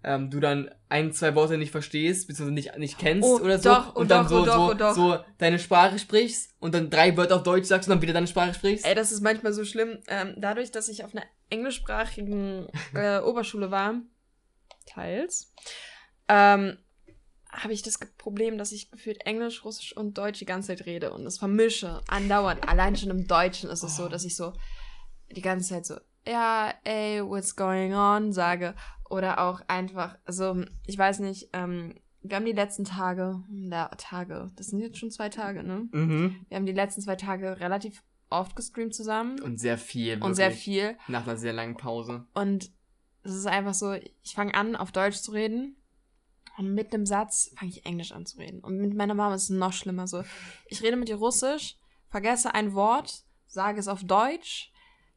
ähm, 0.04 0.30
du 0.30 0.40
dann 0.40 0.70
ein, 0.88 1.12
zwei 1.12 1.34
Worte 1.34 1.58
nicht 1.58 1.70
verstehst, 1.70 2.28
beziehungsweise 2.28 2.54
nicht, 2.54 2.78
nicht 2.78 2.98
kennst 2.98 3.28
Oh, 3.28 3.38
oder 3.38 3.58
so 3.58 3.68
doch, 3.68 3.94
oh, 3.94 4.00
und 4.00 4.10
dann 4.10 4.26
doch, 4.26 4.30
so, 4.30 4.40
oh, 4.40 4.44
doch, 4.46 4.54
so, 4.54 4.70
oh, 4.70 4.74
doch. 4.74 4.94
so 4.94 5.24
deine 5.36 5.58
Sprache 5.58 5.98
sprichst 5.98 6.54
und 6.58 6.74
dann 6.74 6.88
drei 6.88 7.14
Wörter 7.18 7.36
auf 7.36 7.42
Deutsch 7.42 7.66
sagst 7.66 7.90
und 7.90 7.94
dann 7.94 8.00
wieder 8.00 8.14
deine 8.14 8.28
Sprache 8.28 8.54
sprichst? 8.54 8.86
Ey, 8.86 8.94
das 8.94 9.12
ist 9.12 9.20
manchmal 9.20 9.52
so 9.52 9.66
schlimm. 9.66 9.98
Ähm, 10.08 10.32
dadurch, 10.38 10.70
dass 10.70 10.88
ich 10.88 11.04
auf 11.04 11.14
einer 11.14 11.26
englischsprachigen 11.50 12.68
äh, 12.94 13.18
Oberschule 13.20 13.70
war, 13.70 14.00
teils, 14.86 15.52
ähm, 16.26 16.78
habe 17.56 17.72
ich 17.72 17.82
das 17.82 17.98
Problem, 18.18 18.58
dass 18.58 18.72
ich 18.72 18.90
gefühlt 18.90 19.24
Englisch, 19.26 19.64
Russisch 19.64 19.96
und 19.96 20.18
Deutsch 20.18 20.38
die 20.38 20.46
ganze 20.46 20.68
Zeit 20.68 20.86
rede 20.86 21.12
und 21.12 21.24
das 21.24 21.38
vermische 21.38 22.00
andauernd. 22.08 22.68
Allein 22.68 22.96
schon 22.96 23.10
im 23.10 23.26
Deutschen 23.26 23.70
ist 23.70 23.82
es 23.82 23.96
so, 23.96 24.08
dass 24.08 24.24
ich 24.24 24.36
so 24.36 24.52
die 25.30 25.42
ganze 25.42 25.68
Zeit 25.68 25.86
so, 25.86 25.96
ja, 26.26 26.72
ey, 26.84 27.22
what's 27.24 27.56
going 27.56 27.94
on, 27.94 28.32
sage. 28.32 28.74
Oder 29.08 29.40
auch 29.40 29.62
einfach, 29.68 30.16
also 30.24 30.64
ich 30.86 30.98
weiß 30.98 31.20
nicht, 31.20 31.50
ähm, 31.52 31.94
wir 32.22 32.36
haben 32.36 32.44
die 32.44 32.52
letzten 32.52 32.84
Tage, 32.84 33.42
ja, 33.48 33.88
Tage, 33.96 34.50
das 34.56 34.68
sind 34.68 34.80
jetzt 34.80 34.98
schon 34.98 35.10
zwei 35.10 35.28
Tage, 35.28 35.62
ne? 35.62 35.88
Mhm. 35.92 36.44
Wir 36.48 36.56
haben 36.56 36.66
die 36.66 36.72
letzten 36.72 37.00
zwei 37.00 37.16
Tage 37.16 37.60
relativ 37.60 38.02
oft 38.30 38.56
gestreamt 38.56 38.94
zusammen. 38.94 39.40
Und 39.40 39.58
sehr 39.58 39.78
viel. 39.78 40.20
Und 40.22 40.34
sehr 40.34 40.48
wirklich. 40.48 40.64
viel. 40.64 40.98
Nach 41.08 41.26
einer 41.26 41.36
sehr 41.36 41.52
langen 41.52 41.76
Pause. 41.76 42.26
Und 42.34 42.70
es 43.22 43.34
ist 43.34 43.46
einfach 43.46 43.74
so, 43.74 43.92
ich 43.92 44.34
fange 44.34 44.54
an, 44.54 44.76
auf 44.76 44.92
Deutsch 44.92 45.18
zu 45.18 45.32
reden. 45.32 45.75
Und 46.58 46.74
mit 46.74 46.92
einem 46.92 47.06
Satz 47.06 47.52
fange 47.56 47.70
ich 47.70 47.84
Englisch 47.84 48.12
an 48.12 48.26
zu 48.26 48.38
reden. 48.38 48.60
Und 48.60 48.78
mit 48.78 48.94
meiner 48.94 49.14
Mama 49.14 49.34
ist 49.34 49.44
es 49.44 49.50
noch 49.50 49.72
schlimmer. 49.72 50.06
So, 50.06 50.24
ich 50.68 50.82
rede 50.82 50.96
mit 50.96 51.08
ihr 51.08 51.16
Russisch, 51.16 51.76
vergesse 52.08 52.54
ein 52.54 52.74
Wort, 52.74 53.24
sage 53.46 53.78
es 53.78 53.88
auf 53.88 54.04
Deutsch, 54.04 54.72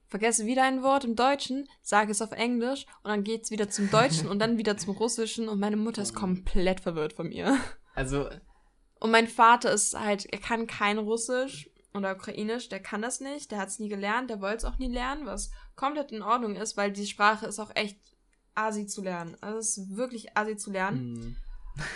vergesse 0.08 0.46
wieder 0.46 0.64
ein 0.64 0.82
Wort 0.84 1.06
im 1.06 1.16
Deutschen, 1.16 1.68
sage 1.82 2.12
es 2.12 2.22
auf 2.22 2.32
Englisch 2.32 2.86
und 3.04 3.12
dann 3.12 3.24
geht's 3.24 3.52
wieder 3.52 3.70
zum 3.70 3.90
Deutschen 3.90 4.28
und 4.28 4.40
dann 4.40 4.58
wieder 4.58 4.76
zum 4.76 4.96
Russischen 4.96 5.48
und 5.48 5.60
meine 5.60 5.78
Mutter 5.78 6.02
ist 6.02 6.16
komplett 6.16 6.80
verwirrt 6.82 7.14
von 7.14 7.30
mir. 7.30 7.58
Also, 7.96 8.30
Und 9.00 9.12
mein 9.12 9.28
Vater 9.28 9.72
ist 9.72 9.98
halt, 9.98 10.26
er 10.26 10.40
kann 10.40 10.68
kein 10.68 10.98
Russisch 10.98 11.70
oder 11.94 12.16
Ukrainisch, 12.16 12.70
der 12.70 12.80
kann 12.80 13.02
das 13.02 13.20
nicht, 13.20 13.52
der 13.52 13.60
hat 13.60 13.70
es 13.70 13.80
nie 13.80 13.90
gelernt, 13.90 14.30
der 14.30 14.42
wollte 14.42 14.58
es 14.58 14.66
auch 14.66 14.78
nie 14.78 14.92
lernen, 14.92 15.26
was 15.26 15.52
komplett 15.76 16.12
in 16.12 16.22
Ordnung 16.22 16.56
ist, 16.56 16.76
weil 16.76 16.92
die 16.92 17.06
Sprache 17.06 17.46
ist 17.46 17.60
auch 17.60 17.72
echt 17.76 17.98
asi 18.56 18.88
zu 18.88 19.02
lernen. 19.02 19.38
Also 19.42 19.60
es 19.60 19.78
ist 19.78 19.96
wirklich 19.96 20.38
asi 20.38 20.58
zu 20.58 20.72
lernen. 20.72 21.14
mh. 21.14 21.36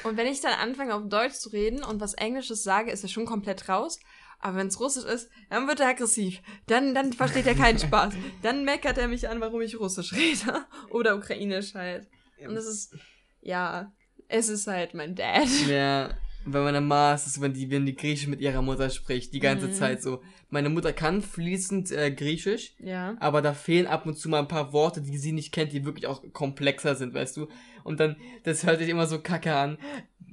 Und 0.03 0.17
wenn 0.17 0.27
ich 0.27 0.39
dann 0.39 0.53
anfange 0.53 0.95
auf 0.95 1.07
Deutsch 1.09 1.33
zu 1.33 1.49
reden 1.49 1.83
und 1.83 1.99
was 1.99 2.13
Englisches 2.13 2.63
sage, 2.63 2.91
ist 2.91 3.03
er 3.03 3.09
schon 3.09 3.25
komplett 3.25 3.67
raus. 3.67 3.99
Aber 4.39 4.57
wenn 4.57 4.67
es 4.67 4.79
Russisch 4.79 5.05
ist, 5.05 5.29
dann 5.49 5.67
wird 5.67 5.79
er 5.79 5.89
aggressiv. 5.89 6.41
Dann, 6.67 6.93
dann 6.93 7.13
versteht 7.13 7.47
er 7.47 7.55
keinen 7.55 7.79
Spaß. 7.87 8.13
Dann 8.41 8.65
meckert 8.65 8.97
er 8.97 9.07
mich 9.07 9.27
an, 9.27 9.39
warum 9.41 9.61
ich 9.61 9.79
Russisch 9.79 10.13
rede. 10.13 10.65
Oder 10.89 11.15
Ukrainisch 11.15 11.73
halt. 11.73 12.07
Und 12.45 12.55
es 12.57 12.65
ist, 12.65 12.95
ja, 13.41 13.91
es 14.27 14.49
ist 14.49 14.67
halt 14.67 14.93
mein 14.93 15.15
Dad. 15.15 15.47
Ja, 15.67 16.09
bei 16.45 16.59
meiner 16.61 16.81
Mama 16.81 17.13
ist 17.13 17.27
es, 17.27 17.39
wenn 17.41 17.53
die, 17.53 17.69
wenn 17.71 17.85
die 17.85 17.95
Griechisch 17.95 18.27
mit 18.27 18.41
ihrer 18.41 18.61
Mutter 18.61 18.89
spricht, 18.89 19.33
die 19.33 19.39
ganze 19.39 19.67
Mhm. 19.67 19.73
Zeit 19.73 20.01
so. 20.01 20.21
Meine 20.49 20.69
Mutter 20.69 20.93
kann 20.93 21.21
fließend 21.21 21.91
äh, 21.91 22.11
Griechisch, 22.11 22.75
Ja. 22.79 23.15
aber 23.19 23.41
da 23.41 23.53
fehlen 23.53 23.87
ab 23.87 24.05
und 24.05 24.17
zu 24.17 24.29
mal 24.29 24.39
ein 24.39 24.47
paar 24.47 24.71
Worte, 24.73 25.01
die 25.01 25.17
sie 25.17 25.31
nicht 25.31 25.51
kennt, 25.51 25.71
die 25.73 25.85
wirklich 25.85 26.07
auch 26.07 26.21
komplexer 26.33 26.95
sind, 26.95 27.13
weißt 27.13 27.37
du? 27.37 27.47
Und 27.83 27.99
dann, 27.99 28.15
das 28.43 28.65
hört 28.65 28.79
sich 28.79 28.89
immer 28.89 29.07
so 29.07 29.19
kacke 29.19 29.53
an. 29.55 29.77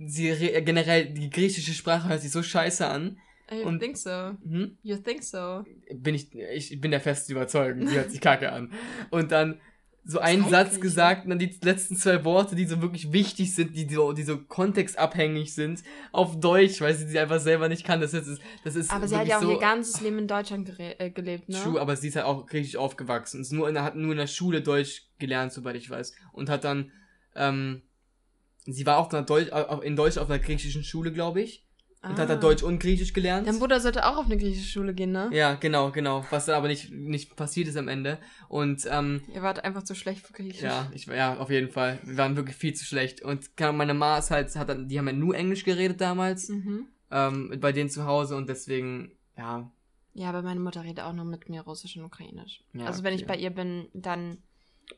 Sie 0.06 0.28
äh, 0.28 0.62
generell, 0.62 1.06
die 1.12 1.30
griechische 1.30 1.72
Sprache 1.72 2.08
hört 2.08 2.20
sich 2.22 2.30
so 2.30 2.42
scheiße 2.42 2.86
an. 2.86 3.18
You 3.52 3.66
Und- 3.66 3.80
think 3.80 3.96
so. 3.96 4.10
Hm? 4.10 4.76
You 4.82 4.96
think 4.96 5.24
so. 5.24 5.64
Bin 5.92 6.14
ich, 6.14 6.32
ich 6.34 6.80
bin 6.80 6.92
der 6.92 7.00
festen 7.00 7.32
Überzeugung, 7.32 7.80
die 7.86 7.94
hört 7.96 8.10
sich 8.12 8.20
kacke 8.20 8.52
an. 8.52 8.72
Und 9.10 9.32
dann 9.32 9.60
so 10.04 10.18
ein 10.18 10.40
heißt 10.42 10.50
Satz 10.50 10.80
gesagt 10.80 11.24
und 11.24 11.30
dann 11.30 11.38
die 11.38 11.54
letzten 11.62 11.94
zwei 11.96 12.24
Worte, 12.24 12.56
die 12.56 12.64
so 12.64 12.80
wirklich 12.80 13.12
wichtig 13.12 13.54
sind, 13.54 13.76
die 13.76 13.86
so, 13.92 14.12
die 14.12 14.22
so 14.22 14.38
kontextabhängig 14.38 15.54
sind, 15.54 15.82
auf 16.12 16.40
Deutsch, 16.40 16.80
weil 16.80 16.94
sie 16.94 17.06
sie 17.06 17.18
einfach 17.18 17.38
selber 17.40 17.68
nicht 17.68 17.84
kann. 17.84 18.00
Das 18.00 18.14
ist, 18.14 18.40
das 18.64 18.76
ist 18.76 18.90
Aber 18.90 19.06
sie 19.06 19.16
hat 19.16 19.26
ja 19.28 19.36
auch 19.38 19.42
so 19.42 19.52
ihr 19.52 19.58
ganzes 19.58 20.00
Leben 20.00 20.18
in 20.18 20.26
Deutschland 20.26 20.72
äh, 20.78 21.10
gelebt, 21.10 21.48
ne? 21.48 21.58
True, 21.62 21.80
aber 21.80 21.96
sie 21.96 22.08
ist 22.08 22.16
halt 22.16 22.26
auch 22.26 22.50
richtig 22.52 22.76
aufgewachsen. 22.78 23.40
Ist 23.42 23.52
nur 23.52 23.68
in, 23.68 23.74
der- 23.74 23.84
hat 23.84 23.94
nur 23.94 24.12
in 24.12 24.18
der 24.18 24.26
Schule 24.26 24.62
Deutsch 24.62 25.02
gelernt, 25.18 25.52
soweit 25.52 25.76
ich 25.76 25.90
weiß. 25.90 26.14
Und 26.32 26.48
hat 26.48 26.64
dann, 26.64 26.92
ähm, 27.36 27.82
sie 28.66 28.86
war 28.86 28.96
auch 28.98 29.12
in 29.12 29.26
Deutsch, 29.26 29.50
in 29.82 29.96
Deutsch 29.96 30.16
auf 30.18 30.30
einer 30.30 30.38
griechischen 30.38 30.82
Schule, 30.82 31.12
glaube 31.12 31.42
ich. 31.42 31.66
Und 32.02 32.18
hat 32.18 32.30
da 32.30 32.34
Ah. 32.34 32.36
Deutsch 32.36 32.62
und 32.62 32.78
Griechisch 32.80 33.12
gelernt. 33.12 33.46
Dein 33.46 33.58
Bruder 33.58 33.78
sollte 33.78 34.06
auch 34.06 34.16
auf 34.16 34.24
eine 34.24 34.38
griechische 34.38 34.66
Schule 34.66 34.94
gehen, 34.94 35.12
ne? 35.12 35.28
Ja, 35.32 35.54
genau, 35.54 35.90
genau. 35.90 36.24
Was 36.30 36.46
dann 36.46 36.54
aber 36.54 36.68
nicht, 36.68 36.90
nicht 36.90 37.36
passiert 37.36 37.68
ist 37.68 37.76
am 37.76 37.88
Ende. 37.88 38.18
Und, 38.48 38.86
ähm, 38.90 39.22
Ihr 39.34 39.42
wart 39.42 39.64
einfach 39.64 39.82
zu 39.82 39.94
schlecht 39.94 40.26
für 40.26 40.32
Griechisch. 40.32 40.62
ja, 40.62 40.90
ich 40.94 41.04
ja, 41.06 41.36
auf 41.36 41.50
jeden 41.50 41.68
Fall. 41.70 41.98
Wir 42.04 42.16
waren 42.16 42.36
wirklich 42.36 42.56
viel 42.56 42.72
zu 42.72 42.86
schlecht. 42.86 43.20
Und 43.22 43.50
meine 43.60 43.92
Ma 43.92 44.16
ist 44.16 44.30
halt, 44.30 44.54
hat 44.56 44.70
dann, 44.70 44.88
die 44.88 44.98
haben 44.98 45.08
ja 45.08 45.12
nur 45.12 45.34
Englisch 45.36 45.64
geredet 45.64 46.00
damals, 46.00 46.48
Mhm. 46.48 46.86
ähm, 47.10 47.58
bei 47.60 47.72
denen 47.72 47.90
zu 47.90 48.06
Hause 48.06 48.34
und 48.36 48.48
deswegen, 48.48 49.12
ja. 49.36 49.70
Ja, 50.14 50.30
aber 50.30 50.40
meine 50.40 50.58
Mutter 50.60 50.82
redet 50.82 51.00
auch 51.00 51.12
nur 51.12 51.26
mit 51.26 51.50
mir 51.50 51.60
Russisch 51.60 51.96
und 51.98 52.04
Ukrainisch. 52.04 52.64
Ja, 52.72 52.86
also 52.86 53.02
wenn 53.04 53.12
ich 53.14 53.24
okay. 53.24 53.32
bei 53.34 53.38
ihr 53.38 53.50
bin, 53.50 53.88
dann 53.92 54.38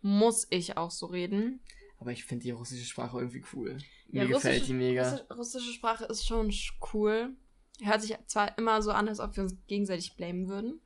muss 0.03 0.47
ich 0.51 0.77
auch 0.77 0.91
so 0.93 1.07
reden. 1.07 1.61
Aber 2.03 2.11
ich 2.11 2.25
finde 2.25 2.43
die 2.43 2.51
russische 2.51 2.85
Sprache 2.85 3.17
irgendwie 3.19 3.45
cool. 3.55 3.79
Ja, 4.11 4.25
Mir 4.25 4.35
gefällt 4.35 4.63
russische- 4.63 4.67
die 4.67 4.73
mega. 4.75 5.03
Russi- 5.05 5.33
Russische 5.35 5.73
Sprache 5.73 6.05
ist 6.07 6.27
schon 6.27 6.51
sch- 6.51 6.73
cool. 6.93 7.31
Hört 7.81 8.03
sich 8.03 8.17
zwar 8.27 8.59
immer 8.59 8.83
so 8.83 8.91
an, 8.91 9.09
als 9.09 9.21
ob 9.21 9.37
wir 9.37 9.45
uns 9.45 9.57
gegenseitig 9.69 10.17
blamen 10.17 10.49
würden. 10.49 10.81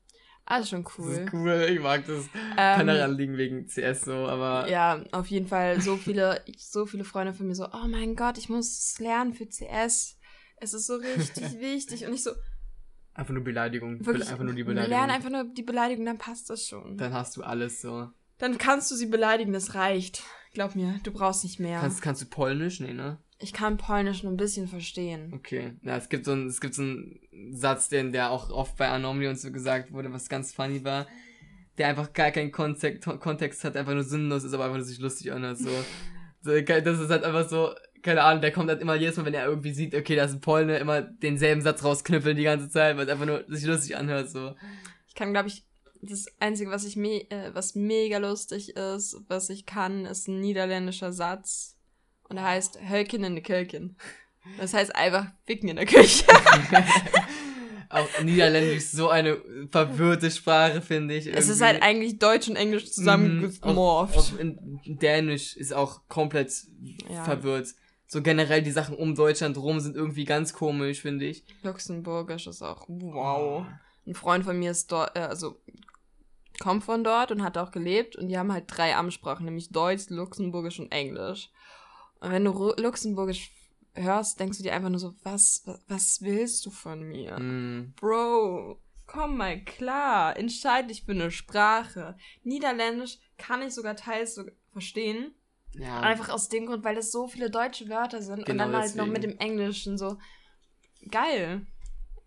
Aber 0.44 0.60
ist 0.60 0.68
schon 0.68 0.84
Das 0.84 0.98
cool. 0.98 1.12
ist 1.12 1.32
cool, 1.32 1.66
ich 1.70 1.80
mag 1.80 2.06
das. 2.06 2.28
Kann 2.54 2.80
Ähm, 2.82 2.86
daran 2.88 3.16
liegen 3.16 3.36
wegen 3.38 3.66
CS 3.66 4.02
so, 4.04 4.12
aber. 4.12 4.68
ja, 4.68 5.02
auf 5.12 5.26
jeden 5.28 5.46
Fall 5.48 5.80
so 5.80 5.96
viele, 5.96 6.42
so 6.58 6.84
viele 6.86 7.04
Freunde 7.04 7.32
von 7.32 7.46
mir 7.46 7.54
so, 7.54 7.64
oh 7.72 7.88
mein 7.88 8.14
Gott, 8.14 8.36
ich 8.38 8.48
muss 8.50 8.68
es 8.78 8.98
lernen 9.00 9.32
für 9.32 9.48
CS. 9.48 10.18
Es 10.58 10.74
ist 10.74 10.86
so 10.86 10.96
richtig 10.96 11.58
wichtig. 11.60 12.04
Und 12.06 12.12
ich 12.12 12.22
so, 12.22 12.32
Einfach 13.14 13.32
nur 13.32 13.42
Beleidigung. 13.44 13.98
Be 13.98 14.06
wirklich, 14.06 14.28
einfach 14.28 14.44
nur 14.44 14.52
die 14.52 14.62
Beleidigung. 14.64 14.98
lern 14.98 15.10
einfach 15.10 15.30
nur 15.30 15.44
die 15.44 15.62
Beleidigung, 15.62 16.04
dann 16.04 16.18
passt 16.18 16.50
das 16.50 16.66
schon. 16.66 16.98
Dann 16.98 17.14
hast 17.14 17.34
du 17.38 17.42
alles 17.42 17.80
so. 17.80 18.10
Dann 18.36 18.58
kannst 18.58 18.90
du 18.90 18.94
sie 18.94 19.06
beleidigen, 19.06 19.54
das 19.54 19.74
reicht. 19.74 20.22
Glaub 20.56 20.74
mir, 20.74 20.98
du 21.02 21.10
brauchst 21.12 21.44
nicht 21.44 21.60
mehr. 21.60 21.80
Kannst, 21.80 22.00
kannst 22.00 22.22
du 22.22 22.26
Polnisch? 22.26 22.80
Nee, 22.80 22.94
ne? 22.94 23.18
ich 23.38 23.52
kann 23.52 23.76
Polnisch 23.76 24.22
nur 24.22 24.32
ein 24.32 24.38
bisschen 24.38 24.68
verstehen. 24.68 25.30
Okay. 25.34 25.72
Ja, 25.82 25.98
es 25.98 26.08
gibt 26.08 26.24
so 26.24 26.32
einen, 26.32 26.46
es 26.46 26.62
gibt 26.62 26.74
so 26.74 26.80
einen 26.80 27.20
Satz, 27.50 27.90
den, 27.90 28.10
der 28.10 28.30
auch 28.30 28.48
oft 28.48 28.74
bei 28.78 28.88
Anomaly 28.88 29.28
und 29.28 29.38
so 29.38 29.52
gesagt 29.52 29.92
wurde, 29.92 30.10
was 30.14 30.30
ganz 30.30 30.54
funny 30.54 30.82
war. 30.82 31.06
Der 31.76 31.88
einfach 31.88 32.14
gar 32.14 32.30
keinen 32.30 32.52
Kontext, 32.52 33.06
Kontext 33.20 33.64
hat, 33.64 33.76
einfach 33.76 33.92
nur 33.92 34.02
sinnlos 34.02 34.44
ist, 34.44 34.54
aber 34.54 34.64
einfach 34.64 34.78
nur 34.78 34.86
sich 34.86 34.98
lustig 34.98 35.30
anhört. 35.30 35.58
So. 35.58 35.68
das 36.42 37.00
ist 37.00 37.10
halt 37.10 37.24
einfach 37.24 37.46
so, 37.46 37.74
keine 38.02 38.22
Ahnung, 38.22 38.40
der 38.40 38.52
kommt 38.52 38.70
halt 38.70 38.80
immer 38.80 38.94
jedes 38.94 39.18
Mal, 39.18 39.26
wenn 39.26 39.34
er 39.34 39.44
irgendwie 39.44 39.74
sieht, 39.74 39.94
okay, 39.94 40.16
da 40.16 40.24
ist 40.24 40.32
ein 40.32 40.40
Polne, 40.40 40.78
immer 40.78 41.02
denselben 41.02 41.60
Satz 41.60 41.84
rausknüppeln 41.84 42.38
die 42.38 42.44
ganze 42.44 42.70
Zeit, 42.70 42.96
weil 42.96 43.04
es 43.04 43.12
einfach 43.12 43.26
nur 43.26 43.44
sich 43.48 43.66
lustig 43.66 43.94
anhört. 43.98 44.30
So. 44.30 44.54
Ich 45.06 45.14
kann, 45.14 45.32
glaube 45.32 45.48
ich, 45.48 45.66
das 46.02 46.26
Einzige, 46.40 46.70
was 46.70 46.84
ich 46.84 46.96
me 46.96 47.28
äh, 47.30 47.50
was 47.54 47.74
mega 47.74 48.18
lustig 48.18 48.76
ist, 48.76 49.16
was 49.28 49.50
ich 49.50 49.66
kann, 49.66 50.04
ist 50.06 50.28
ein 50.28 50.40
niederländischer 50.40 51.12
Satz. 51.12 51.76
Und 52.28 52.36
er 52.38 52.44
heißt 52.44 52.78
Hölken 52.88 53.22
in 53.24 53.34
der 53.34 53.42
Kirchen. 53.44 53.96
Das 54.58 54.74
heißt 54.74 54.94
einfach 54.94 55.26
Ficken 55.44 55.68
in 55.68 55.76
der 55.76 55.86
Küche. 55.86 56.24
Auch 57.88 58.08
Niederländisch 58.22 58.86
so 58.86 59.08
eine 59.10 59.38
verwirrte 59.70 60.30
Sprache, 60.30 60.82
finde 60.82 61.14
ich. 61.14 61.26
es 61.28 61.48
ist 61.48 61.60
irgendwie. 61.60 61.64
halt 61.64 61.82
eigentlich 61.82 62.18
Deutsch 62.18 62.48
und 62.48 62.56
Englisch 62.56 62.84
Mhm, 62.84 62.88
zusammengemorpht. 62.90 64.32
In 64.40 64.80
Dänisch 64.98 65.56
ist 65.56 65.72
auch 65.72 66.00
komplett 66.08 66.52
Ja. 67.08 67.22
verwirrt. 67.24 67.68
So 68.08 68.22
generell 68.22 68.62
die 68.62 68.72
Sachen 68.72 68.96
um 68.96 69.14
Deutschland 69.14 69.56
rum 69.56 69.78
sind 69.80 69.94
irgendwie 69.96 70.24
ganz 70.24 70.52
komisch, 70.52 71.00
finde 71.00 71.26
ich. 71.26 71.44
Luxemburgisch 71.62 72.46
ist 72.48 72.62
auch 72.62 72.84
wow. 72.88 73.66
Ein 74.06 74.14
Freund 74.14 74.44
von 74.44 74.58
mir 74.58 74.70
ist 74.72 74.90
dort, 74.90 75.16
äh, 75.16 75.20
also 75.20 75.60
kommt 76.60 76.84
von 76.84 77.04
dort 77.04 77.30
und 77.30 77.42
hat 77.42 77.58
auch 77.58 77.70
gelebt 77.70 78.16
und 78.16 78.28
die 78.28 78.38
haben 78.38 78.52
halt 78.52 78.64
drei 78.68 78.96
Amtssprachen, 78.96 79.44
nämlich 79.44 79.70
Deutsch, 79.70 80.08
Luxemburgisch 80.08 80.80
und 80.80 80.92
Englisch. 80.92 81.50
Und 82.20 82.32
wenn 82.32 82.44
du 82.44 82.50
Ru 82.50 82.72
Luxemburgisch 82.76 83.52
hörst, 83.94 84.38
denkst 84.40 84.58
du 84.58 84.64
dir 84.64 84.74
einfach 84.74 84.88
nur 84.88 84.98
so, 84.98 85.14
was, 85.22 85.64
was, 85.88 86.22
willst 86.22 86.64
du 86.66 86.70
von 86.70 87.02
mir? 87.02 87.38
Mm, 87.38 87.94
Bro, 87.96 88.80
komm 89.06 89.36
mal 89.38 89.62
klar, 89.64 90.36
entscheid 90.36 90.90
dich 90.90 91.04
für 91.04 91.12
eine 91.12 91.30
Sprache. 91.30 92.16
Niederländisch 92.42 93.18
kann 93.38 93.62
ich 93.62 93.74
sogar 93.74 93.96
teils 93.96 94.34
so 94.34 94.44
verstehen. 94.72 95.34
ja. 95.72 96.00
Einfach 96.00 96.28
aus 96.28 96.48
dem 96.48 96.66
Grund, 96.66 96.84
weil 96.84 96.94
das 96.94 97.12
so 97.12 97.28
viele 97.28 97.50
deutsche 97.50 97.88
Wörter 97.88 98.22
sind 98.22 98.40
und 98.40 98.46
Genau 98.46 98.64
dann 98.64 98.76
halt 98.76 98.96
noch 98.96 99.06
mit 99.06 99.22
dem 99.22 99.36
Englischen 99.38 99.98
so. 99.98 100.18
Geil. 101.10 101.66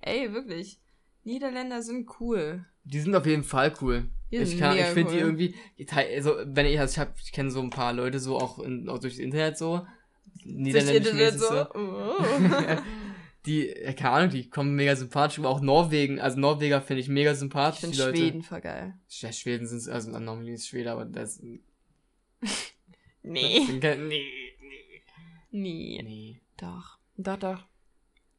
Ey, 0.01 0.33
wirklich. 0.33 0.79
Niederländer 1.23 1.81
sind 1.81 2.09
cool. 2.19 2.65
Die 2.91 2.99
sind 2.99 3.15
auf 3.15 3.25
jeden 3.25 3.43
Fall 3.43 3.73
cool. 3.81 4.09
Ich 4.31 4.57
kann, 4.59 4.77
ich 4.77 4.83
finde 4.85 5.11
die 5.11 5.17
cool. 5.17 5.23
irgendwie, 5.25 5.55
die 5.77 5.85
teil- 5.85 6.13
also 6.15 6.35
wenn 6.45 6.65
ich, 6.65 6.79
also 6.79 6.91
ich 6.93 6.99
hab, 6.99 7.17
ich 7.19 7.31
kenne 7.31 7.49
so 7.51 7.61
ein 7.61 7.69
paar 7.71 7.93
Leute 7.93 8.19
so 8.19 8.37
auch, 8.37 8.59
in, 8.59 8.87
auch 8.89 8.99
durchs 8.99 9.17
Internet 9.17 9.57
so, 9.57 9.85
niederländisch 10.43 11.33
so. 11.35 11.47
so. 11.47 11.67
Oh. 11.73 12.23
die, 13.45 13.73
keine 13.97 14.09
Ahnung, 14.11 14.29
die 14.29 14.49
kommen 14.49 14.75
mega 14.75 14.95
sympathisch, 14.95 15.39
aber 15.39 15.49
auch 15.49 15.61
Norwegen, 15.61 16.19
also 16.19 16.39
Norweger 16.39 16.81
finde 16.81 17.01
ich 17.01 17.09
mega 17.09 17.31
Ich 17.31 17.39
sympathisch, 17.39 17.81
finde 17.81 17.95
die 17.95 18.01
Leute. 18.03 18.17
Schweden 18.17 18.43
voll 18.43 18.61
geil. 18.61 18.93
Ja, 19.09 19.31
Schweden 19.31 19.65
sind, 19.67 19.87
also 19.91 20.11
Anomaly 20.13 20.53
ist 20.53 20.67
Schwede, 20.67 20.91
aber 20.91 21.05
das, 21.05 21.41
Nee. 23.23 23.65
sind 23.65 23.81
kein- 23.81 24.07
nee, 24.07 24.23
nee, 24.61 25.01
Nee. 25.51 26.01
nee. 26.03 26.41
Doch. 26.57 26.97
Doch, 27.17 27.37
doch. 27.37 27.63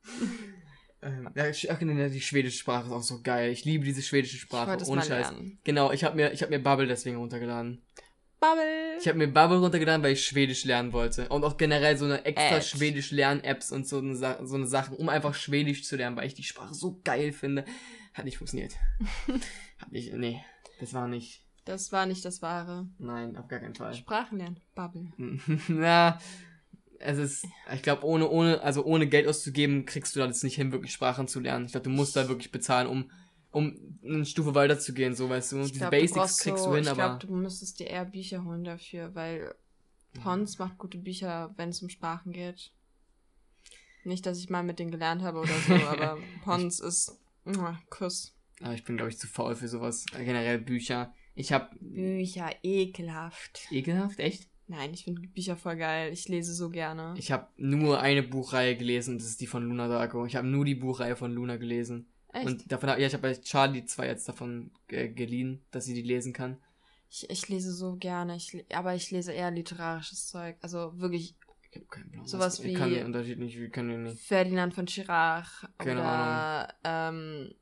Ähm, 1.02 1.30
ja, 1.34 2.08
die 2.08 2.20
schwedische 2.20 2.58
Sprache 2.58 2.86
ist 2.86 2.92
auch 2.92 3.02
so 3.02 3.22
geil. 3.22 3.50
Ich 3.52 3.64
liebe 3.64 3.84
diese 3.84 4.02
schwedische 4.02 4.36
Ich 4.36 4.42
Sprache. 4.42 4.72
es 4.74 4.88
Ohne 4.88 5.00
Scheiß. 5.00 5.30
lernen. 5.30 5.58
Genau, 5.64 5.92
ich 5.92 6.04
habe 6.04 6.16
mir, 6.16 6.32
ich 6.32 6.42
hab 6.42 6.50
mir 6.50 6.62
Bubble 6.62 6.86
deswegen 6.86 7.16
runtergeladen. 7.16 7.82
Bubble. 8.38 8.96
Ich 8.98 9.06
habe 9.08 9.18
mir 9.18 9.28
Bubble 9.28 9.58
runtergeladen, 9.58 10.02
weil 10.02 10.12
ich 10.12 10.24
Schwedisch 10.26 10.64
lernen 10.64 10.92
wollte. 10.92 11.28
Und 11.28 11.44
auch 11.44 11.56
generell 11.56 11.96
so 11.96 12.06
eine 12.06 12.24
extra 12.24 12.56
Ad. 12.56 12.64
Schwedisch 12.64 13.10
Lern-Apps 13.10 13.70
und 13.70 13.86
so 13.86 13.98
eine, 13.98 14.14
so 14.14 14.56
eine 14.56 14.66
Sachen, 14.66 14.96
um 14.96 15.08
einfach 15.08 15.34
Schwedisch 15.34 15.84
zu 15.84 15.96
lernen, 15.96 16.16
weil 16.16 16.26
ich 16.26 16.34
die 16.34 16.42
Sprache 16.42 16.74
so 16.74 17.00
geil 17.04 17.32
finde. 17.32 17.64
Hat 18.14 18.24
nicht 18.24 18.38
funktioniert. 18.38 18.74
Hat 19.78 19.92
nicht, 19.92 20.12
nee, 20.14 20.42
das 20.80 20.92
war 20.94 21.06
nicht. 21.06 21.44
Das 21.66 21.92
war 21.92 22.06
nicht 22.06 22.24
das 22.24 22.40
Wahre. 22.42 22.88
Nein, 22.98 23.36
auf 23.36 23.46
gar 23.48 23.60
keinen 23.60 23.74
Fall. 23.74 23.94
Sprachen 23.94 24.38
lernen. 24.38 24.60
Bubble. 24.74 25.12
Na, 25.68 26.18
es 27.00 27.18
ist, 27.18 27.46
ich 27.74 27.82
glaube, 27.82 28.04
ohne, 28.04 28.28
ohne, 28.28 28.60
also 28.62 28.84
ohne 28.84 29.08
Geld 29.08 29.26
auszugeben, 29.26 29.86
kriegst 29.86 30.14
du 30.14 30.20
das 30.20 30.42
nicht 30.42 30.54
hin, 30.56 30.70
wirklich 30.70 30.92
Sprachen 30.92 31.26
zu 31.28 31.40
lernen. 31.40 31.64
Ich 31.66 31.72
glaube, 31.72 31.84
du 31.84 31.90
musst 31.90 32.14
da 32.14 32.28
wirklich 32.28 32.52
bezahlen, 32.52 32.86
um, 32.86 33.10
um 33.50 33.98
eine 34.04 34.26
Stufe 34.26 34.54
weiterzugehen, 34.54 35.14
so 35.14 35.28
weißt 35.28 35.52
du. 35.52 35.60
Ich 35.62 35.68
Diese 35.68 35.78
glaub, 35.80 35.90
Basics 35.90 36.14
brauchst 36.14 36.40
kriegst 36.42 36.64
so, 36.64 36.70
du 36.70 36.76
hin, 36.76 36.84
Ich 36.84 36.90
aber. 36.90 37.16
glaube, 37.18 37.26
du 37.26 37.32
müsstest 37.34 37.80
dir 37.80 37.86
eher 37.86 38.04
Bücher 38.04 38.44
holen 38.44 38.64
dafür, 38.64 39.14
weil 39.14 39.54
Pons 40.22 40.58
macht 40.58 40.76
gute 40.78 40.98
Bücher, 40.98 41.54
wenn 41.56 41.70
es 41.70 41.82
um 41.82 41.88
Sprachen 41.88 42.32
geht. 42.32 42.70
Nicht, 44.04 44.26
dass 44.26 44.38
ich 44.38 44.50
mal 44.50 44.62
mit 44.62 44.78
denen 44.78 44.90
gelernt 44.90 45.22
habe 45.22 45.38
oder 45.40 45.58
so, 45.66 45.74
aber 45.74 46.18
Pons 46.44 46.80
ist 46.80 47.18
Kuss. 47.88 48.34
Aber 48.60 48.74
ich 48.74 48.84
bin, 48.84 48.96
glaube 48.98 49.10
ich, 49.10 49.18
zu 49.18 49.26
faul 49.26 49.54
für 49.54 49.68
sowas. 49.68 50.04
Generell 50.12 50.58
Bücher. 50.58 51.14
Ich 51.34 51.52
habe 51.52 51.70
Bücher, 51.80 52.50
ekelhaft. 52.62 53.68
ekelhaft, 53.70 54.20
echt? 54.20 54.49
Nein, 54.70 54.94
ich 54.94 55.02
finde 55.02 55.20
Bücher 55.22 55.56
voll 55.56 55.76
geil. 55.76 56.12
Ich 56.12 56.28
lese 56.28 56.54
so 56.54 56.70
gerne. 56.70 57.14
Ich 57.18 57.32
habe 57.32 57.48
nur 57.56 58.00
eine 58.00 58.22
Buchreihe 58.22 58.76
gelesen, 58.76 59.18
das 59.18 59.26
ist 59.26 59.40
die 59.40 59.48
von 59.48 59.64
Luna 59.64 59.88
Darko. 59.88 60.26
Ich 60.26 60.36
habe 60.36 60.46
nur 60.46 60.64
die 60.64 60.76
Buchreihe 60.76 61.16
von 61.16 61.32
Luna 61.32 61.56
gelesen. 61.56 62.06
Echt? 62.32 62.46
Und 62.46 62.70
davon 62.70 62.88
ja, 62.90 62.98
ich 62.98 63.12
habe 63.12 63.22
bei 63.22 63.34
Charlie 63.34 63.84
zwei 63.84 64.06
jetzt 64.06 64.28
davon 64.28 64.70
äh, 64.86 65.08
geliehen, 65.08 65.60
dass 65.72 65.86
sie 65.86 65.94
die 65.94 66.02
lesen 66.02 66.32
kann. 66.32 66.56
Ich, 67.10 67.28
ich 67.28 67.48
lese 67.48 67.72
so 67.72 67.96
gerne, 67.96 68.36
ich, 68.36 68.64
aber 68.72 68.94
ich 68.94 69.10
lese 69.10 69.32
eher 69.32 69.50
literarisches 69.50 70.28
Zeug. 70.28 70.56
Also 70.62 70.92
wirklich 71.00 71.34
Ich 71.72 71.76
habe 71.76 71.86
keinen 71.86 72.10
Plan. 72.12 72.26
Sowas 72.28 72.60
was- 72.60 72.64
Ich 72.64 72.74
kann 72.76 72.90
wie- 72.90 72.94
den 72.94 73.06
Unterschied 73.06 73.40
nicht, 73.40 73.58
wie 73.58 73.68
kann 73.70 73.88
den 73.88 74.04
nicht. 74.04 74.20
Ferdinand 74.22 74.72
von 74.72 74.86
Chirac 74.86 75.68
Keine 75.78 76.00
oder 76.00 76.74
ähm, 76.84 77.52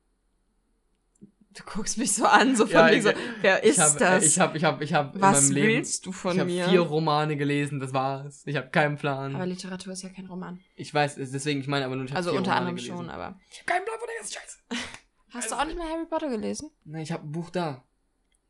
du 1.59 1.63
guckst 1.71 1.97
mich 1.97 2.13
so 2.13 2.25
an, 2.25 2.55
so 2.55 2.65
von 2.65 2.73
Ja, 2.75 2.91
wegen 2.91 3.01
so, 3.01 3.09
ich- 3.09 3.15
wer 3.41 3.63
ist 3.63 3.77
ich 3.77 3.79
hab, 3.83 3.97
das? 3.97 4.23
Ich 4.25 4.39
habe, 4.39 4.57
ich 4.57 4.63
habe, 4.63 4.83
ich 4.83 4.93
habe 4.93 5.15
in 5.15 5.21
Was 5.21 5.41
meinem 5.43 5.51
Leben. 5.53 5.67
willst 5.67 6.05
du 6.05 6.11
von 6.11 6.33
ich 6.33 6.39
habe 6.39 6.49
mir? 6.51 6.69
vier 6.69 6.81
Romane 6.81 7.37
gelesen, 7.37 7.79
das 7.79 7.93
war's. 7.93 8.43
Ich 8.45 8.55
habe 8.55 8.69
keinen 8.69 8.97
Plan. 8.97 9.35
aber 9.35 9.45
Literatur 9.45 9.93
ist 9.93 10.01
ja 10.03 10.09
kein 10.09 10.25
Roman. 10.27 10.59
ich 10.75 10.93
weiß, 10.93 11.17
es- 11.17 11.31
deswegen, 11.31 11.59
ich 11.61 11.67
meine 11.67 11.85
aber 11.85 11.95
nur, 11.95 12.05
ich 12.05 12.11
hab 12.11 12.17
Also 12.17 12.29
unter 12.31 12.41
Romane 12.51 12.57
anderem 12.59 12.75
gelesen. 12.77 12.95
schon, 12.97 13.09
aber. 13.09 13.39
Ich 13.51 13.57
habe 13.59 13.65
keinen 13.65 13.85
Plan 13.85 13.97
von 13.99 14.07
der 14.07 14.15
ganzen 14.17 14.33
Scheiße. 14.33 14.57
Hast 15.31 15.51
du 15.51 15.55
auch 15.55 15.65
nicht 15.65 15.77
mehr 15.77 15.87
Harry 15.87 16.05
Potter 16.07 16.29
gelesen? 16.29 16.71
Nein, 16.85 17.01
ich 17.03 17.11
habe 17.11 17.23
ein 17.27 17.31
Buch 17.31 17.49
da. 17.51 17.83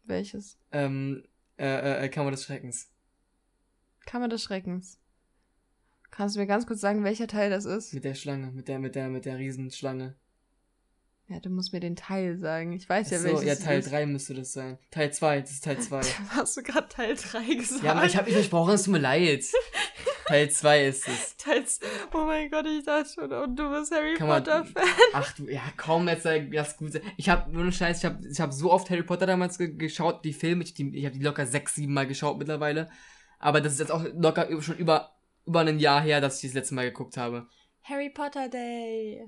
Welches? 0.06 0.58
Ähm, 0.72 1.24
äh, 1.58 2.06
äh, 2.06 2.10
Kammer 2.10 2.32
des 2.32 2.44
Schreckens. 2.46 2.90
Kammer 4.06 4.28
des 4.30 4.42
Schreckens. 4.44 4.98
Kannst 6.10 6.36
du 6.36 6.40
mir 6.40 6.48
ganz 6.48 6.66
kurz 6.66 6.80
sagen, 6.82 7.04
welcher 7.04 7.28
Teil 7.28 7.50
das 7.50 7.66
ist? 7.66 7.94
Mit 7.94 8.04
der 8.04 8.16
Schlange, 8.16 8.52
mit 8.52 8.68
der, 8.68 8.80
mit 8.80 8.96
der, 8.96 9.10
mit 9.10 9.26
der 9.26 9.38
Riesenschlange. 9.38 10.16
Ja, 11.32 11.40
du 11.40 11.50
musst 11.52 11.74
mir 11.74 11.80
den 11.80 11.96
Teil 11.96 12.38
sagen. 12.40 12.74
Ich 12.74 12.90
weiß 12.90 13.12
ja, 13.12 13.20
so, 13.20 13.26
welches 13.26 13.44
ja, 13.46 13.56
Teil 13.56 13.80
ist. 13.80 13.92
3 13.92 14.06
müsste 14.08 14.34
das 14.34 14.52
sein. 14.52 14.80
Teil 14.90 15.14
2, 15.14 15.42
das 15.42 15.52
ist 15.52 15.64
Teil 15.64 15.78
2. 15.80 16.02
Hast 16.30 16.58
du 16.58 16.64
gerade 16.64 16.90
Teil 16.90 17.16
3 17.16 17.54
gesagt? 17.54 17.84
ja, 17.84 17.92
aber 17.92 18.06
ich 18.06 18.16
habe 18.18 18.26
nicht 18.26 18.34
versprochen, 18.36 18.74
es 18.74 18.84
tut 18.84 18.94
mir 18.94 19.00
leid. 19.00 19.44
Teil 20.26 20.50
2 20.50 20.86
ist 20.88 21.08
es. 21.08 21.38
Teil 21.38 21.64
Oh 22.14 22.26
mein 22.26 22.50
Gott, 22.50 22.66
ich 22.66 22.84
dachte 22.84 23.10
schon, 23.14 23.32
und 23.32 23.56
du 23.56 23.70
bist 23.70 23.92
Harry 23.92 24.16
Potter-Fan. 24.18 24.84
Ach 25.14 25.32
du, 25.34 25.48
ja, 25.50 25.62
kaum 25.78 26.08
jetzt 26.08 26.24
sei 26.24 26.40
das 26.52 26.78
Gute. 26.78 27.02
Ich 27.18 27.30
habe 27.30 27.52
nur 27.52 27.62
einen 27.64 27.72
Scheiß, 27.74 28.00
ich 28.00 28.06
habe 28.06 28.28
ich 28.28 28.40
hab 28.40 28.52
so 28.52 28.72
oft 28.72 28.90
Harry 28.90 29.04
Potter 29.04 29.26
damals 29.28 29.58
ge 29.60 29.76
geschaut, 29.76 30.26
die 30.26 30.34
Filme, 30.34 30.64
ich, 30.64 30.74
die, 30.74 30.96
ich 30.98 31.06
habe 31.06 31.16
die 31.18 31.24
locker 31.24 31.46
sechs, 31.46 31.76
sieben 31.76 31.94
Mal 31.94 32.08
geschaut 32.08 32.38
mittlerweile. 32.40 32.90
Aber 33.40 33.62
das 33.62 33.74
ist 33.74 33.80
jetzt 33.80 33.92
auch 33.92 34.04
locker 34.16 34.48
über- 34.50 34.62
schon 34.64 34.78
über, 34.78 35.12
über 35.46 35.60
ein 35.62 35.80
Jahr 35.80 36.02
her, 36.02 36.22
dass 36.22 36.44
ich 36.44 36.50
das 36.50 36.56
letzte 36.56 36.76
Mal 36.76 36.86
geguckt 36.86 37.18
habe. 37.18 37.48
Harry 37.84 38.10
Potter 38.10 38.50
Day. 38.50 39.26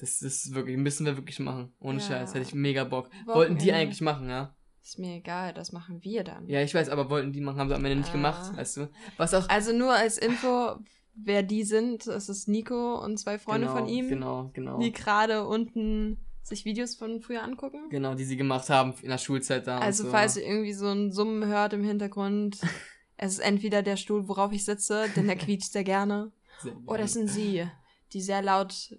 Das 0.00 0.22
ist 0.22 0.54
wirklich, 0.54 0.76
müssen 0.78 1.04
wir 1.06 1.16
wirklich 1.16 1.38
machen. 1.40 1.72
Ohne 1.78 1.98
Ja. 2.00 2.06
Scheiß, 2.06 2.34
hätte 2.34 2.46
ich 2.46 2.54
mega 2.54 2.84
Bock. 2.84 3.06
Wochenende. 3.10 3.34
Wollten 3.34 3.58
die 3.58 3.72
eigentlich 3.72 4.00
machen, 4.00 4.28
ja? 4.28 4.54
Ist 4.82 4.98
mir 4.98 5.16
egal, 5.16 5.52
das 5.52 5.72
machen 5.72 6.02
wir 6.02 6.24
dann. 6.24 6.48
Ja, 6.48 6.62
ich 6.62 6.74
weiß, 6.74 6.88
aber 6.88 7.10
wollten 7.10 7.32
die 7.32 7.42
machen, 7.42 7.58
haben 7.58 7.68
sie 7.68 7.74
am 7.74 7.84
Ende 7.84 7.98
nicht 7.98 8.08
Ah. 8.08 8.12
gemacht, 8.12 8.56
weißt 8.56 8.76
du? 8.78 8.90
Was 9.18 9.34
auch. 9.34 9.46
Also 9.50 9.72
nur 9.76 9.92
als 9.92 10.16
Info, 10.16 10.76
wer 11.14 11.42
die 11.42 11.64
sind, 11.64 12.06
es 12.06 12.30
ist 12.30 12.48
Nico 12.48 12.94
und 13.04 13.18
zwei 13.18 13.38
Freunde 13.38 13.66
genau, 13.66 13.78
von 13.78 13.88
ihm, 13.88 14.08
Genau, 14.08 14.50
genau. 14.54 14.78
die 14.78 14.90
gerade 14.92 15.46
unten 15.46 16.16
sich 16.42 16.64
Videos 16.64 16.94
von 16.96 17.20
früher 17.20 17.42
angucken. 17.42 17.90
Genau, 17.90 18.14
die 18.14 18.24
sie 18.24 18.38
gemacht 18.38 18.70
haben 18.70 18.94
in 19.02 19.10
der 19.10 19.18
Schulzeit 19.18 19.66
da. 19.66 19.78
Also 19.80 20.04
so. 20.04 20.10
falls 20.10 20.36
ihr 20.38 20.46
irgendwie 20.46 20.72
so 20.72 20.86
ein 20.88 21.12
Summen 21.12 21.44
hört 21.46 21.74
im 21.74 21.84
Hintergrund, 21.84 22.58
es 23.18 23.32
ist 23.34 23.40
entweder 23.40 23.82
der 23.82 23.96
Stuhl, 23.98 24.26
worauf 24.28 24.50
ich 24.52 24.64
sitze, 24.64 25.04
denn 25.14 25.26
der 25.26 25.36
quietscht 25.36 25.72
sehr 25.72 25.84
gerne, 25.84 26.32
Sehr 26.62 26.72
oder 26.86 27.00
es 27.00 27.12
sind 27.12 27.28
sie, 27.28 27.66
die 28.14 28.22
sehr 28.22 28.40
laut 28.40 28.96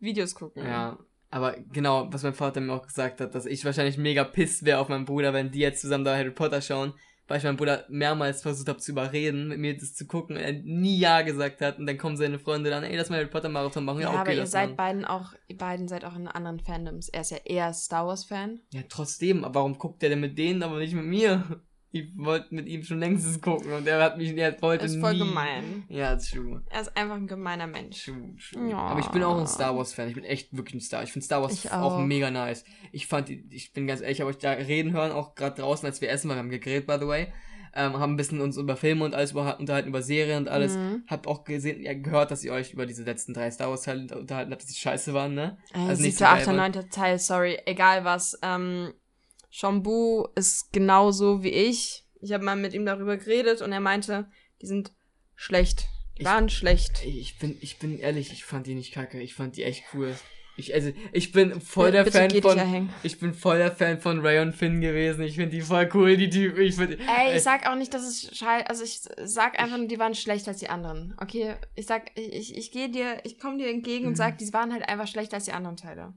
Videos 0.00 0.34
gucken. 0.34 0.64
Ja, 0.64 0.98
aber 1.30 1.56
genau, 1.72 2.08
was 2.12 2.22
mein 2.24 2.34
Vater 2.34 2.60
mir 2.60 2.72
auch 2.72 2.86
gesagt 2.86 3.20
hat, 3.20 3.34
dass 3.34 3.46
ich 3.46 3.64
wahrscheinlich 3.64 3.98
mega 3.98 4.24
pisst 4.24 4.64
wäre 4.64 4.78
auf 4.80 4.88
meinen 4.88 5.04
Bruder, 5.04 5.32
wenn 5.32 5.50
die 5.50 5.60
jetzt 5.60 5.80
zusammen 5.80 6.04
da 6.04 6.16
Harry 6.16 6.30
Potter 6.32 6.60
schauen, 6.60 6.92
weil 7.28 7.38
ich 7.38 7.44
meinen 7.44 7.56
Bruder 7.56 7.84
mehrmals 7.88 8.42
versucht 8.42 8.68
habe 8.68 8.80
zu 8.80 8.90
überreden, 8.90 9.46
mit 9.46 9.58
mir 9.58 9.76
das 9.76 9.94
zu 9.94 10.06
gucken, 10.08 10.36
und 10.36 10.42
er 10.42 10.52
nie 10.52 10.98
Ja 10.98 11.22
gesagt 11.22 11.60
hat 11.60 11.78
und 11.78 11.86
dann 11.86 11.96
kommen 11.98 12.16
seine 12.16 12.40
Freunde 12.40 12.70
dann, 12.70 12.82
ey, 12.82 12.96
lass 12.96 13.10
mal 13.10 13.18
Harry 13.18 13.28
Potter 13.28 13.48
Marathon 13.48 13.84
machen. 13.84 14.00
Ja, 14.00 14.12
Ja, 14.12 14.20
okay, 14.20 14.30
aber 14.32 14.34
ihr 14.34 14.46
seid 14.46 14.70
machen. 14.70 14.76
beiden 14.76 15.04
auch, 15.04 15.34
ihr 15.46 15.56
beiden 15.56 15.86
seid 15.86 16.04
auch 16.04 16.16
in 16.16 16.26
anderen 16.26 16.58
Fandoms. 16.58 17.08
Er 17.08 17.20
ist 17.20 17.30
ja 17.30 17.38
eher 17.44 17.72
Star 17.72 18.08
Wars 18.08 18.24
Fan. 18.24 18.58
Ja, 18.72 18.80
trotzdem, 18.88 19.44
aber 19.44 19.60
warum 19.60 19.78
guckt 19.78 20.02
der 20.02 20.08
denn 20.08 20.20
mit 20.20 20.36
denen, 20.36 20.64
aber 20.64 20.78
nicht 20.78 20.94
mit 20.94 21.04
mir? 21.04 21.60
Ich 21.92 22.06
wollte 22.16 22.54
mit 22.54 22.68
ihm 22.68 22.84
schon 22.84 23.00
längst 23.00 23.42
gucken 23.42 23.72
und 23.72 23.86
er 23.86 24.00
hat 24.00 24.16
mich, 24.16 24.36
er 24.36 24.62
wollte 24.62 24.84
Ist 24.84 25.00
voll 25.00 25.14
nie. 25.14 25.18
gemein. 25.18 25.84
Ja, 25.88 26.14
true. 26.16 26.62
Er 26.70 26.82
ist 26.82 26.96
einfach 26.96 27.16
ein 27.16 27.26
gemeiner 27.26 27.66
Mensch. 27.66 28.04
True, 28.04 28.36
true. 28.52 28.70
Ja. 28.70 28.76
Aber 28.78 29.00
ich 29.00 29.08
bin 29.08 29.24
auch 29.24 29.36
ein 29.38 29.46
Star 29.48 29.76
Wars 29.76 29.92
Fan. 29.92 30.08
Ich 30.08 30.14
bin 30.14 30.22
echt 30.22 30.56
wirklich 30.56 30.74
ein 30.76 30.80
Star. 30.80 31.02
Ich 31.02 31.10
finde 31.12 31.24
Star 31.24 31.42
Wars 31.42 31.52
Ich 31.52 31.72
auch. 31.72 31.94
auch. 31.94 31.98
mega 31.98 32.30
nice. 32.30 32.64
Ich 32.92 33.08
fand, 33.08 33.28
die- 33.28 33.44
ich 33.50 33.72
bin 33.72 33.88
ganz 33.88 34.00
ehrlich, 34.02 34.18
ich 34.18 34.20
habe 34.20 34.30
euch 34.30 34.38
da 34.38 34.52
reden 34.52 34.92
hören, 34.92 35.10
auch 35.10 35.34
gerade 35.34 35.60
draußen, 35.60 35.84
als 35.84 36.00
wir 36.00 36.10
essen 36.10 36.28
waren, 36.28 36.36
wir 36.36 36.42
haben 36.42 36.50
gegrillt, 36.50 36.86
by 36.86 36.96
the 37.00 37.06
way. 37.08 37.32
Ähm, 37.74 37.98
haben 37.98 38.14
ein 38.14 38.16
bisschen 38.16 38.40
uns 38.40 38.56
über 38.56 38.76
Filme 38.76 39.04
und 39.04 39.14
alles 39.14 39.30
über, 39.32 39.58
unterhalten, 39.58 39.88
über 39.88 40.02
Serien 40.02 40.38
und 40.42 40.48
alles. 40.48 40.76
Mhm. 40.76 41.04
Hab 41.08 41.26
auch 41.28 41.44
gesehen, 41.44 41.80
ja, 41.82 41.94
gehört, 41.94 42.30
dass 42.32 42.42
ihr 42.44 42.52
euch 42.52 42.72
über 42.72 42.84
diese 42.86 43.04
letzten 43.04 43.32
drei 43.34 43.48
Star 43.50 43.68
Wars 43.70 43.82
Teile 43.82 44.06
unterhalten 44.16 44.50
habt, 44.52 44.62
dass 44.62 44.68
die 44.70 44.78
scheiße 44.78 45.12
waren, 45.14 45.34
ne? 45.34 45.56
Äh, 45.72 45.78
Also 45.78 46.02
nicht 46.02 46.16
siebter, 46.16 46.18
so 46.18 46.24
geil 46.24 46.34
achter, 46.34 46.46
waren. 46.48 46.56
neunter 46.56 46.88
Teil, 46.88 47.18
sorry, 47.20 47.58
egal 47.66 48.04
was. 48.04 48.36
Ähm, 48.42 48.92
Shambu 49.50 50.26
ist 50.36 50.72
genauso 50.72 51.42
wie 51.42 51.50
ich. 51.50 52.04
Ich 52.20 52.32
habe 52.32 52.44
mal 52.44 52.56
mit 52.56 52.72
ihm 52.74 52.86
darüber 52.86 53.16
geredet 53.16 53.62
und 53.62 53.72
er 53.72 53.80
meinte, 53.80 54.28
die 54.62 54.66
sind 54.66 54.92
schlecht. 55.34 55.86
Die 56.18 56.22
Ich- 56.22 56.26
waren 56.28 56.48
schlecht. 56.48 57.04
Ich 57.04 57.38
bin, 57.38 57.56
ich 57.60 57.78
bin 57.78 57.98
ehrlich, 57.98 58.32
ich 58.32 58.44
fand 58.44 58.66
die 58.66 58.74
nicht 58.74 58.92
kacke. 58.92 59.20
Ich 59.20 59.34
fand 59.34 59.56
die 59.56 59.64
echt 59.64 59.84
cool. 59.94 60.14
Ich, 60.56 60.74
also, 60.74 60.90
ich 61.12 61.32
bin 61.32 61.58
voll 61.62 61.90
der 61.90 62.04
Bitte 62.04 62.18
Fan 62.18 62.42
von, 62.42 62.58
erhängen. 62.58 62.92
ich 63.02 63.18
bin 63.18 63.32
voll 63.32 63.56
der 63.56 63.72
Fan 63.72 63.98
von 63.98 64.20
Ray 64.20 64.40
und 64.40 64.52
Finn 64.52 64.82
gewesen. 64.82 65.22
Ich 65.22 65.36
finde 65.36 65.56
die 65.56 65.62
voll 65.62 65.88
cool, 65.94 66.18
die 66.18 66.28
Typen. 66.28 66.60
Ich 66.62 66.74
find, 66.74 66.98
Ey, 67.00 67.36
ich 67.36 67.42
sag 67.42 67.66
auch 67.66 67.76
nicht, 67.76 67.94
dass 67.94 68.02
es 68.02 68.36
scheiße, 68.36 68.68
also 68.68 68.84
ich 68.84 69.00
sag 69.24 69.58
einfach 69.58 69.78
nur, 69.78 69.86
die 69.88 69.98
waren 69.98 70.14
schlechter 70.14 70.50
als 70.50 70.58
die 70.60 70.68
anderen. 70.68 71.14
Okay, 71.18 71.54
ich 71.76 71.86
sag, 71.86 72.10
ich, 72.14 72.32
ich, 72.34 72.56
ich 72.58 72.72
gehe 72.72 72.90
dir, 72.90 73.20
ich 73.24 73.38
komme 73.38 73.56
dir 73.56 73.70
entgegen 73.70 74.04
und 74.04 74.12
Mhm. 74.12 74.16
sag, 74.16 74.36
die 74.36 74.52
waren 74.52 74.70
halt 74.72 74.86
einfach 74.86 75.06
schlechter 75.08 75.36
als 75.36 75.46
die 75.46 75.52
anderen 75.52 75.76
Teile. 75.78 76.12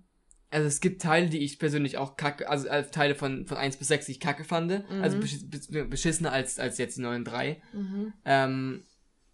Also 0.54 0.68
es 0.68 0.80
gibt 0.82 1.02
Teile, 1.02 1.30
die 1.30 1.39
ich 1.39 1.58
persönlich 1.60 1.98
auch 1.98 2.16
kacke, 2.16 2.48
also 2.48 2.70
als 2.70 2.92
Teile 2.92 3.16
von, 3.16 3.46
von 3.48 3.58
1 3.58 3.78
bis 3.78 3.88
6, 3.88 4.06
die 4.06 4.13
ich 4.13 4.20
kacke 4.20 4.44
fand. 4.44 4.70
Mhm. 4.89 5.02
Also 5.02 5.20
beschiss, 5.20 5.44
bes- 5.46 5.84
beschissener 5.86 6.32
als, 6.32 6.60
als 6.60 6.78
jetzt 6.78 6.98
die 6.98 7.02
neuen 7.02 7.26
drei. 7.26 7.62
Mhm. 7.74 8.13
Ähm, 8.26 8.84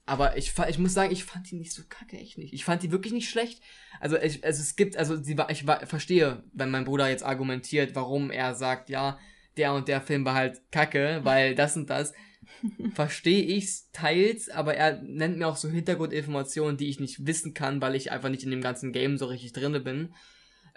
aber 0.05 0.37
ich, 0.37 0.53
ich 0.69 0.79
muss 0.79 0.93
sagen, 0.93 1.11
ich 1.11 1.23
fand 1.23 1.51
die 1.51 1.55
nicht 1.55 1.71
so 1.71 1.83
kacke, 1.87 2.17
echt 2.17 2.37
nicht. 2.37 2.53
Ich 2.53 2.65
fand 2.65 2.81
die 2.81 2.91
wirklich 2.91 3.13
nicht 3.13 3.29
schlecht. 3.29 3.61
Also, 3.99 4.17
ich, 4.17 4.43
also 4.43 4.61
es 4.61 4.75
gibt, 4.75 4.97
also 4.97 5.15
war, 5.37 5.51
ich 5.51 5.65
verstehe, 5.83 6.43
wenn 6.53 6.71
mein 6.71 6.85
Bruder 6.85 7.09
jetzt 7.09 7.23
argumentiert, 7.23 7.93
warum 7.95 8.31
er 8.31 8.55
sagt, 8.55 8.89
ja, 8.89 9.19
der 9.57 9.73
und 9.73 9.87
der 9.87 10.01
Film 10.01 10.25
war 10.25 10.33
halt 10.35 10.61
kacke, 10.71 11.19
weil 11.23 11.53
das 11.61 11.75
und 11.77 11.89
das. 11.89 12.13
Verstehe 12.95 13.43
ich's 13.43 13.91
teils, 13.91 14.49
aber 14.49 14.73
er 14.75 15.01
nennt 15.03 15.37
mir 15.37 15.47
auch 15.47 15.57
so 15.57 15.69
Hintergrundinformationen, 15.69 16.77
die 16.77 16.89
ich 16.89 16.99
nicht 16.99 17.27
wissen 17.27 17.53
kann, 17.53 17.81
weil 17.81 17.95
ich 17.95 18.11
einfach 18.11 18.29
nicht 18.29 18.43
in 18.43 18.49
dem 18.51 18.61
ganzen 18.61 18.91
Game 18.91 19.17
so 19.17 19.27
richtig 19.27 19.53
drinne 19.53 19.79
bin. 19.79 20.13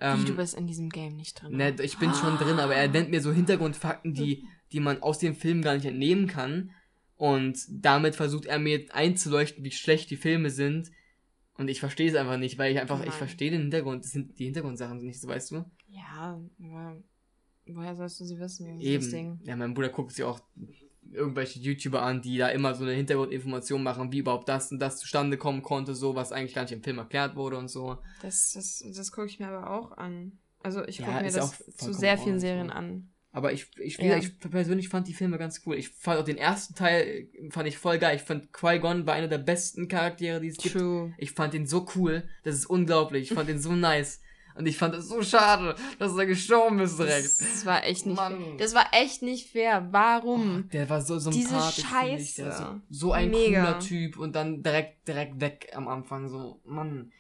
Wie, 0.03 0.07
Ähm, 0.07 0.25
du 0.25 0.35
bist 0.35 0.55
in 0.55 0.67
diesem 0.67 0.89
Game 0.89 1.17
nicht 1.17 1.41
drin. 1.41 1.57
Ne, 1.57 1.77
ich 1.81 1.97
bin 1.99 2.13
schon 2.13 2.37
drin, 2.37 2.59
aber 2.59 2.75
er 2.75 2.89
nennt 2.89 3.11
mir 3.11 3.21
so 3.21 3.33
Hintergrundfakten, 3.33 4.15
die, 4.15 4.45
die 4.73 4.81
man 4.81 5.01
aus 5.03 5.19
dem 5.19 5.35
Film 5.37 5.63
gar 5.63 5.75
nicht 5.75 5.87
entnehmen 5.87 6.27
kann. 6.27 6.73
Und 7.17 7.59
damit 7.71 8.17
versucht 8.17 8.47
er 8.47 8.59
mir 8.59 8.85
einzuleuchten, 8.93 9.63
wie 9.63 9.71
schlecht 9.71 10.11
die 10.11 10.17
Filme 10.17 10.51
sind. 10.51 10.91
Und 11.55 11.69
ich 11.69 11.79
verstehe 11.79 12.09
es 12.09 12.17
einfach 12.17 12.37
nicht, 12.39 12.59
weil 12.59 12.73
ich 12.73 12.81
einfach, 12.81 13.01
ich 13.01 13.11
Nein. 13.11 13.19
verstehe 13.19 13.53
den 13.53 13.61
Hintergrund, 13.63 14.05
das 14.05 14.11
sind 14.11 14.39
die 14.39 14.47
Hintergrundsachen 14.47 14.99
nicht 15.05 15.21
so, 15.21 15.29
weißt 15.29 15.53
du? 15.53 15.65
Ja, 15.87 16.41
aber 16.61 16.97
woher 17.67 17.95
sollst 17.95 18.19
du 18.19 18.25
sie 18.25 18.41
wissen? 18.41 18.81
Eben. 18.81 19.11
Ding. 19.11 19.41
Ja, 19.45 19.55
mein 19.55 19.73
Bruder 19.75 19.91
guckt 19.91 20.13
sie 20.13 20.25
auch 20.25 20.41
irgendwelche 21.13 21.59
YouTuber 21.61 22.03
an, 22.03 22.23
die 22.23 22.39
da 22.39 22.49
immer 22.49 22.75
so 22.75 22.85
eine 22.85 22.93
Hintergrundinformation 22.93 23.83
machen, 23.83 24.13
wie 24.13 24.19
überhaupt 24.19 24.49
das 24.49 24.71
und 24.73 24.79
das 24.79 24.99
zustande 24.99 25.37
kommen 25.37 25.63
konnte, 25.63 25.95
so, 25.95 26.15
was 26.15 26.33
eigentlich 26.33 26.55
gar 26.55 26.63
nicht 26.63 26.73
im 26.73 26.83
Film 26.83 26.99
erklärt 26.99 27.37
wurde 27.37 27.57
und 27.59 27.69
so. 27.69 27.99
Das, 28.23 28.53
das, 28.53 28.85
das 28.97 29.13
gucke 29.13 29.27
ich 29.29 29.39
mir 29.39 29.49
aber 29.49 29.71
auch 29.71 29.93
an. 29.97 30.39
Also 30.63 30.85
ich 30.87 30.99
Ja, 30.99 31.07
gucke 31.07 31.21
mir 31.21 31.27
ist 31.29 31.37
das 31.37 31.65
zu 31.77 31.93
sehr 31.93 32.19
vielen 32.19 32.41
Serien 32.41 32.69
ja. 32.69 32.75
an. 32.75 33.09
Aber 33.35 33.53
ich, 33.53 33.67
ich, 33.79 33.97
Ja. 33.97 34.19
ich 34.19 34.39
persönlich 34.39 34.91
fand 34.91 35.09
die 35.09 35.15
Filme 35.15 35.39
ganz 35.39 35.63
cool. 35.65 35.77
Ich 35.77 35.89
fand 35.89 36.21
auch 36.21 36.25
den 36.25 36.37
ersten 36.37 36.75
Teil, 36.75 37.29
fand 37.51 37.67
ich 37.67 37.79
voll 37.79 37.99
geil. 37.99 38.17
Ich 38.17 38.23
fand 38.23 38.53
Qui-Gon 38.53 39.07
war 39.07 39.15
einer 39.15 39.29
der 39.29 39.39
besten 39.39 39.89
Charaktere, 39.89 40.39
die 40.41 40.49
es 40.49 40.59
gibt. 40.59 40.77
True. 40.77 41.15
Ich 41.17 41.33
fand 41.33 41.55
ihn 41.55 41.67
so 41.67 41.87
cool. 41.97 42.25
Das 42.45 42.55
ist 42.55 42.67
unglaublich. 42.67 43.31
Ich 43.31 43.35
fand 43.35 43.49
ihn 43.49 43.59
so 43.59 43.73
nice. 43.75 44.21
Und 44.55 44.67
ich 44.67 44.77
fand 44.77 44.95
es 44.95 45.09
so 45.09 45.23
schade, 45.23 45.75
dass 45.99 46.17
er 46.17 46.27
gestorben 46.27 46.79
ist 46.81 46.99
direkt. 46.99 47.41
Das 47.41 47.65
war 47.65 47.85
echt 47.85 48.05
nicht 48.07 48.17
Mann. 48.17 48.37
fair. 48.39 48.57
Das 48.59 48.75
war 48.75 48.87
echt 48.93 49.23
nicht 49.23 49.51
fair. 49.51 49.89
Warum? 49.91 50.69
Der 50.73 50.89
war 50.91 51.01
so 51.01 51.15
Diese 51.31 51.49
sympathisch. 51.49 51.85
finde 51.85 52.17
ich. 52.23 52.35
Der 52.35 52.45
Scheiße. 52.53 52.81
So, 52.91 53.07
so 53.07 53.13
ein 53.13 53.31
Mega. 53.31 53.65
cooler 53.65 53.79
Typ 53.81 54.19
und 54.19 54.35
dann 54.37 54.63
direkt, 54.63 55.09
direkt 55.09 55.41
weg 55.41 55.71
am 55.75 55.89
Anfang. 55.89 56.29
So, 56.29 56.61
Mann. 56.65 57.13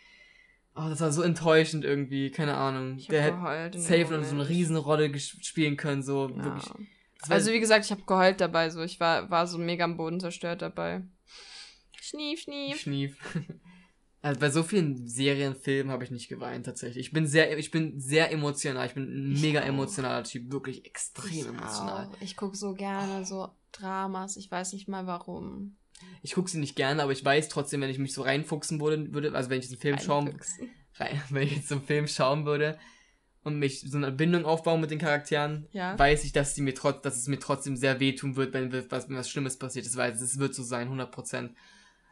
Oh, 0.74 0.86
das 0.88 1.00
war 1.00 1.12
so 1.12 1.22
enttäuschend 1.22 1.84
irgendwie. 1.84 2.30
Keine 2.30 2.54
Ahnung. 2.56 2.96
Ich 2.98 3.08
Der 3.08 3.22
hätte 3.22 3.78
safe 3.78 4.14
noch 4.16 4.24
so 4.24 4.34
eine. 4.34 4.48
Riesenrolle 4.48 5.18
spielen 5.18 5.76
können. 5.76 6.02
So, 6.02 6.28
Ja. 6.28 6.36
wirklich. 6.44 6.72
Also 7.28 7.52
wie 7.52 7.60
gesagt, 7.60 7.84
ich 7.84 7.90
habe 7.92 8.02
geheult 8.06 8.40
dabei. 8.40 8.68
So, 8.70 8.82
ich 8.82 8.98
war, 8.98 9.30
war 9.30 9.46
so 9.46 9.56
mega 9.58 9.84
am 9.84 9.96
Boden 9.96 10.18
zerstört 10.18 10.60
dabei. 10.60 11.02
Schnief, 12.00 12.40
schnief. 12.40 12.80
Schnief. 12.80 13.16
Also 14.24 14.38
bei 14.38 14.50
so 14.50 14.62
vielen 14.62 15.08
Serien, 15.08 15.56
Filmen 15.56 15.90
habe 15.90 16.04
ich 16.04 16.12
nicht 16.12 16.28
geweint 16.28 16.64
tatsächlich. 16.64 17.06
Ich 17.08 17.12
bin 17.12 17.26
sehr, 17.26 17.58
ich 17.58 17.72
bin 17.72 17.98
sehr 18.00 18.30
emotional. 18.30 18.86
Ich 18.86 18.94
bin 18.94 19.02
ein 19.30 19.32
Ich 19.32 19.42
mega 19.42 19.60
auch. 19.60 19.66
emotionaler 19.66 20.22
Typ, 20.22 20.52
wirklich 20.52 20.86
extrem 20.86 21.30
Ich 21.32 21.46
emotional. 21.46 22.06
auch. 22.06 22.20
Ich 22.20 22.36
gucke 22.36 22.56
so 22.56 22.72
gerne 22.74 23.24
so 23.24 23.48
Dramas. 23.72 24.36
Ich 24.36 24.48
weiß 24.50 24.74
nicht 24.74 24.86
mal 24.88 25.06
warum. 25.08 25.76
Ich 26.22 26.34
gucke 26.34 26.48
sie 26.50 26.58
nicht 26.58 26.76
gerne, 26.76 27.02
aber 27.02 27.10
ich 27.12 27.24
weiß 27.24 27.48
trotzdem, 27.48 27.80
wenn 27.80 27.90
ich 27.90 27.98
mich 27.98 28.12
so 28.12 28.22
reinfuchsen 28.22 28.80
würde, 28.80 29.12
würde 29.12 29.34
also 29.34 29.50
wenn 29.50 29.58
ich 29.58 29.64
jetzt 29.64 29.72
einen 29.72 29.80
Film 29.80 29.98
schauen, 29.98 30.38
rein, 30.94 31.20
wenn 31.30 31.42
ich 31.42 31.56
jetzt 31.56 31.68
so 31.68 31.74
einen 31.76 31.84
Film 31.84 32.06
schauen 32.06 32.44
würde 32.46 32.78
und 33.42 33.58
mich 33.58 33.80
so 33.80 33.96
eine 33.96 34.12
Bindung 34.12 34.44
aufbauen 34.44 34.80
mit 34.80 34.92
den 34.92 34.98
Charakteren, 35.00 35.66
Ja. 35.72 35.98
weiß 35.98 36.22
ich, 36.24 36.32
dass 36.32 36.54
die 36.54 36.62
mir 36.62 36.74
trotz, 36.74 37.02
dass 37.02 37.16
es 37.16 37.26
mir 37.26 37.40
trotzdem 37.40 37.76
sehr 37.76 37.98
wehtun 37.98 38.36
wird, 38.36 38.52
wenn 38.54 38.72
was, 38.90 39.08
wenn 39.08 39.16
was 39.16 39.28
Schlimmes 39.28 39.58
passiert 39.58 39.84
ist, 39.86 39.96
weil 39.96 40.12
es 40.12 40.38
wird 40.38 40.54
so 40.54 40.62
sein, 40.62 40.82
100 40.86 41.10
Prozent. 41.10 41.52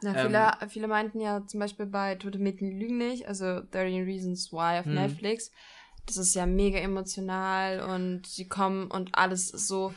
Na, 0.03 0.11
Ähm, 0.17 0.27
viele, 0.27 0.53
viele 0.71 0.89
meinten 0.89 1.21
ja 1.21 1.47
zum 1.47 1.61
Beispiel 1.61 1.87
bei 1.87 2.15
Tote 2.15 2.39
Mädchen 2.39 2.79
lügen 2.79 2.99
nicht, 2.99 3.29
also 3.29 3.61
13 3.61 4.05
Reasons 4.05 4.53
Why 4.53 4.79
auf 4.81 4.87
Hm. 4.87 4.95
Netflix. 4.95 5.51
Das 6.07 6.17
ist 6.17 6.35
ja 6.35 6.47
mega 6.47 6.79
emotional 6.79 7.81
und 7.81 8.27
sie 8.27 8.49
kommen 8.49 8.91
und 8.91 9.15
alles 9.15 9.51
ist 9.51 9.69
so, 9.69 9.95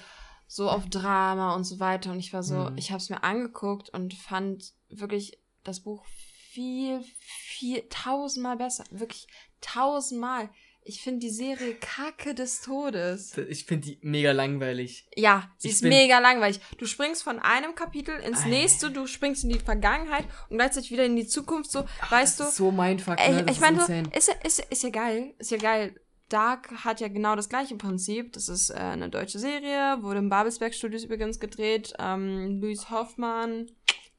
so 0.48 0.70
auf 0.70 0.88
Drama 0.90 1.56
und 1.56 1.64
so 1.64 1.80
weiter. 1.80 2.12
Und 2.12 2.20
ich 2.20 2.34
war 2.34 2.44
so, 2.44 2.68
Hm. 2.68 2.78
ich 2.78 2.92
habe 2.92 3.02
es 3.02 3.10
mir 3.10 3.24
angeguckt 3.24 3.90
und 3.90 4.14
fand 4.14 4.74
wirklich 4.90 5.40
das 5.64 5.80
Buch 5.80 6.06
viel, 6.06 7.02
viel, 7.22 7.84
tausendmal 7.90 8.58
besser. 8.58 8.84
Wirklich 8.92 9.28
tausendmal. 9.62 10.50
Ich 10.86 11.02
finde 11.02 11.20
die 11.20 11.30
Serie 11.30 11.76
Kacke 11.76 12.36
des 12.36 12.62
Todes. 12.62 13.38
Ich 13.38 13.66
finde 13.66 13.88
die 13.88 14.00
mega 14.02 14.32
langweilig. 14.32 15.08
Ja, 15.16 15.50
sie 15.58 15.70
Ich 15.70 15.76
ist 15.76 15.84
mega 15.84 16.20
langweilig. 16.20 16.60
Du 16.78 16.86
springst 16.86 17.24
von 17.24 17.40
einem 17.40 17.74
Kapitel 17.76 18.20
ins 18.20 18.44
Ei. 18.44 18.50
nächste, 18.50 18.92
du 18.92 19.08
springst 19.08 19.44
in 19.44 19.50
die 19.50 19.60
Vergangenheit 19.60 20.26
und 20.50 20.58
gleichzeitig 20.58 20.92
wieder 20.92 21.06
in 21.06 21.16
die 21.16 21.28
Zukunft. 21.28 21.72
So, 21.72 21.86
weißt 22.10 22.40
du, 22.40 22.44
Das 22.44 22.52
ist 22.52 22.58
so 22.58 22.72
mindfuck, 22.72 23.20
ey, 23.20 23.34
ne? 23.34 23.44
Das 23.44 23.56
ich 23.56 23.62
meine, 23.62 23.82
ist 24.14 24.30
ist 24.44 24.60
ist 24.70 24.84
ja 24.84 24.90
geil, 24.90 25.34
ist 25.38 25.52
ja 25.52 25.58
geil. 25.58 25.96
Dark 26.30 26.72
hat 26.84 27.00
ja 27.00 27.08
genau 27.10 27.36
das 27.36 27.48
gleiche 27.48 27.76
Prinzip. 27.76 28.34
Das 28.34 28.50
ist 28.50 28.70
äh, 28.72 28.74
eine 28.74 29.10
deutsche 29.10 29.40
Serie, 29.40 30.02
wurde 30.02 30.20
im 30.20 30.30
Babelsberg 30.30 30.74
Studios 30.74 31.04
übrigens 31.04 31.40
gedreht. 31.40 31.94
Ähm, 32.00 32.60
Luis 32.60 32.90
Hoffmann, 32.90 33.70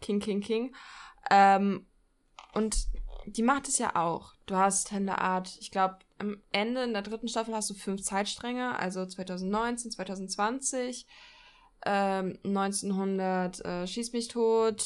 King, 0.01 0.21
King, 0.21 0.41
King. 0.41 0.75
Ähm, 1.31 1.87
und 2.53 2.77
die 3.27 3.43
macht 3.43 3.69
es 3.69 3.79
ja 3.79 3.97
auch. 3.97 4.34
Du 4.47 4.57
hast 4.57 4.93
in 4.93 5.07
der 5.07 5.21
Art, 5.21 5.57
ich 5.61 5.71
glaube, 5.71 5.99
am 6.19 6.37
Ende 6.53 6.83
in 6.85 6.93
der 6.93 7.03
dritten 7.03 7.29
Staffel 7.29 7.55
hast 7.55 7.71
du 7.71 7.75
fünf 7.75 8.03
Zeitstränge, 8.03 8.79
also 8.79 9.05
2019, 9.07 9.91
2020, 9.93 11.07
ähm, 11.87 12.39
1900 12.45 13.65
äh, 13.65 13.87
Schieß 13.87 14.13
mich 14.13 14.29
tot, 14.29 14.85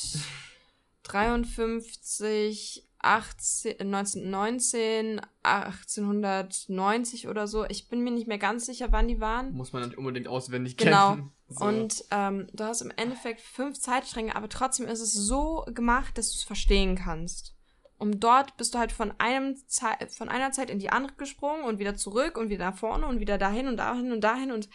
53, 1.02 2.84
18, 3.00 3.72
äh, 3.72 3.82
1919, 3.84 5.20
1890 5.42 7.28
oder 7.28 7.46
so. 7.46 7.64
Ich 7.66 7.88
bin 7.88 8.02
mir 8.02 8.10
nicht 8.10 8.26
mehr 8.28 8.38
ganz 8.38 8.66
sicher, 8.66 8.88
wann 8.90 9.08
die 9.08 9.20
waren. 9.20 9.52
Muss 9.52 9.72
man 9.72 9.84
nicht 9.84 9.96
unbedingt 9.98 10.28
auswendig 10.28 10.76
Genau. 10.76 11.14
kennen. 11.14 11.32
So. 11.50 11.64
Und 11.64 12.04
ähm, 12.10 12.46
du 12.52 12.64
hast 12.64 12.82
im 12.82 12.92
Endeffekt 12.94 13.40
fünf 13.40 13.80
Zeitstränge, 13.80 14.36
aber 14.36 14.50
trotzdem 14.50 14.86
ist 14.86 15.00
es 15.00 15.14
so 15.14 15.64
gemacht, 15.72 16.18
dass 16.18 16.28
du 16.30 16.36
es 16.36 16.42
verstehen 16.42 16.94
kannst. 16.94 17.54
Und 17.98 18.20
dort 18.22 18.56
bist 18.56 18.74
du 18.74 18.78
halt 18.78 18.92
von, 18.92 19.12
einem 19.18 19.56
Zei 19.66 19.92
von 20.08 20.28
einer 20.28 20.52
Zeit 20.52 20.70
in 20.70 20.78
die 20.78 20.90
andere 20.90 21.14
gesprungen 21.16 21.64
und 21.64 21.78
wieder 21.80 21.96
zurück 21.96 22.38
und 22.38 22.48
wieder 22.48 22.70
nach 22.70 22.76
vorne 22.78 23.06
und 23.06 23.18
wieder 23.20 23.38
dahin 23.38 23.66
und 23.66 23.76
dahin 23.76 24.12
und 24.12 24.22
dahin 24.22 24.52
und. 24.52 24.68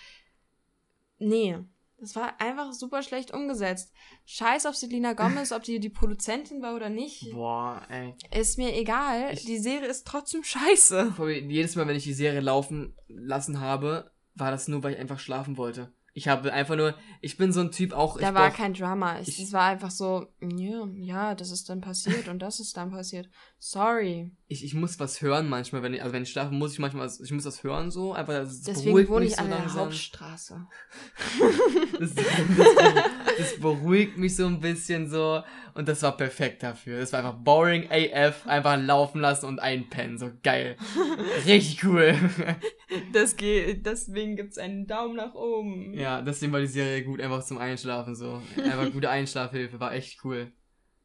Nee. 1.19 1.57
Das 1.99 2.17
war 2.17 2.41
einfach 2.41 2.73
super 2.73 3.01
schlecht 3.01 3.33
umgesetzt. 3.33 3.93
Scheiß 4.25 4.65
auf 4.65 4.75
Selena 4.75 5.13
Gomez, 5.13 5.53
ob 5.53 5.63
die 5.63 5.79
die 5.79 5.89
Produzentin 5.89 6.61
war 6.61 6.75
oder 6.75 6.89
nicht. 6.89 7.31
Boah, 7.31 7.81
ey. 7.87 8.13
Ist 8.37 8.57
mir 8.57 8.75
egal. 8.77 9.31
Ich- 9.31 9.45
die 9.45 9.57
Serie 9.57 9.87
ist 9.87 10.05
trotzdem 10.05 10.43
scheiße. 10.43 11.13
Jedes 11.47 11.77
Mal, 11.77 11.87
wenn 11.87 11.95
ich 11.95 12.03
die 12.03 12.13
Serie 12.13 12.41
laufen 12.41 12.93
lassen 13.07 13.61
habe, 13.61 14.11
war 14.35 14.51
das 14.51 14.67
nur, 14.67 14.83
weil 14.83 14.95
ich 14.95 14.99
einfach 14.99 15.19
schlafen 15.19 15.55
wollte. 15.55 15.93
Ich 16.15 16.27
habe 16.27 16.53
einfach 16.53 16.75
nur, 16.75 16.93
ich 17.21 17.37
bin 17.37 17.51
so 17.51 17.61
ein 17.61 17.71
Typ 17.71 17.91
auch. 17.91 18.19
Da 18.19 18.33
war 18.35 18.49
brauch- 18.49 18.55
kein 18.57 18.73
Drama. 18.75 19.17
Es, 19.17 19.27
ich- 19.29 19.39
es 19.39 19.51
war 19.51 19.63
einfach 19.63 19.89
so, 19.89 20.27
ja, 20.41 20.85
ja, 20.95 21.33
das 21.35 21.49
ist 21.49 21.69
dann 21.69 21.81
passiert 21.81 22.27
und 22.27 22.39
das 22.39 22.59
ist 22.59 22.77
dann 22.77 22.91
passiert. 22.91 23.29
Sorry. 23.57 24.31
Ich, 24.53 24.63
ich 24.63 24.73
muss 24.73 24.99
was 24.99 25.21
hören 25.21 25.49
manchmal, 25.49 25.83
wenn 25.83 25.93
ich, 25.93 26.01
also 26.01 26.13
wenn 26.13 26.23
ich 26.23 26.29
schlafe, 26.31 26.53
muss 26.53 26.73
ich 26.73 26.79
manchmal, 26.79 27.05
was, 27.05 27.19
ich 27.19 27.31
muss 27.31 27.43
was 27.45 27.63
hören 27.63 27.91
so, 27.91 28.13
einfach, 28.13 28.33
das 28.33 28.61
Deswegen 28.61 29.07
wohne 29.09 29.25
ich 29.25 29.35
so 29.35 29.41
an 29.41 29.49
der 29.49 29.59
langsam. 29.59 29.85
Hauptstraße. 29.85 30.67
Das, 31.99 32.15
das, 32.15 32.25
das 33.37 33.59
beruhigt 33.59 34.17
mich 34.17 34.35
so 34.35 34.47
ein 34.47 34.59
bisschen 34.59 35.09
so 35.09 35.43
und 35.75 35.87
das 35.87 36.01
war 36.01 36.17
perfekt 36.17 36.63
dafür. 36.63 36.99
Das 36.99 37.13
war 37.13 37.19
einfach 37.19 37.35
boring 37.35 37.87
AF, 37.89 38.47
einfach 38.47 38.81
laufen 38.81 39.21
lassen 39.21 39.45
und 39.45 39.59
einpennen, 39.59 40.17
so 40.17 40.31
geil. 40.41 40.75
Richtig 41.45 41.83
cool. 41.83 42.15
Das 43.11 43.37
geht, 43.37 43.87
deswegen 43.87 44.35
gibt's 44.35 44.59
einen 44.59 44.85
Daumen 44.85 45.15
nach 45.15 45.33
oben. 45.33 45.93
ja, 45.95 46.21
deswegen 46.21 46.51
war 46.51 46.59
die 46.59 46.67
Serie 46.67 47.03
gut, 47.03 47.19
einfach 47.21 47.43
zum 47.43 47.57
Einschlafen 47.57 48.15
so. 48.15 48.39
Einfach 48.57 48.91
gute 48.91 49.09
Einschlafhilfe, 49.09 49.79
war 49.79 49.93
echt 49.93 50.23
cool. 50.23 50.51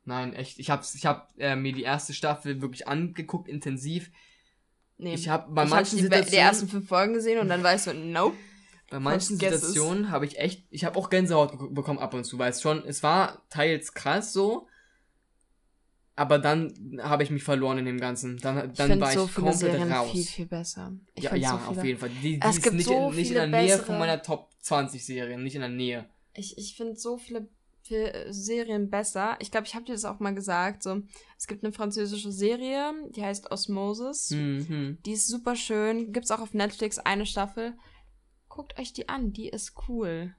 Nein, 0.08 0.32
echt. 0.32 0.58
Ich 0.58 0.70
hab's, 0.70 0.94
ich 0.94 1.04
hab 1.04 1.34
äh, 1.38 1.54
mir 1.54 1.72
die 1.74 1.82
erste 1.82 2.14
Staffel 2.14 2.62
wirklich 2.62 2.88
angeguckt, 2.88 3.46
intensiv. 3.46 4.10
Nee. 4.96 5.12
Ich 5.14 5.28
habe 5.28 5.52
bei 5.52 5.64
ich 5.64 5.70
hab 5.70 5.76
manchen 5.76 5.96
die, 5.96 6.02
die 6.02 6.02
Situationen, 6.04 6.40
ersten 6.46 6.68
fünf 6.68 6.88
Folgen 6.88 7.12
gesehen 7.12 7.38
und 7.40 7.48
dann 7.50 7.62
weißt 7.62 7.88
du, 7.88 7.92
nope. 7.94 8.34
bei 8.90 8.98
manchen. 8.98 9.36
Situationen 9.38 10.10
habe 10.10 10.24
ich 10.24 10.38
echt, 10.38 10.66
ich 10.70 10.84
habe 10.86 10.98
auch 10.98 11.10
Gänsehaut 11.10 11.74
bekommen 11.74 11.98
ab 11.98 12.14
und 12.14 12.24
zu, 12.24 12.38
weil 12.38 12.50
es 12.50 12.62
schon, 12.62 12.84
es 12.86 13.02
war 13.02 13.46
teils 13.50 13.92
krass 13.92 14.32
so, 14.32 14.66
aber 16.16 16.38
dann 16.38 16.98
habe 17.02 17.22
ich 17.22 17.30
mich 17.30 17.44
verloren 17.44 17.76
in 17.78 17.84
dem 17.84 18.00
Ganzen. 18.00 18.38
Dann, 18.38 18.70
Ich 18.70 18.76
dann 18.78 18.88
finde 18.88 19.04
war 19.04 19.12
so 19.12 19.26
ich 19.26 19.30
viele 19.30 19.46
komplett 19.50 19.72
Serien 19.72 19.92
raus. 19.92 20.10
viel, 20.10 20.24
viel 20.24 20.46
besser. 20.46 20.92
Ich 21.14 21.24
ja, 21.24 21.34
ja 21.36 21.62
so 21.64 21.70
auf 21.78 21.84
jeden 21.84 22.00
Fall. 22.00 22.08
Die, 22.08 22.40
die 22.40 22.40
Es 22.42 22.56
ist 22.56 22.62
gibt 22.62 22.76
nicht, 22.76 22.86
so 22.86 23.10
in, 23.10 23.14
nicht 23.14 23.28
in 23.28 23.34
der 23.34 23.46
Nähe 23.46 23.76
bessere- 23.76 23.84
von 23.84 23.98
meiner 23.98 24.22
Top 24.22 24.48
20 24.60 25.04
Serien, 25.04 25.42
nicht 25.44 25.54
in 25.54 25.60
der 25.60 25.70
Nähe. 25.70 26.08
Ich, 26.34 26.56
ich 26.58 26.76
finde 26.76 26.96
so 26.96 27.18
viele 27.18 27.46
Serien 28.30 28.90
besser. 28.90 29.36
Ich 29.40 29.50
glaube, 29.50 29.66
ich 29.66 29.74
habe 29.74 29.84
dir 29.84 29.92
das 29.92 30.04
auch 30.04 30.20
mal 30.20 30.34
gesagt. 30.34 30.82
So, 30.82 31.02
es 31.36 31.46
gibt 31.46 31.64
eine 31.64 31.72
französische 31.72 32.32
Serie, 32.32 32.92
die 33.10 33.22
heißt 33.24 33.50
Osmosis. 33.50 34.30
Mhm. 34.30 34.98
Die 35.06 35.12
ist 35.12 35.26
super 35.28 35.56
schön. 35.56 36.12
Gibt's 36.12 36.30
auch 36.30 36.40
auf 36.40 36.54
Netflix 36.54 36.98
eine 36.98 37.26
Staffel. 37.26 37.76
Guckt 38.48 38.78
euch 38.78 38.92
die 38.92 39.08
an, 39.08 39.32
die 39.32 39.48
ist 39.48 39.74
cool. 39.88 40.34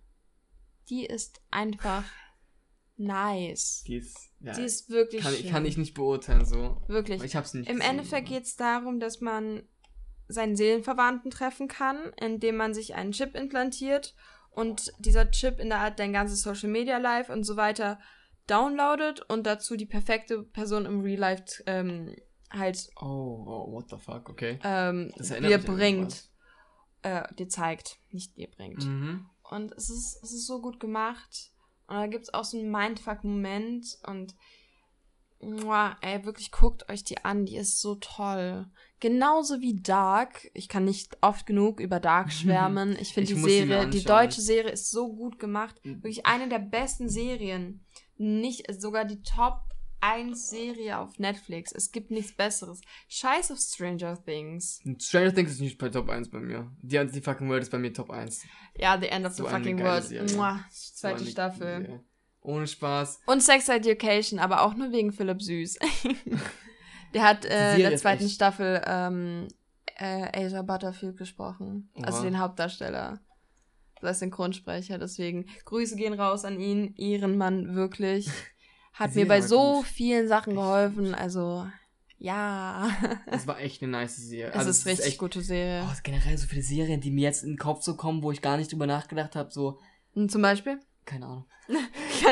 Die 0.90 1.06
ist 1.06 1.42
einfach 1.52 2.04
nice. 2.98 3.84
Die 3.88 3.96
ist, 3.98 4.18
ja, 4.42 4.54
Die 4.54 4.64
ist 4.64 4.90
wirklich 4.90 5.22
kann, 5.24 5.34
schön. 5.34 5.50
kann 5.52 5.66
ich 5.66 5.78
nicht 5.78 5.94
beurteilen 5.94 6.46
so. 6.46 6.82
Wirklich. 6.88 7.24
Ich 7.24 7.36
hab's 7.36 7.54
nicht 7.54 7.70
Im 7.70 7.78
gesehen, 7.78 7.90
Endeffekt 7.92 8.28
aber- 8.28 8.36
geht's 8.38 8.56
darum, 8.56 9.00
dass 9.00 9.22
man 9.22 9.64
seinen 10.28 10.56
Seelenverwandten 10.56 11.32
treffen 11.32 11.68
kann, 11.68 11.98
indem 12.22 12.56
man 12.58 12.74
sich 12.74 12.96
einen 12.96 13.14
Chip 13.14 13.36
implantiert 13.36 14.16
und 14.60 14.92
dieser 15.00 15.32
Chip 15.32 15.60
in 15.60 15.70
der 15.70 15.80
Art 15.80 16.00
dein 16.00 16.12
ganzes 16.12 16.42
Social 16.42 16.70
Media 16.70 16.98
Life 16.98 17.32
und 17.32 17.44
so 17.44 17.56
weiter 17.56 17.98
downloadet 18.46 19.22
und 19.30 19.46
dazu 19.46 19.78
die 19.78 19.86
perfekte 19.86 20.44
Person 20.44 20.86
im 20.86 21.00
Real 21.00 21.20
Life 21.20 21.64
ähm, 21.66 22.14
halt 22.50 22.90
Oh, 23.00 23.46
oh, 23.46 23.72
what 23.72 23.90
the 23.90 23.98
fuck, 23.98 24.28
okay. 24.28 24.60
ähm, 24.64 25.14
dir 25.18 25.60
bringt, 25.60 26.30
äh, 27.04 27.24
dir 27.36 27.48
zeigt, 27.48 28.00
nicht 28.10 28.36
dir 28.36 28.50
bringt. 28.50 28.84
Mhm. 28.84 29.30
Und 29.44 29.72
es 29.74 29.90
ist, 29.90 30.20
es 30.24 30.34
ist 30.34 30.46
so 30.46 30.62
gut 30.62 30.80
gemacht. 30.80 31.52
Und 31.88 31.96
da 31.96 32.08
gibt 32.08 32.26
es 32.26 32.34
auch 32.34 32.44
so 32.44 32.58
einen 32.58 32.70
Mindfuck-Moment. 32.70 33.98
Und 34.06 34.36
muah, 35.40 35.96
ey, 36.02 36.26
wirklich 36.26 36.52
guckt 36.52 36.90
euch 36.90 37.04
die 37.04 37.24
an, 37.24 37.46
die 37.46 37.58
ist 37.58 37.80
so 37.82 37.96
toll. 37.96 38.68
Genauso 39.00 39.62
wie 39.62 39.82
Dark. 39.82 40.50
Ich 40.54 40.68
kann 40.68 40.86
nicht 40.86 41.18
oft 41.22 41.46
genug 41.46 41.80
über 41.80 42.00
Dark 42.00 42.32
schwärmen. 42.34 42.98
Ich 43.00 43.14
finde 43.14 43.34
die 43.34 43.40
Serie, 43.40 43.88
die 43.88 44.04
deutsche 44.04 44.42
Serie 44.42 44.72
ist 44.72 44.92
so 44.92 45.14
gut 45.14 45.40
gemacht. 45.40 45.76
Wirklich 45.84 46.26
eine 46.26 46.50
der 46.50 46.60
besten 46.60 47.10
Serien. 47.10 47.86
Nicht 48.18 48.66
sogar 48.74 49.06
die 49.06 49.22
Top 49.22 49.62
1 50.02 50.50
Serie 50.50 50.98
auf 50.98 51.20
Netflix. 51.20 51.72
Es 51.72 51.92
gibt 51.92 52.12
nichts 52.12 52.34
besseres. 52.34 52.82
Scheiß 53.08 53.52
auf 53.52 53.60
Stranger 53.60 54.22
Things. 54.24 54.82
Stranger 55.00 55.34
Things 55.34 55.52
ist 55.52 55.62
nicht 55.62 55.78
bei 55.78 55.90
Top 55.90 56.10
1 56.10 56.30
bei 56.30 56.40
mir. 56.40 56.72
Die, 56.82 57.06
die 57.08 57.22
fucking 57.22 57.50
World 57.50 57.64
ist 57.64 57.72
bei 57.72 57.80
mir 57.80 57.94
Top 57.94 58.10
1. 58.10 58.44
Ja, 58.78 59.00
The 59.00 59.08
End 59.08 59.26
of 59.26 59.34
So 59.34 59.46
the 59.46 59.50
Fucking 59.52 59.80
World. 59.80 60.04
So 60.06 60.26
zweite 60.96 61.22
eine 61.22 61.30
Staffel. 61.30 61.82
Serie. 61.82 62.04
Ohne 62.42 62.68
Spaß. 62.68 63.20
Und 63.26 63.44
Sex 63.44 63.68
Education, 63.68 64.40
aber 64.40 64.62
auch 64.62 64.74
nur 64.74 64.92
wegen 64.92 65.12
Philipp 65.12 65.42
Süß. 65.42 65.78
Der 67.14 67.24
hat 67.24 67.46
äh, 67.46 67.76
in 67.76 67.80
der 67.82 67.92
ist 67.94 68.02
zweiten 68.02 68.26
echt- 68.26 68.36
Staffel 68.36 68.82
ähm, 68.86 69.48
äh, 69.98 70.46
Asia 70.46 70.62
Butterfield 70.62 71.18
gesprochen. 71.18 71.90
Also 72.02 72.20
Oha. 72.20 72.24
den 72.26 72.40
Hauptdarsteller. 72.40 73.20
Das 74.02 74.20
Synchronsprecher. 74.20 74.98
Deswegen 74.98 75.46
Grüße 75.66 75.96
gehen 75.96 76.14
raus 76.14 76.46
an 76.46 76.60
ihn. 76.60 76.94
Ihren 76.96 77.38
Mann 77.38 77.76
wirklich. 77.76 78.30
Hat 78.94 79.16
mir 79.16 79.28
bei 79.28 79.42
so 79.42 79.78
gut. 79.78 79.86
vielen 79.86 80.28
Sachen 80.28 80.56
geholfen. 80.56 81.14
Also, 81.16 81.66
ja. 82.18 82.90
Es 83.28 83.48
war 83.48 83.60
echt 83.60 83.82
eine 83.82 83.92
nice 83.92 84.18
Serie. 84.18 84.52
es 84.52 84.56
Also, 84.58 84.70
ist 84.72 84.86
richtig 84.86 85.06
echt, 85.08 85.18
gute 85.18 85.42
Serie. 85.42 85.86
Oh, 85.88 85.92
ist 85.92 86.04
generell 86.04 86.38
so 86.38 86.48
viele 86.48 86.62
Serien, 86.62 87.00
die 87.02 87.12
mir 87.12 87.24
jetzt 87.24 87.44
in 87.44 87.52
den 87.52 87.58
Kopf 87.58 87.82
so 87.84 87.96
kommen, 87.96 88.24
wo 88.24 88.32
ich 88.32 88.42
gar 88.42 88.58
nicht 88.58 88.72
drüber 88.72 88.88
nachgedacht 88.88 89.36
habe. 89.36 89.52
So, 89.52 89.80
Und 90.14 90.32
zum 90.32 90.42
Beispiel? 90.42 90.80
keine 91.06 91.26
Ahnung. 91.26 91.46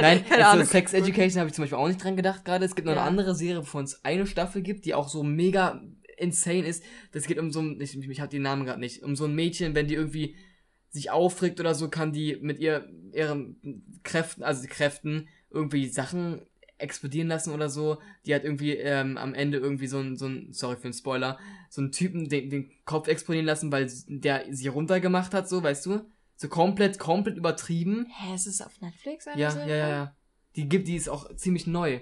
Nein, 0.01 0.23
keine 0.25 0.45
also 0.45 0.57
Ahnung. 0.59 0.65
Sex 0.67 0.93
Education 0.93 1.39
habe 1.39 1.49
ich 1.49 1.53
zum 1.55 1.63
Beispiel 1.63 1.77
auch 1.77 1.87
nicht 1.87 2.03
dran 2.03 2.15
gedacht 2.15 2.45
gerade. 2.45 2.65
Es 2.65 2.75
gibt 2.75 2.85
noch 2.87 2.93
Ja. 2.95 3.01
eine 3.01 3.07
andere 3.09 3.35
Serie, 3.35 3.59
wovon 3.59 3.83
es 3.85 4.03
eine 4.03 4.25
Staffel 4.27 4.61
gibt, 4.61 4.85
die 4.85 4.93
auch 4.93 5.09
so 5.09 5.23
mega 5.23 5.81
insane 6.17 6.65
ist. 6.65 6.83
Das 7.11 7.25
geht 7.27 7.37
um 7.37 7.51
so 7.51 7.61
ein, 7.61 7.79
ich, 7.79 7.97
ich 7.97 8.19
habe 8.21 8.29
den 8.29 8.41
Namen 8.41 8.65
gerade 8.65 8.79
nicht, 8.79 9.03
um 9.03 9.15
so 9.15 9.25
ein 9.25 9.35
Mädchen, 9.35 9.75
wenn 9.75 9.87
die 9.87 9.93
irgendwie 9.95 10.35
sich 10.89 11.11
aufregt 11.11 11.59
oder 11.59 11.75
so, 11.75 11.89
kann 11.89 12.11
die 12.11 12.37
mit 12.41 12.59
ihr 12.59 12.89
ihren 13.13 13.81
Kräften, 14.03 14.43
also 14.43 14.65
Kräften 14.67 15.27
irgendwie 15.51 15.87
Sachen 15.87 16.41
explodieren 16.79 17.27
lassen 17.27 17.53
oder 17.53 17.69
so. 17.69 17.97
Die 18.25 18.33
hat 18.35 18.43
irgendwie 18.43 18.73
ähm, 18.73 19.17
am 19.17 19.33
Ende 19.33 19.57
irgendwie 19.57 19.87
so 19.87 19.99
ein, 19.99 20.15
so 20.15 20.27
ein, 20.27 20.49
sorry 20.51 20.75
für 20.75 20.83
den 20.83 20.93
Spoiler, 20.93 21.37
so 21.69 21.81
einen 21.81 21.91
Typen 21.91 22.29
den, 22.29 22.49
den 22.49 22.71
Kopf 22.85 23.07
explodieren 23.07 23.45
lassen, 23.45 23.71
weil 23.71 23.91
der 24.07 24.45
sie 24.51 24.67
runtergemacht 24.67 25.33
hat, 25.33 25.49
so, 25.49 25.61
weißt 25.63 25.85
du? 25.87 26.01
So 26.39 26.47
komplett, 26.49 26.99
komplett 26.99 27.35
übertrieben. 27.37 28.05
Hä, 28.15 28.35
ist 28.35 28.45
es 28.47 28.61
auf 28.61 28.79
Netflix? 28.79 29.27
eine 29.27 29.41
Ja, 29.41 29.49
ja, 29.49 29.53
Serie? 29.53 29.77
ja, 29.79 29.89
ja. 29.89 30.15
Die 30.55 30.69
gibt, 30.69 30.87
die 30.87 30.95
ist 30.95 31.09
auch 31.09 31.35
ziemlich 31.35 31.67
neu. 31.67 31.99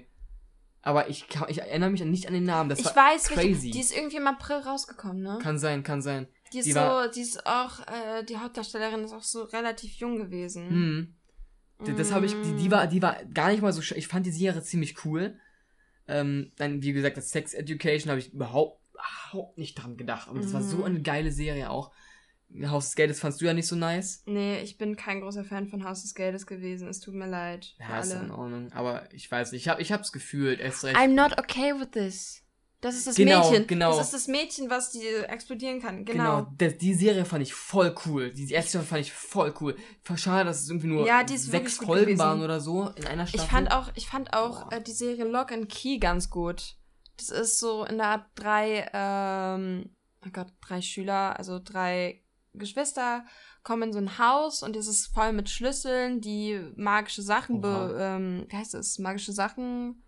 Aber 0.81 1.09
ich, 1.09 1.27
kann, 1.29 1.49
ich 1.49 1.59
erinnere 1.61 1.89
mich 1.89 2.03
nicht 2.03 2.27
an 2.27 2.33
den 2.33 2.43
Namen. 2.43 2.69
Das 2.69 2.79
Ich 2.79 2.85
war 2.85 2.95
weiß, 2.95 3.35
welche, 3.35 3.51
crazy. 3.53 3.71
die 3.71 3.79
ist 3.79 3.95
irgendwie 3.95 4.17
im 4.17 4.27
April 4.27 4.57
rausgekommen, 4.57 5.23
ne? 5.23 5.39
Kann 5.41 5.57
sein, 5.57 5.81
kann 5.83 6.01
sein. 6.01 6.27
Die 6.53 6.59
ist 6.59 6.65
Die 6.65 6.73
so, 6.73 6.79
war- 6.79 7.09
die 7.09 7.21
ist 7.21 7.45
auch, 7.47 7.79
äh, 7.87 8.23
die 8.23 8.37
Hauptdarstellerin 8.37 9.03
ist 9.03 9.13
auch 9.13 9.23
so 9.23 9.43
relativ 9.45 9.93
jung 9.95 10.17
gewesen. 10.17 10.69
Hm. 10.69 11.15
D- 11.87 11.93
Das 11.95 12.11
habe 12.11 12.25
ich, 12.27 12.33
die, 12.33 12.55
die 12.57 12.69
war, 12.71 12.87
die 12.87 13.01
war 13.01 13.23
gar 13.25 13.49
nicht 13.49 13.61
mal 13.61 13.73
so, 13.73 13.81
ich 13.95 14.07
fand 14.07 14.25
die 14.25 14.31
Serie 14.31 14.61
ziemlich 14.61 15.03
cool. 15.05 15.39
Ähm, 16.07 16.51
dann, 16.57 16.83
wie 16.83 16.93
gesagt, 16.93 17.17
das 17.17 17.31
Sex 17.31 17.53
Education 17.53 18.11
habe 18.11 18.19
ich 18.19 18.31
überhaupt, 18.33 18.79
überhaupt 18.93 19.57
nicht 19.57 19.75
dran 19.75 19.97
gedacht. 19.97 20.29
Aber 20.29 20.39
das 20.39 20.53
war 20.53 20.61
so 20.61 20.77
Mhm. 20.77 20.83
eine 20.83 21.01
geile 21.01 21.31
Serie 21.31 21.69
auch. 21.71 21.91
Haus 22.67 22.85
des 22.85 22.95
Geldes 22.95 23.19
fandst 23.19 23.41
du 23.41 23.45
ja 23.45 23.53
nicht 23.53 23.67
so 23.67 23.75
nice. 23.75 24.23
Nee, 24.25 24.61
ich 24.61 24.77
bin 24.77 24.95
kein 24.95 25.21
großer 25.21 25.43
Fan 25.43 25.67
von 25.67 25.83
Haus 25.83 26.03
des 26.03 26.15
Geldes 26.15 26.47
gewesen. 26.47 26.87
Es 26.87 26.99
tut 27.01 27.13
mir 27.13 27.27
leid. 27.27 27.75
Ja, 27.79 27.99
ist 27.99 28.13
in. 28.13 28.31
Ordnung. 28.31 28.71
Aber 28.71 29.11
ich 29.13 29.29
weiß 29.29 29.51
nicht, 29.51 29.63
ich, 29.63 29.69
hab, 29.69 29.79
ich 29.79 29.91
hab's 29.91 30.11
gefühlt, 30.11 30.59
erst 30.59 30.83
recht. 30.85 30.95
I'm 30.95 31.13
not 31.15 31.37
okay 31.39 31.73
with 31.79 31.91
this. 31.91 32.41
Das 32.81 32.95
ist 32.95 33.07
das 33.07 33.15
Genau, 33.15 33.49
Mädchen. 33.49 33.67
genau. 33.67 33.97
Das 33.97 34.07
ist 34.07 34.13
das 34.13 34.27
Mädchen, 34.27 34.69
was 34.69 34.91
die 34.91 35.05
explodieren 35.05 35.81
kann. 35.81 36.05
Genau. 36.05 36.41
Genau, 36.41 36.51
das, 36.57 36.77
die 36.77 36.93
Serie 36.93 37.25
fand 37.25 37.41
ich 37.41 37.53
voll 37.53 37.95
cool. 38.05 38.31
Die 38.31 38.51
erste 38.51 38.71
Staffel 38.71 38.87
fand 38.87 39.01
ich 39.01 39.11
voll 39.11 39.53
cool. 39.59 39.75
Schade, 40.15 40.45
dass 40.45 40.61
es 40.61 40.69
irgendwie 40.69 40.87
nur 40.87 41.07
Ja, 41.07 41.23
die 41.23 41.33
ist 41.33 41.45
sechs 41.49 41.77
Folgen 41.77 42.17
waren 42.19 42.41
oder 42.43 42.59
so 42.59 42.89
in 42.89 43.07
einer 43.07 43.23
Ich 43.23 43.29
Staffel. 43.31 43.49
fand 43.49 43.71
auch, 43.71 43.91
ich 43.95 44.07
fand 44.07 44.33
auch 44.33 44.69
Boah. 44.69 44.73
äh, 44.77 44.81
die 44.81 44.91
Serie 44.91 45.25
Lock 45.25 45.51
and 45.51 45.67
Key 45.67 45.97
ganz 45.97 46.29
gut. 46.29 46.75
Das 47.17 47.29
ist 47.29 47.59
so 47.59 47.85
in 47.85 47.97
der 47.97 48.07
Art 48.07 48.25
drei, 48.35 48.87
ähm, 48.93 49.89
oh 50.25 50.29
Gott, 50.31 50.47
drei 50.61 50.81
Schüler, 50.81 51.39
also 51.39 51.59
drei 51.63 52.21
Geschwister 52.57 53.25
kommen 53.63 53.83
in 53.83 53.93
so 53.93 53.99
ein 53.99 54.17
Haus 54.17 54.63
und 54.63 54.75
es 54.75 54.87
ist 54.87 55.07
voll 55.07 55.33
mit 55.33 55.49
Schlüsseln, 55.49 56.21
die 56.21 56.59
magische 56.75 57.21
Sachen, 57.21 57.61
be, 57.61 57.97
ähm, 57.99 58.45
wie 58.47 58.55
heißt 58.55 58.73
das, 58.73 58.99
magische 58.99 59.33
Sachen 59.33 60.03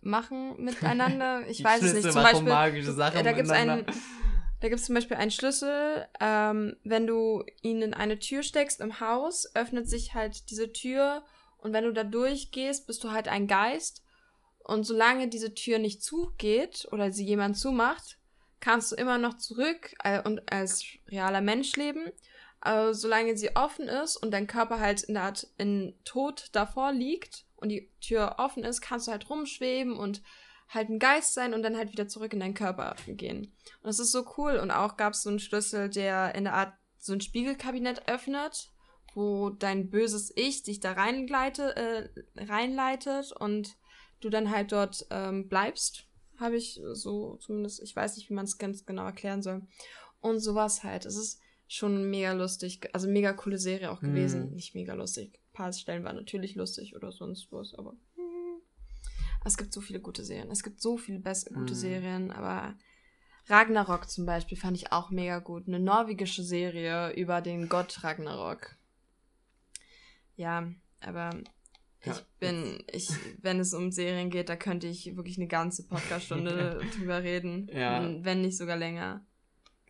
machen 0.00 0.62
miteinander. 0.62 1.42
Ich 1.48 1.62
weiß 1.62 1.82
es 1.82 1.94
nicht. 1.94 2.12
Zum 2.12 2.22
Beispiel, 2.22 2.48
magische 2.48 2.92
Sachen 2.92 3.24
da 3.24 3.32
gibt's 3.32 3.50
einen, 3.50 3.84
da 4.60 4.68
gibt's 4.68 4.84
zum 4.86 4.94
Beispiel 4.94 5.16
einen 5.16 5.30
Schlüssel, 5.30 6.06
ähm, 6.20 6.76
wenn 6.84 7.06
du 7.06 7.44
ihn 7.62 7.82
in 7.82 7.94
eine 7.94 8.18
Tür 8.18 8.42
steckst 8.42 8.80
im 8.80 9.00
Haus, 9.00 9.50
öffnet 9.54 9.88
sich 9.88 10.14
halt 10.14 10.50
diese 10.50 10.72
Tür 10.72 11.24
und 11.58 11.72
wenn 11.72 11.84
du 11.84 11.92
da 11.92 12.04
durchgehst, 12.04 12.86
bist 12.86 13.02
du 13.02 13.10
halt 13.10 13.28
ein 13.28 13.48
Geist 13.48 14.04
und 14.58 14.84
solange 14.84 15.28
diese 15.28 15.54
Tür 15.54 15.78
nicht 15.78 16.02
zugeht 16.02 16.88
oder 16.90 17.12
sie 17.12 17.24
jemand 17.24 17.56
zumacht, 17.56 18.18
kannst 18.60 18.92
du 18.92 18.96
immer 18.96 19.18
noch 19.18 19.34
zurück 19.34 19.94
äh, 20.02 20.22
und 20.22 20.52
als 20.52 20.84
realer 21.08 21.40
Mensch 21.40 21.76
leben. 21.76 22.12
Aber 22.60 22.94
solange 22.94 23.36
sie 23.36 23.54
offen 23.54 23.88
ist 23.88 24.16
und 24.16 24.30
dein 24.30 24.46
Körper 24.46 24.80
halt 24.80 25.02
in 25.04 25.14
der 25.14 25.24
Art 25.24 25.46
in 25.58 25.94
Tod 26.04 26.48
davor 26.52 26.92
liegt 26.92 27.44
und 27.56 27.68
die 27.68 27.90
Tür 28.00 28.36
offen 28.38 28.64
ist, 28.64 28.80
kannst 28.80 29.06
du 29.06 29.12
halt 29.12 29.28
rumschweben 29.30 29.96
und 29.96 30.22
halt 30.68 30.88
ein 30.88 30.98
Geist 30.98 31.34
sein 31.34 31.54
und 31.54 31.62
dann 31.62 31.76
halt 31.76 31.92
wieder 31.92 32.08
zurück 32.08 32.32
in 32.32 32.40
deinen 32.40 32.54
Körper 32.54 32.96
gehen. 33.06 33.54
Und 33.82 33.86
das 33.86 34.00
ist 34.00 34.12
so 34.12 34.24
cool. 34.36 34.56
Und 34.56 34.70
auch 34.70 34.96
gab 34.96 35.12
es 35.12 35.22
so 35.22 35.30
einen 35.30 35.38
Schlüssel, 35.38 35.88
der 35.88 36.34
in 36.34 36.44
der 36.44 36.54
Art 36.54 36.74
so 36.98 37.12
ein 37.12 37.20
Spiegelkabinett 37.20 38.08
öffnet, 38.08 38.72
wo 39.14 39.50
dein 39.50 39.90
böses 39.90 40.32
Ich 40.36 40.62
dich 40.62 40.80
da 40.80 40.92
reinleite, 40.92 41.76
äh, 41.76 42.08
reinleitet 42.36 43.32
und 43.32 43.76
du 44.20 44.28
dann 44.28 44.50
halt 44.50 44.72
dort 44.72 45.06
ähm, 45.10 45.48
bleibst. 45.48 46.05
Habe 46.38 46.56
ich 46.56 46.80
so 46.92 47.36
zumindest, 47.36 47.82
ich 47.82 47.94
weiß 47.94 48.16
nicht, 48.16 48.28
wie 48.28 48.34
man 48.34 48.44
es 48.44 48.58
ganz 48.58 48.84
genau 48.84 49.04
erklären 49.04 49.42
soll. 49.42 49.62
Und 50.20 50.40
sowas 50.40 50.84
halt. 50.84 51.06
Es 51.06 51.16
ist 51.16 51.40
schon 51.68 52.10
mega 52.10 52.32
lustig, 52.32 52.80
also 52.92 53.08
mega 53.08 53.32
coole 53.32 53.58
Serie 53.58 53.90
auch 53.90 54.00
gewesen. 54.00 54.50
Mhm. 54.50 54.54
Nicht 54.54 54.74
mega 54.74 54.94
lustig. 54.94 55.34
Ein 55.34 55.52
paar 55.52 55.72
Stellen 55.72 56.04
waren 56.04 56.16
natürlich 56.16 56.54
lustig 56.54 56.94
oder 56.94 57.12
sonst 57.12 57.50
was, 57.50 57.74
aber 57.74 57.92
hm. 58.16 58.60
es 59.44 59.56
gibt 59.56 59.72
so 59.72 59.80
viele 59.80 60.00
gute 60.00 60.24
Serien. 60.24 60.50
Es 60.50 60.62
gibt 60.62 60.80
so 60.80 60.96
viele 60.96 61.18
beste 61.18 61.52
gute 61.52 61.74
Mhm. 61.74 61.78
Serien, 61.78 62.30
aber 62.30 62.76
Ragnarok 63.48 64.10
zum 64.10 64.26
Beispiel 64.26 64.58
fand 64.58 64.76
ich 64.76 64.92
auch 64.92 65.10
mega 65.10 65.38
gut. 65.38 65.66
Eine 65.66 65.80
norwegische 65.80 66.42
Serie 66.42 67.12
über 67.12 67.40
den 67.40 67.68
Gott 67.68 68.02
Ragnarok. 68.02 68.76
Ja, 70.36 70.70
aber 71.00 71.30
Ja, 72.06 72.12
ich 72.12 72.24
bin, 72.38 72.78
ich, 72.92 73.08
wenn 73.42 73.58
es 73.60 73.74
um 73.74 73.90
Serien 73.90 74.30
geht, 74.30 74.48
da 74.48 74.56
könnte 74.56 74.86
ich 74.86 75.16
wirklich 75.16 75.36
eine 75.38 75.48
ganze 75.48 75.86
Podcaststunde 75.86 76.80
drüber 76.96 77.22
reden. 77.22 77.68
Ja. 77.72 78.08
Wenn 78.20 78.40
nicht 78.42 78.56
sogar 78.56 78.76
länger. 78.76 79.24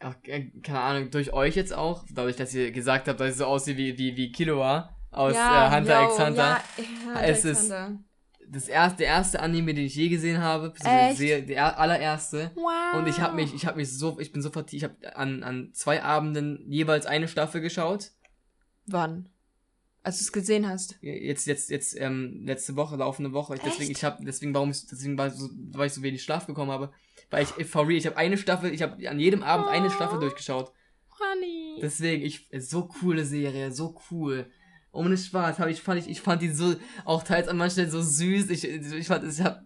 Ach, 0.00 0.14
äh, 0.24 0.50
keine 0.62 0.80
Ahnung, 0.80 1.10
durch 1.10 1.32
euch 1.32 1.54
jetzt 1.56 1.72
auch, 1.74 2.04
dadurch, 2.12 2.36
dass 2.36 2.52
ihr 2.54 2.70
gesagt 2.72 3.08
habt, 3.08 3.20
dass 3.20 3.30
ich 3.30 3.36
so 3.36 3.44
aussehe 3.46 3.76
wie, 3.76 3.96
wie, 3.98 4.16
wie 4.16 4.32
Killua 4.32 4.94
aus 5.10 5.34
äh, 5.34 5.76
Hunter 5.76 6.02
yo, 6.02 6.08
x 6.08 6.18
Hunter. 6.18 6.60
Ja, 7.14 7.20
Es 7.22 7.44
ist-. 7.44 7.72
Das 8.48 8.68
erste, 8.68 8.98
der 8.98 9.06
erste 9.08 9.40
Anime, 9.40 9.74
den 9.74 9.86
ich 9.86 9.96
je 9.96 10.08
gesehen 10.08 10.40
habe, 10.40 10.72
sehe- 11.16 11.42
der 11.42 11.80
allererste. 11.80 12.52
Wow. 12.54 12.98
Und 13.00 13.08
ich 13.08 13.18
habe 13.20 13.34
mich, 13.34 13.52
ich 13.52 13.66
habe 13.66 13.78
mich 13.78 13.90
so, 13.98 14.20
ich 14.20 14.30
bin 14.30 14.40
so 14.40 14.50
vertieft, 14.50 14.84
ich 14.84 14.88
habe 14.88 15.16
an, 15.16 15.42
an 15.42 15.70
zwei 15.72 16.00
Abenden 16.02 16.64
jeweils 16.70 17.06
eine 17.06 17.26
Staffel 17.26 17.60
geschaut. 17.60 18.12
Wann? 18.86 19.28
Als 20.06 20.18
du 20.18 20.22
es 20.22 20.32
gesehen 20.32 20.68
hast. 20.68 20.96
Jetzt, 21.00 21.46
jetzt, 21.48 21.68
jetzt, 21.68 21.98
ähm, 21.98 22.42
letzte 22.44 22.76
Woche, 22.76 22.94
laufende 22.94 23.32
Woche. 23.32 23.56
Ich, 23.56 23.60
deswegen, 23.62 23.90
ich 23.90 24.04
habe, 24.04 24.24
deswegen, 24.24 24.54
warum 24.54 24.70
ich, 24.70 24.86
deswegen 24.86 25.18
war, 25.18 25.30
so, 25.30 25.48
weil 25.72 25.88
ich 25.88 25.94
so 25.94 26.02
wenig 26.02 26.22
Schlaf 26.22 26.46
bekommen 26.46 26.70
habe. 26.70 26.92
Weil 27.28 27.42
ich, 27.42 27.66
for 27.66 27.88
real, 27.88 27.98
ich 27.98 28.06
habe 28.06 28.16
eine 28.16 28.38
Staffel, 28.38 28.72
ich 28.72 28.82
habe 28.82 29.08
an 29.10 29.18
jedem 29.18 29.42
Abend 29.42 29.66
eine 29.66 29.88
Oh. 29.88 29.90
Staffel 29.90 30.20
durchgeschaut. 30.20 30.70
Honey. 31.18 31.80
Deswegen, 31.82 32.24
ich, 32.24 32.48
so 32.58 32.86
coole 32.86 33.24
Serie, 33.24 33.72
so 33.72 33.98
cool. 34.12 34.48
Ohne 34.92 35.18
Spaß, 35.18 35.58
hab 35.58 35.66
ich, 35.68 35.82
fand 35.82 36.00
ich, 36.00 36.08
ich 36.08 36.20
fand 36.20 36.40
die 36.40 36.50
so, 36.50 36.76
auch 37.04 37.24
teils 37.24 37.48
an 37.48 37.56
manchen 37.56 37.72
Stellen 37.72 37.90
so 37.90 38.00
süß. 38.00 38.48
Ich, 38.50 38.62
ich 38.62 39.06
fand, 39.08 39.24
ich 39.24 39.40
hab, 39.40 39.62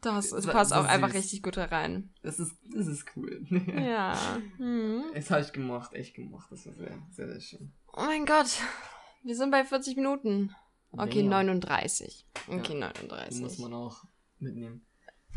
Das, 0.00 0.32
es 0.32 0.46
passt 0.46 0.70
so 0.70 0.76
auch 0.76 0.84
einfach 0.86 1.08
süß. 1.10 1.18
richtig 1.18 1.42
gut 1.42 1.58
da 1.58 1.66
rein. 1.66 2.08
das 2.22 2.40
ist, 2.40 2.52
das 2.74 2.86
ist 2.86 3.04
cool. 3.14 3.44
Ja. 3.76 4.16
Hm. 4.56 5.02
Das 5.14 5.30
habe 5.30 5.42
ich 5.42 5.52
gemacht, 5.52 5.92
echt 5.92 6.14
gemacht. 6.14 6.46
Das 6.50 6.64
war 6.66 6.72
sehr, 6.72 6.98
sehr, 7.10 7.28
sehr 7.28 7.40
schön. 7.40 7.72
Oh 7.92 8.04
mein 8.06 8.24
Gott. 8.24 8.58
Wir 9.24 9.36
sind 9.36 9.50
bei 9.50 9.64
40 9.64 9.96
Minuten. 9.96 10.54
Okay, 10.92 11.22
Ja. 11.22 11.28
39. 11.28 12.26
Okay, 12.48 12.72
Ja. 12.74 12.92
39. 12.92 13.36
Die 13.36 13.42
muss 13.42 13.58
man 13.58 13.72
auch 13.72 14.04
mitnehmen. 14.38 14.84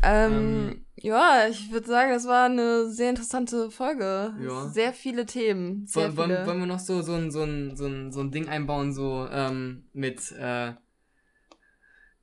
Ähm, 0.02 0.32
Ähm, 0.32 0.86
ja, 0.96 1.46
ich 1.48 1.70
würde 1.70 1.86
sagen, 1.86 2.10
das 2.10 2.26
war 2.26 2.44
eine 2.46 2.90
sehr 2.90 3.08
interessante 3.10 3.70
Folge. 3.70 4.34
Ja. 4.40 4.68
Sehr 4.68 4.92
viele 4.92 5.24
Themen. 5.24 5.86
Sehr 5.86 6.04
Wollen, 6.08 6.16
wollen, 6.16 6.30
viele. 6.30 6.46
wollen 6.46 6.58
wir 6.60 6.66
noch 6.66 6.78
so, 6.80 7.00
so, 7.00 7.14
ein, 7.14 7.30
so, 7.30 7.42
ein, 7.44 7.76
so, 7.76 7.86
ein, 7.86 8.12
so 8.12 8.20
ein 8.20 8.30
Ding 8.30 8.48
einbauen, 8.48 8.92
so 8.92 9.26
ähm, 9.30 9.88
mit, 9.94 10.32
äh, 10.32 10.74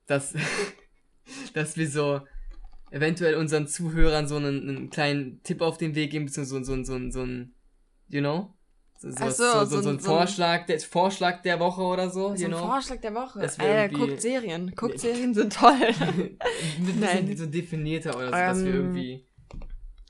das, 0.05 0.35
dass 1.55 1.75
wir 1.77 1.89
so 1.89 2.21
eventuell 2.91 3.35
unseren 3.35 3.65
Zuhörern 3.67 4.27
so 4.27 4.35
einen, 4.35 4.69
einen 4.69 4.89
kleinen 4.91 5.41
Tipp 5.41 5.61
auf 5.61 5.79
den 5.79 5.95
Weg 5.95 6.11
geben, 6.11 6.25
beziehungsweise 6.25 6.63
so, 6.63 6.75
so, 6.75 6.83
so, 6.83 6.99
so, 6.99 7.11
so 7.11 7.21
ein, 7.23 7.55
you 8.09 8.19
know? 8.21 8.53
So, 9.11 9.29
so, 9.29 9.65
so, 9.65 9.81
so, 9.81 9.89
ein- 9.89 9.99
Vorschlag, 9.99 10.65
der, 10.65 10.79
Vorschlag 10.79 11.41
der 11.41 11.59
Woche 11.59 11.81
oder 11.81 12.09
so, 12.09 12.35
So 12.35 12.45
ein? 12.45 12.53
Vorschlag 12.53 13.01
der 13.01 13.13
Woche. 13.13 13.39
Alter, 13.41 13.83
irgendwie- 13.83 13.95
guckt 13.99 14.21
Serien. 14.21 14.73
Guckt 14.75 14.99
Serien 14.99 15.33
sind 15.33 15.51
toll. 15.53 15.73
ein 16.79 16.85
bisschen 16.85 17.37
so 17.37 17.45
definierter 17.47 18.15
oder 18.15 18.27
so, 18.27 18.31
dass 18.31 18.63
wir 18.63 18.69
Ähm. 18.69 18.75
irgendwie, 18.75 19.25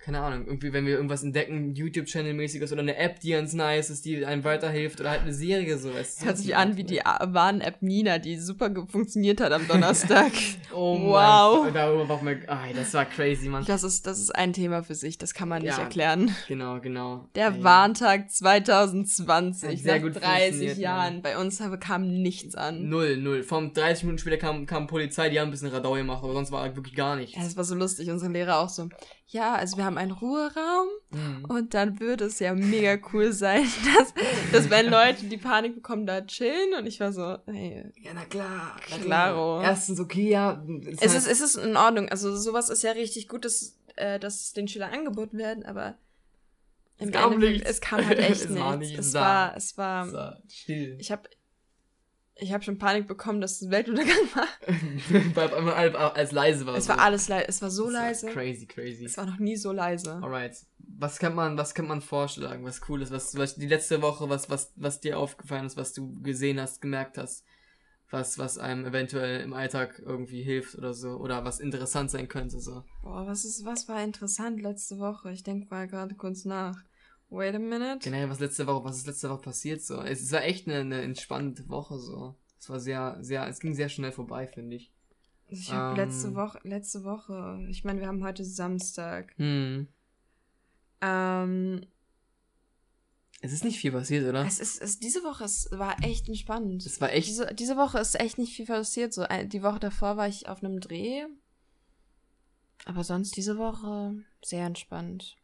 keine 0.04 0.20
Ahnung, 0.20 0.46
irgendwie, 0.48 0.74
wenn 0.74 0.86
wir 0.86 0.96
irgendwas 0.96 1.24
entdecken, 1.24 1.76
YouTube-Channel-mäßiges 1.76 2.74
oder 2.74 2.82
eine 2.82 2.98
App, 2.98 3.22
die 3.22 3.32
ganz 3.32 3.54
nice 3.54 3.90
ist, 3.90 4.04
die 4.04 4.26
einem 4.26 4.44
weiterhilft 4.44 5.00
oder 5.00 5.12
halt 5.12 5.22
eine 5.22 5.34
Serie 5.34 5.78
so. 5.78 5.94
weißt 5.94 6.22
du, 6.22 6.26
Hört 6.26 6.38
sich 6.38 6.56
an 6.58 6.76
wie 6.76 6.84
die 6.84 6.98
Warn-App 6.98 7.82
Nina, 7.82 8.18
die 8.18 8.36
super 8.38 8.70
funktioniert 8.90 9.40
hat 9.40 9.54
am 9.54 9.66
Donnerstag. 9.70 10.34
Oh 10.74 11.00
Wow. 11.14 11.64
Mein, 11.64 11.74
darüber 11.74 12.06
braucht 12.06 12.24
man, 12.24 12.42
ah, 12.48 12.66
das 12.76 12.94
war 12.94 13.06
crazy, 13.06 13.48
Mann. 13.48 13.64
Das 13.66 13.84
ist, 13.84 14.06
das 14.06 14.20
ist 14.20 14.36
ein 14.36 14.52
Thema 14.52 14.84
für 14.84 14.96
sich, 14.96 15.18
das 15.18 15.34
kann 15.34 15.48
man 15.48 15.62
nicht 15.62 15.78
Ja. 15.78 15.84
erklären. 15.84 16.36
Genau, 16.50 16.82
genau. 16.82 17.30
Der 17.36 17.48
Ey. 17.54 17.64
Warntag 17.64 18.30
2020, 18.30 19.70
Hat 19.70 19.78
sehr 19.78 19.96
nach 19.96 20.02
gut 20.02 20.16
30 20.18 20.42
funktioniert, 20.48 20.78
Jahren. 20.80 21.22
Bei 21.22 21.38
uns 21.38 21.62
kam 21.80 22.22
nichts 22.22 22.56
an. 22.56 22.90
Null, 22.90 23.16
null. 23.18 23.44
Vom 23.44 23.74
30 23.74 24.04
Minuten 24.04 24.20
später 24.20 24.38
kam, 24.38 24.66
kam 24.66 24.88
Polizei, 24.88 25.30
die 25.30 25.40
haben 25.40 25.48
ein 25.48 25.52
bisschen 25.52 25.70
Radau 25.70 25.94
gemacht, 25.94 26.24
aber 26.24 26.34
sonst 26.34 26.52
war 26.52 26.76
wirklich 26.76 26.96
gar 26.96 27.16
nichts. 27.16 27.36
Ja, 27.38 27.44
das 27.44 27.56
war 27.56 27.64
so 27.64 27.76
lustig, 27.76 28.10
unsere 28.10 28.32
Lehrer 28.32 28.60
auch 28.60 28.70
so. 28.70 28.90
Ja, 29.34 29.56
also 29.56 29.78
wir 29.78 29.86
haben 29.86 29.98
einen 29.98 30.12
Ruheraum 30.12 30.88
Mhm. 31.12 31.46
und 31.50 31.74
dann 31.74 32.00
würde 32.00 32.26
es 32.26 32.38
ja 32.40 32.54
mega 32.54 32.98
cool 33.14 33.34
sein, 33.34 33.64
dass, 33.98 34.14
dass 34.52 34.70
wenn 34.70 34.86
Leute 34.92 35.26
die 35.26 35.38
Panik 35.38 35.74
bekommen, 35.76 36.06
da 36.06 36.22
chillen 36.22 36.74
und 36.78 36.86
ich 36.86 37.00
war 37.00 37.12
so, 37.12 37.38
hey, 37.48 37.92
Ja, 38.02 38.12
na 38.14 38.26
klar. 38.26 38.76
na 38.92 38.98
Klaro. 38.98 39.62
Erstens, 39.62 40.00
okay, 40.00 40.30
ja. 40.30 40.64
es 41.00 41.16
ist, 41.16 41.28
es 41.28 41.42
ist 41.42 41.56
in 41.56 41.76
Ordnung. 41.78 42.10
Also 42.10 42.36
sowas 42.36 42.70
ist 42.70 42.84
ja 42.84 42.92
richtig 42.92 43.28
gut, 43.28 43.44
dass, 43.46 43.76
äh, 43.96 44.20
dass 44.20 44.42
es 44.42 44.54
den 44.54 44.68
Schülern 44.68 44.94
angeboten 44.94 45.38
werden, 45.40 45.66
aber 45.66 45.98
im 47.00 47.10
Es 47.10 47.14
kam 47.16 47.34
Endeffekt, 47.34 47.68
es 47.68 47.82
kam 47.82 48.06
halt 48.06 48.20
echt 48.20 48.42
Es 48.46 48.56
war 48.56 48.78
nichts. 48.78 48.92
nichts 48.94 49.08
Es 49.08 49.14
da. 49.14 49.22
war, 49.22 49.58
es 49.58 49.78
war, 49.78 50.08
so, 50.08 50.44
still. 50.48 50.96
ich 51.00 51.12
habe 51.12 51.24
ich 52.36 52.52
hab 52.52 52.64
schon 52.64 52.78
Panik 52.78 53.08
bekommen, 53.08 53.42
dass 53.42 53.62
es 53.62 53.70
Weltuntergang 53.70 54.28
war. 54.34 54.48
Weil 55.36 55.54
einmal 55.54 55.74
als, 55.74 55.96
als 55.96 56.32
leise 56.32 56.66
war. 56.66 56.76
Es 56.76 56.90
war 56.90 57.00
alles 57.00 57.28
leise, 57.28 57.48
es 57.48 57.62
war 57.62 57.70
so 57.70 57.86
Das 57.86 57.94
war 57.94 58.02
leise. 58.02 58.28
Crazy, 58.28 58.66
crazy. 58.66 59.06
Es 59.06 59.18
war 59.18 59.26
noch 59.26 59.40
nie 59.40 59.56
so 59.56 59.72
leise. 59.72 60.14
Alright. 60.22 60.58
Was 60.96 61.20
kann 61.20 61.36
man, 61.36 61.58
was 61.58 61.74
kann 61.74 61.88
man 61.88 62.02
vorschlagen? 62.02 62.66
Was 62.66 62.82
cool 62.90 63.02
ist? 63.02 63.12
Was, 63.12 63.38
was 63.38 63.56
die 63.56 63.68
letzte 63.68 64.02
Woche, 64.02 64.30
was, 64.30 64.50
was, 64.50 64.74
was 64.76 65.00
dir 65.00 65.18
aufgefallen 65.18 65.66
ist, 65.66 65.78
was 65.78 65.94
du 65.94 66.22
gesehen 66.22 66.60
hast, 66.60 66.82
gemerkt 66.82 67.18
hast? 67.18 67.46
Was, 68.10 68.38
was 68.38 68.60
einem 68.60 68.86
eventuell 68.86 69.42
im 69.42 69.54
Alltag 69.54 70.02
irgendwie 70.06 70.44
hilft 70.44 70.76
oder 70.78 70.94
so? 70.94 71.18
Oder 71.18 71.46
was 71.46 71.60
interessant 71.60 72.12
sein 72.12 72.28
könnte, 72.28 72.60
so? 72.60 72.84
Boah, 73.02 73.26
was 73.26 73.44
ist, 73.44 73.66
was 73.66 73.88
war 73.88 74.04
interessant 74.04 74.62
letzte 74.62 75.00
Woche? 75.00 75.32
Ich 75.32 75.44
denke 75.44 75.68
mal 75.70 75.88
gerade 75.88 76.14
kurz 76.16 76.46
nach. 76.46 76.84
Wait 77.36 77.56
a 77.56 77.60
minute. 77.60 78.00
Generell, 78.00 78.30
was 78.30 78.40
letzte 78.40 78.68
Woche, 78.68 78.84
was 78.84 78.98
ist 78.98 79.08
letzte 79.08 79.30
Woche 79.30 79.42
passiert, 79.42 79.82
so? 79.82 80.02
Es, 80.02 80.22
es 80.22 80.32
war 80.32 80.44
echt 80.44 80.68
eine, 80.68 80.80
eine 80.82 81.02
entspannte 81.02 81.68
Woche, 81.70 81.98
so. 81.98 82.36
Es 82.60 82.70
war 82.70 82.80
sehr, 82.80 83.18
sehr, 83.22 83.48
es 83.48 83.60
ging 83.60 83.74
sehr 83.74 83.90
schnell 83.90 84.12
vorbei, 84.12 84.48
finde 84.48 84.76
ich. 84.76 84.92
Ich 85.48 85.72
habe 85.72 86.00
Ähm. 86.00 86.08
letzte 86.08 86.36
Woche, 86.36 86.60
letzte 86.64 87.04
Woche, 87.04 87.66
ich 87.70 87.84
meine, 87.84 88.00
wir 88.00 88.08
haben 88.08 88.24
heute 88.24 88.46
Samstag. 88.46 89.34
Hm. 89.38 89.88
Ähm, 91.02 91.82
Es 93.42 93.52
ist 93.52 93.64
nicht 93.66 93.80
viel 93.80 93.92
passiert, 93.92 94.28
oder? 94.28 94.46
es 94.46 94.60
ist, 94.60 94.82
es, 94.82 95.00
diese 95.00 95.24
Woche 95.24 95.44
es 95.44 95.68
war 95.72 96.02
echt 96.04 96.28
entspannt. 96.30 96.86
Es 96.86 97.02
war 97.02 97.12
echt. 97.12 97.28
Diese, 97.28 97.54
diese 97.54 97.76
Woche 97.78 98.00
ist 98.00 98.18
echt 98.20 98.38
nicht 98.38 98.56
viel 98.56 98.66
passiert. 98.66 99.12
So, 99.14 99.24
ein- 99.24 99.50
die 99.50 99.64
Woche 99.64 99.80
davor 99.80 100.16
war 100.18 100.28
ich 100.28 100.48
auf 100.48 100.64
einem 100.64 100.80
Dreh. 100.80 101.26
Aber 102.86 103.04
sonst 103.04 103.36
diese 103.38 103.58
Woche 103.58 104.16
sehr 104.44 104.66
entspannt. 104.66 105.36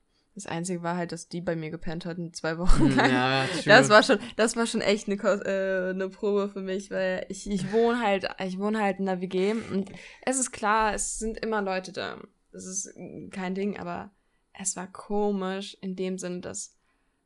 Das 0.43 0.45
Einzige 0.45 0.83
war 0.83 0.95
halt, 0.95 1.11
dass 1.11 1.27
die 1.27 1.41
bei 1.41 1.57
mir 1.57 1.69
gepennt 1.69 2.05
hatten, 2.05 2.31
zwei 2.33 2.57
Wochen 2.57 2.95
lang. 2.95 3.11
ja, 3.11 3.45
true. 3.45 3.63
Das 3.65 3.89
war 3.89 4.03
schon, 4.03 4.19
das 4.37 4.55
war 4.55 4.65
schon 4.65 4.79
echt 4.79 5.09
eine, 5.09 5.17
äh, 5.17 5.89
eine 5.89 6.07
Probe 6.07 6.47
für 6.47 6.61
mich, 6.61 6.89
weil 6.91 7.25
ich, 7.27 7.49
ich 7.49 7.73
wohne 7.73 7.99
halt, 7.99 8.29
ich 8.45 8.57
wohne 8.57 8.81
halt 8.81 8.99
in 8.99 9.05
der 9.05 9.19
WG 9.19 9.51
und 9.51 9.91
es 10.21 10.39
ist 10.39 10.51
klar, 10.51 10.93
es 10.93 11.19
sind 11.19 11.37
immer 11.39 11.61
Leute 11.61 11.91
da. 11.91 12.21
Das 12.53 12.65
ist 12.65 12.93
kein 13.31 13.53
Ding, 13.53 13.77
aber 13.77 14.11
es 14.53 14.77
war 14.77 14.87
komisch 14.87 15.77
in 15.81 15.97
dem 15.97 16.17
Sinn, 16.17 16.41
dass, 16.41 16.77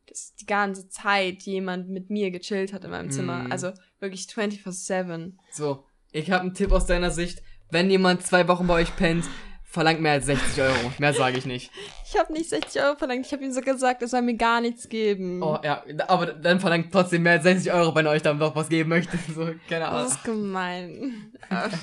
dass 0.08 0.34
die 0.34 0.48
ganze 0.48 0.90
Zeit 0.90 1.44
jemand 1.44 1.90
mit 1.90 2.10
mir 2.10 2.32
gechillt 2.32 2.74
hat 2.74 2.84
in 2.84 2.90
meinem 2.90 3.12
Zimmer. 3.12 3.44
Mm. 3.44 3.52
Also 3.52 3.74
wirklich 4.00 4.24
24-7. 4.24 5.34
So, 5.52 5.86
ich 6.12 6.32
habe 6.32 6.42
einen 6.42 6.56
Tipp 6.56 6.72
aus 6.72 6.88
deiner 6.88 7.12
Sicht. 7.12 7.44
Wenn 7.70 7.92
jemand 7.92 8.24
zwei 8.24 8.48
Wochen 8.48 8.66
bei 8.66 8.82
euch 8.82 8.96
pennt, 8.96 9.26
verlangt 9.74 10.00
mehr 10.02 10.14
als 10.14 10.28
60 10.28 10.62
Euro. 10.64 10.94
Mehr 11.00 11.14
sage 11.14 11.38
ich 11.40 11.46
nicht. 11.46 11.72
Ich 12.08 12.18
habe 12.18 12.32
nicht 12.32 12.48
60 12.50 12.82
Euro 12.84 12.96
verlangt, 12.96 13.26
ich 13.26 13.34
habe 13.34 13.44
ihm 13.44 13.52
so 13.52 13.60
gesagt, 13.62 14.02
er 14.04 14.08
soll 14.08 14.22
mir 14.22 14.36
gar 14.36 14.62
nichts 14.62 14.88
geben. 14.88 15.42
Oh, 15.42 15.58
ja, 15.64 15.84
aber 16.08 16.28
dann 16.28 16.60
verlangt 16.60 16.92
trotzdem 16.92 17.24
mehr 17.24 17.34
als 17.34 17.44
60 17.44 17.74
Euro, 17.74 17.94
wenn 17.96 18.06
ihr 18.06 18.12
euch 18.12 18.22
dann 18.22 18.40
doch 18.40 18.56
was 18.56 18.70
geben 18.70 18.90
möchtet. 18.90 19.20
So, 19.34 19.46
keine 19.68 19.86
Das 19.86 19.90
Ahnung. 19.90 20.08
ist 20.08 20.24
gemein. 20.24 21.34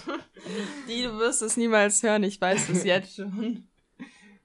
die, 0.89 1.03
du 1.03 1.19
wirst 1.19 1.43
es 1.43 1.57
niemals 1.57 2.03
hören, 2.03 2.23
ich 2.23 2.41
weiß 2.41 2.69
es 2.71 2.85
jetzt 2.85 3.17
schon. 3.17 3.67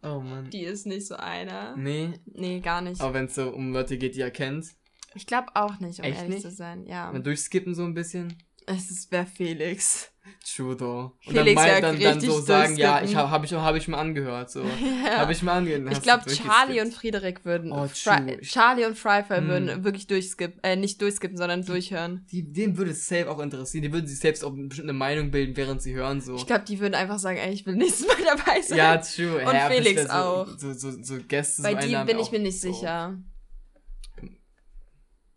Oh 0.04 0.20
Mann. 0.20 0.50
Die 0.50 0.64
ist 0.64 0.86
nicht 0.86 1.08
so 1.08 1.16
einer. 1.16 1.76
Nee, 1.78 2.14
Nee, 2.26 2.60
gar 2.60 2.82
nicht. 2.82 3.02
aber 3.02 3.14
wenn 3.14 3.26
es 3.26 3.36
so 3.36 3.50
um 3.50 3.72
Leute 3.74 3.98
geht, 3.98 4.16
die 4.16 4.20
ihr 4.20 4.30
kennt, 4.32 4.68
Ich 5.16 5.26
glaube 5.28 5.48
auch 5.56 5.80
nicht, 5.80 6.00
um 6.00 6.06
Echt 6.06 6.18
ehrlich 6.18 6.36
nicht? 6.36 6.42
zu 6.42 6.52
sein. 6.52 6.86
Ja. 6.88 7.12
dann 7.12 7.24
durchskippen 7.24 7.74
so 7.74 7.84
ein 7.84 7.94
bisschen. 7.94 8.38
Es 8.68 8.90
ist 8.92 9.12
wer 9.12 9.26
Felix. 9.28 10.12
True, 10.46 10.76
though. 10.78 11.12
Und 11.26 11.36
Felix 11.36 11.62
dann, 11.62 11.70
ja 11.70 11.82
dann, 11.82 12.00
dann 12.00 12.20
so 12.22 12.40
sagen, 12.40 12.78
ja, 12.78 13.02
ich 13.02 13.16
habe 13.16 13.32
hab 13.32 13.44
ich, 13.44 13.54
hab 13.54 13.76
ich 13.76 13.88
mal 13.88 14.00
angehört. 14.00 14.52
So. 14.52 14.64
Ja. 15.06 15.18
Habe 15.18 15.34
ich 15.34 15.44
mal 15.44 15.54
angehört. 15.58 15.92
ich 15.92 16.02
glaube, 16.02 16.26
Charlie 16.26 16.82
und 16.82 16.94
Friedrich 16.94 17.44
würden. 17.44 17.72
Oh, 17.72 17.88
Fry. 17.88 18.40
Charlie 18.42 18.86
und 18.86 18.98
Fryfry 18.98 19.38
Hm. 19.38 19.48
würden 19.48 19.84
wirklich 19.84 20.08
durchskippen, 20.08 20.64
äh, 20.64 20.76
nicht 20.76 21.02
durchskippen, 21.02 21.38
sondern 21.38 21.64
durchhören. 21.64 22.26
Die, 22.32 22.52
dem 22.52 22.78
würde 22.78 22.92
es 22.92 23.08
safe 23.08 23.30
auch 23.30 23.40
interessieren. 23.40 23.84
Die 23.84 23.94
würden 23.94 24.08
sich 24.08 24.20
selbst 24.20 24.44
auch 24.44 24.54
eine 24.54 24.68
bestimmte 24.68 24.94
Meinung 24.94 25.32
bilden, 25.32 25.56
während 25.58 25.82
sie 25.82 25.94
hören. 25.94 26.22
So. 26.22 26.36
Ich 26.36 26.48
glaube, 26.48 26.66
die 26.68 26.80
würden 26.80 26.96
einfach 26.96 27.20
sagen, 27.20 27.38
ey, 27.38 27.54
ich 27.54 27.66
will 27.66 27.76
nächstes 27.76 28.08
Mal 28.08 28.18
dabei 28.26 28.62
sein. 28.62 28.78
Ja, 28.78 28.98
true. 28.98 29.40
Und 29.40 29.54
das 29.54 29.74
Felix 29.74 29.96
wär 29.96 30.08
so, 30.08 30.14
auch. 30.14 30.48
So, 30.58 30.74
so, 30.74 30.92
so 31.04 31.18
Gäste 31.28 31.62
Bei 31.62 31.74
so 31.74 31.88
die 31.88 31.96
bin 32.06 32.20
ich 32.20 32.32
mir 32.32 32.40
auch 32.40 32.44
nicht 32.44 32.60
sicher. 32.60 33.18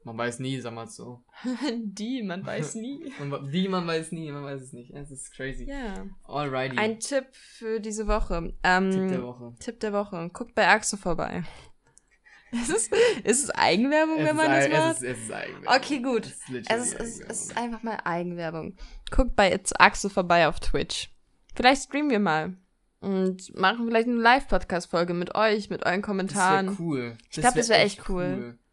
Man 0.09 0.17
weiß 0.17 0.39
nie, 0.39 0.59
sag 0.59 0.73
mal 0.73 0.87
so. 0.89 1.23
die, 1.77 2.23
man 2.23 2.47
weiß 2.47 2.77
nie. 2.77 3.13
Die, 3.53 3.69
man 3.69 3.87
weiß 3.87 4.11
nie, 4.13 4.33
man 4.33 4.43
weiß 4.43 4.63
es 4.63 4.73
nicht. 4.73 4.91
Es 4.95 5.11
ist 5.11 5.35
crazy. 5.35 5.65
Ja. 5.65 6.07
Alrighty. 6.25 6.79
Ein 6.79 6.99
Tipp 6.99 7.27
für 7.33 7.79
diese 7.79 8.07
Woche. 8.07 8.55
Ähm, 8.63 8.91
Tipp 8.91 9.09
der 9.11 9.23
Woche. 9.23 9.55
Tipp 9.61 9.81
der 9.81 9.93
Woche. 9.93 10.31
Guckt 10.33 10.55
bei 10.55 10.67
Axo 10.67 10.97
vorbei. 10.97 11.43
Ist 12.51 12.71
es, 12.71 12.89
ist 13.25 13.45
es 13.45 13.51
Eigenwerbung, 13.51 14.21
Es 14.21 14.27
wenn 14.27 14.37
man 14.37 14.51
das 14.51 14.69
macht? 14.71 14.97
Es 14.97 15.03
ist, 15.03 15.03
es 15.03 15.19
ist 15.25 15.33
Eigenwerbung. 15.33 15.77
Okay, 15.77 15.99
gut. 16.01 16.25
Es 16.25 16.49
ist, 16.49 16.71
Es 16.71 16.93
ist, 16.95 17.01
es, 17.01 17.41
ist 17.43 17.57
einfach 17.59 17.83
mal 17.83 17.99
Eigenwerbung. 18.05 18.75
Guckt 19.11 19.37
bei 19.37 19.53
It's 19.53 19.75
Axo 19.75 20.09
vorbei 20.09 20.49
auf 20.49 20.59
Twitch. 20.59 21.11
Vielleicht 21.55 21.83
streamen 21.83 22.09
wir 22.09 22.21
mal. 22.21 22.57
Und 23.01 23.55
machen 23.55 23.87
vielleicht 23.87 24.09
eine 24.09 24.17
Live-Podcast-Folge 24.17 25.13
mit 25.13 25.35
euch, 25.35 25.69
mit 25.69 25.85
euren 25.85 26.01
Das 26.01 26.07
Kommentaren. 26.07 26.67
wäre 26.69 26.77
cool. 26.81 27.19
Ich 27.31 27.39
glaub, 27.39 27.55
das 27.55 27.69
wär 27.69 27.83
echt 27.83 28.09
cool. 28.09 28.57
Ja. 28.57 28.68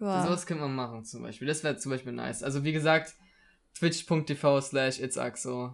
Ja. 0.00 0.24
Sowas 0.24 0.46
könnte 0.46 0.62
man 0.64 0.74
machen 0.74 1.04
zum 1.04 1.22
Beispiel. 1.22 1.46
Das 1.48 1.62
wäre 1.64 1.76
zum 1.76 1.90
Beispiel 1.90 2.12
nice. 2.12 2.42
Also 2.42 2.64
wie 2.64 2.72
gesagt, 2.72 3.14
twitch.tv 3.78 4.60
slash 4.60 5.00
itsaxo. 5.00 5.72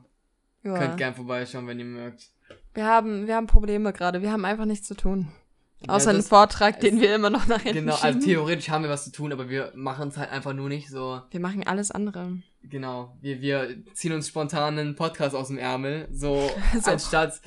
Ja. 0.62 0.78
Könnt 0.78 0.96
gern 0.98 1.14
vorbeischauen, 1.14 1.66
wenn 1.66 1.78
ihr 1.78 1.84
mögt. 1.84 2.28
Wir, 2.74 2.84
haben, 2.86 3.26
wir 3.26 3.34
haben 3.36 3.46
Probleme 3.46 3.92
gerade. 3.92 4.22
Wir 4.22 4.30
haben 4.32 4.44
einfach 4.44 4.66
nichts 4.66 4.86
zu 4.86 4.94
tun. 4.94 5.28
Außer 5.88 6.10
Ja, 6.10 6.14
einen 6.18 6.22
Vortrag, 6.22 6.80
den 6.80 7.00
wir 7.00 7.14
immer 7.14 7.30
noch 7.30 7.46
nach 7.46 7.62
hinten 7.62 7.78
Genau, 7.80 7.94
also 7.94 8.06
schieben. 8.08 8.20
theoretisch 8.20 8.68
haben 8.68 8.82
wir 8.84 8.90
was 8.90 9.04
zu 9.04 9.12
tun, 9.12 9.32
aber 9.32 9.48
wir 9.48 9.72
machen 9.74 10.08
es 10.08 10.18
halt 10.18 10.30
einfach 10.30 10.52
nur 10.52 10.68
nicht 10.68 10.90
so. 10.90 11.22
wir 11.30 11.40
machen 11.40 11.66
alles 11.66 11.90
andere. 11.90 12.36
Genau, 12.62 13.16
wir, 13.22 13.40
wir 13.40 13.76
ziehen 13.94 14.12
uns 14.12 14.28
spontan 14.28 14.78
einen 14.78 14.94
Podcast 14.94 15.34
aus 15.34 15.48
dem 15.48 15.56
Ärmel, 15.56 16.06
so, 16.12 16.50
So. 16.82 16.90
anstatt 16.90 17.40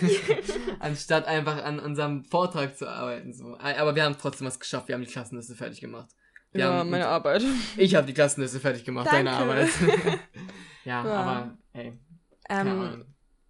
anstatt 0.80 1.26
einfach 1.26 1.62
an 1.64 1.78
unserem 1.78 2.24
Vortrag 2.24 2.76
zu 2.76 2.88
arbeiten. 2.88 3.32
So. 3.32 3.56
Aber 3.58 3.94
wir 3.94 4.04
haben 4.04 4.16
trotzdem 4.20 4.46
was 4.46 4.58
geschafft, 4.60 4.88
wir 4.88 4.94
haben 4.94 5.02
die 5.04 5.10
Klassenliste 5.10 5.54
fertig 5.54 5.80
gemacht. 5.80 6.10
Wir 6.52 6.60
ja, 6.66 6.72
haben, 6.72 6.90
meine 6.90 7.08
Arbeit. 7.08 7.42
Ich 7.76 7.94
habe 7.94 8.06
die 8.06 8.14
Klassenliste 8.14 8.60
fertig 8.60 8.84
gemacht, 8.84 9.08
deine 9.10 9.30
Danke. 9.30 9.42
Arbeit. 9.52 9.68
ja, 10.84 11.04
Ja. 11.04 11.12
aber 11.12 11.58
ey, 11.72 11.98
keine 12.48 12.70
Ähm, 12.70 13.04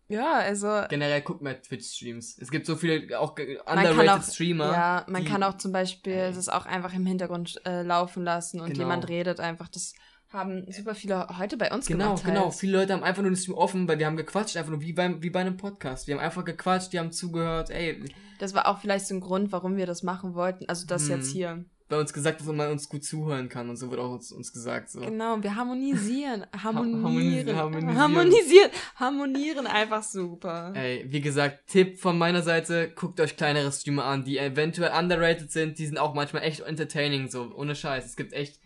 ja, 0.09 0.35
also 0.35 0.83
Generell 0.89 1.23
guckt 1.23 1.41
mal 1.43 1.55
Twitch-Streams. 1.61 2.39
Es 2.39 2.51
gibt 2.51 2.67
so 2.67 2.77
viele 2.77 3.19
auch 3.19 3.37
underrated 3.39 4.09
auch, 4.11 4.23
Streamer. 4.23 4.73
Ja, 4.73 5.07
man 5.09 5.25
die- 5.25 5.31
kann 5.31 5.43
auch 5.43 5.57
zum 5.57 5.73
Beispiel 5.73 6.13
Ey. 6.13 6.33
das 6.33 6.49
auch 6.49 6.67
einfach 6.67 6.93
im 6.95 7.07
Hintergrund 7.07 7.61
äh, 7.67 7.83
laufen 7.83 8.23
lassen 8.23 8.61
und 8.61 8.69
Genau. 8.69 8.81
jemand 8.81 9.09
redet 9.09 9.41
einfach. 9.41 9.69
Das 9.69 9.95
haben 10.35 10.71
super 10.71 10.95
viele 10.95 11.27
heute 11.39 11.57
bei 11.57 11.71
uns 11.73 11.87
Genau, 11.87 12.07
gemacht. 12.17 12.25
genau. 12.25 12.45
Halt. 12.47 12.55
Viele 12.55 12.79
Leute 12.79 12.93
haben 12.93 13.03
einfach 13.05 13.23
nur 13.23 13.31
den 13.31 13.37
Stream 13.37 13.57
offen, 13.57 13.89
weil 13.89 13.99
wir 13.99 14.07
haben 14.07 14.17
gequatscht, 14.17 14.57
einfach 14.57 14.71
nur 14.73 14.81
wie 14.83 14.93
beim, 14.93 15.23
wie 15.23 15.31
bei 15.31 15.41
einem 15.41 15.57
Podcast. 15.57 16.07
Wir 16.07 16.15
haben 16.17 16.23
einfach 16.23 16.45
gequatscht, 16.45 16.93
die 16.93 16.99
haben 16.99 17.13
zugehört, 17.13 17.71
ey. 17.71 18.05
Das 18.39 18.53
war 18.55 18.69
auch 18.69 18.81
vielleicht 18.81 19.07
so 19.07 19.15
ein 19.15 19.21
Grund, 19.21 19.53
warum 19.53 19.77
wir 19.77 19.87
das 19.87 20.03
machen 20.03 20.35
wollten. 20.35 20.69
Also 20.69 20.87
das 20.87 21.05
Hm. 21.09 21.17
jetzt 21.17 21.31
hier. 21.31 21.65
bei 21.87 22.01
uns 22.01 22.13
gesagt, 22.15 22.41
dass 22.41 22.47
man 22.49 22.73
uns 22.73 22.89
gut 22.89 23.05
zuhören 23.05 23.49
kann 23.51 23.69
und 23.69 23.77
so 23.77 23.91
wird 23.91 24.01
auch 24.01 24.11
uns, 24.15 24.33
uns 24.33 24.53
gesagt. 24.53 24.91
So. 24.91 25.01
Genau, 25.01 25.41
wir 25.43 25.55
harmonisieren. 25.55 26.45
Harmonieren. 26.61 27.03
harmonisieren. 27.05 27.57
harmonisieren. 27.57 27.99
Harmonisieren. 27.99 28.71
Harmonieren 28.97 29.67
einfach 29.67 30.03
super. 30.03 30.73
Ey, 30.75 31.05
wie 31.09 31.21
gesagt, 31.21 31.69
Tipp 31.69 32.01
von 32.01 32.17
meiner 32.19 32.43
Seite, 32.43 32.91
guckt 32.95 33.21
euch 33.21 33.37
kleinere 33.37 33.71
Streamer 33.71 34.07
an, 34.07 34.25
die 34.25 34.39
eventuell 34.39 34.93
underrated 34.99 35.53
sind, 35.53 35.79
die 35.79 35.87
sind 35.87 35.99
auch 35.99 36.15
manchmal 36.15 36.43
echt 36.43 36.61
entertaining, 36.61 37.29
so, 37.29 37.53
ohne 37.55 37.77
Scheiß. 37.77 38.07
Es 38.07 38.17
gibt 38.17 38.33
echt 38.33 38.59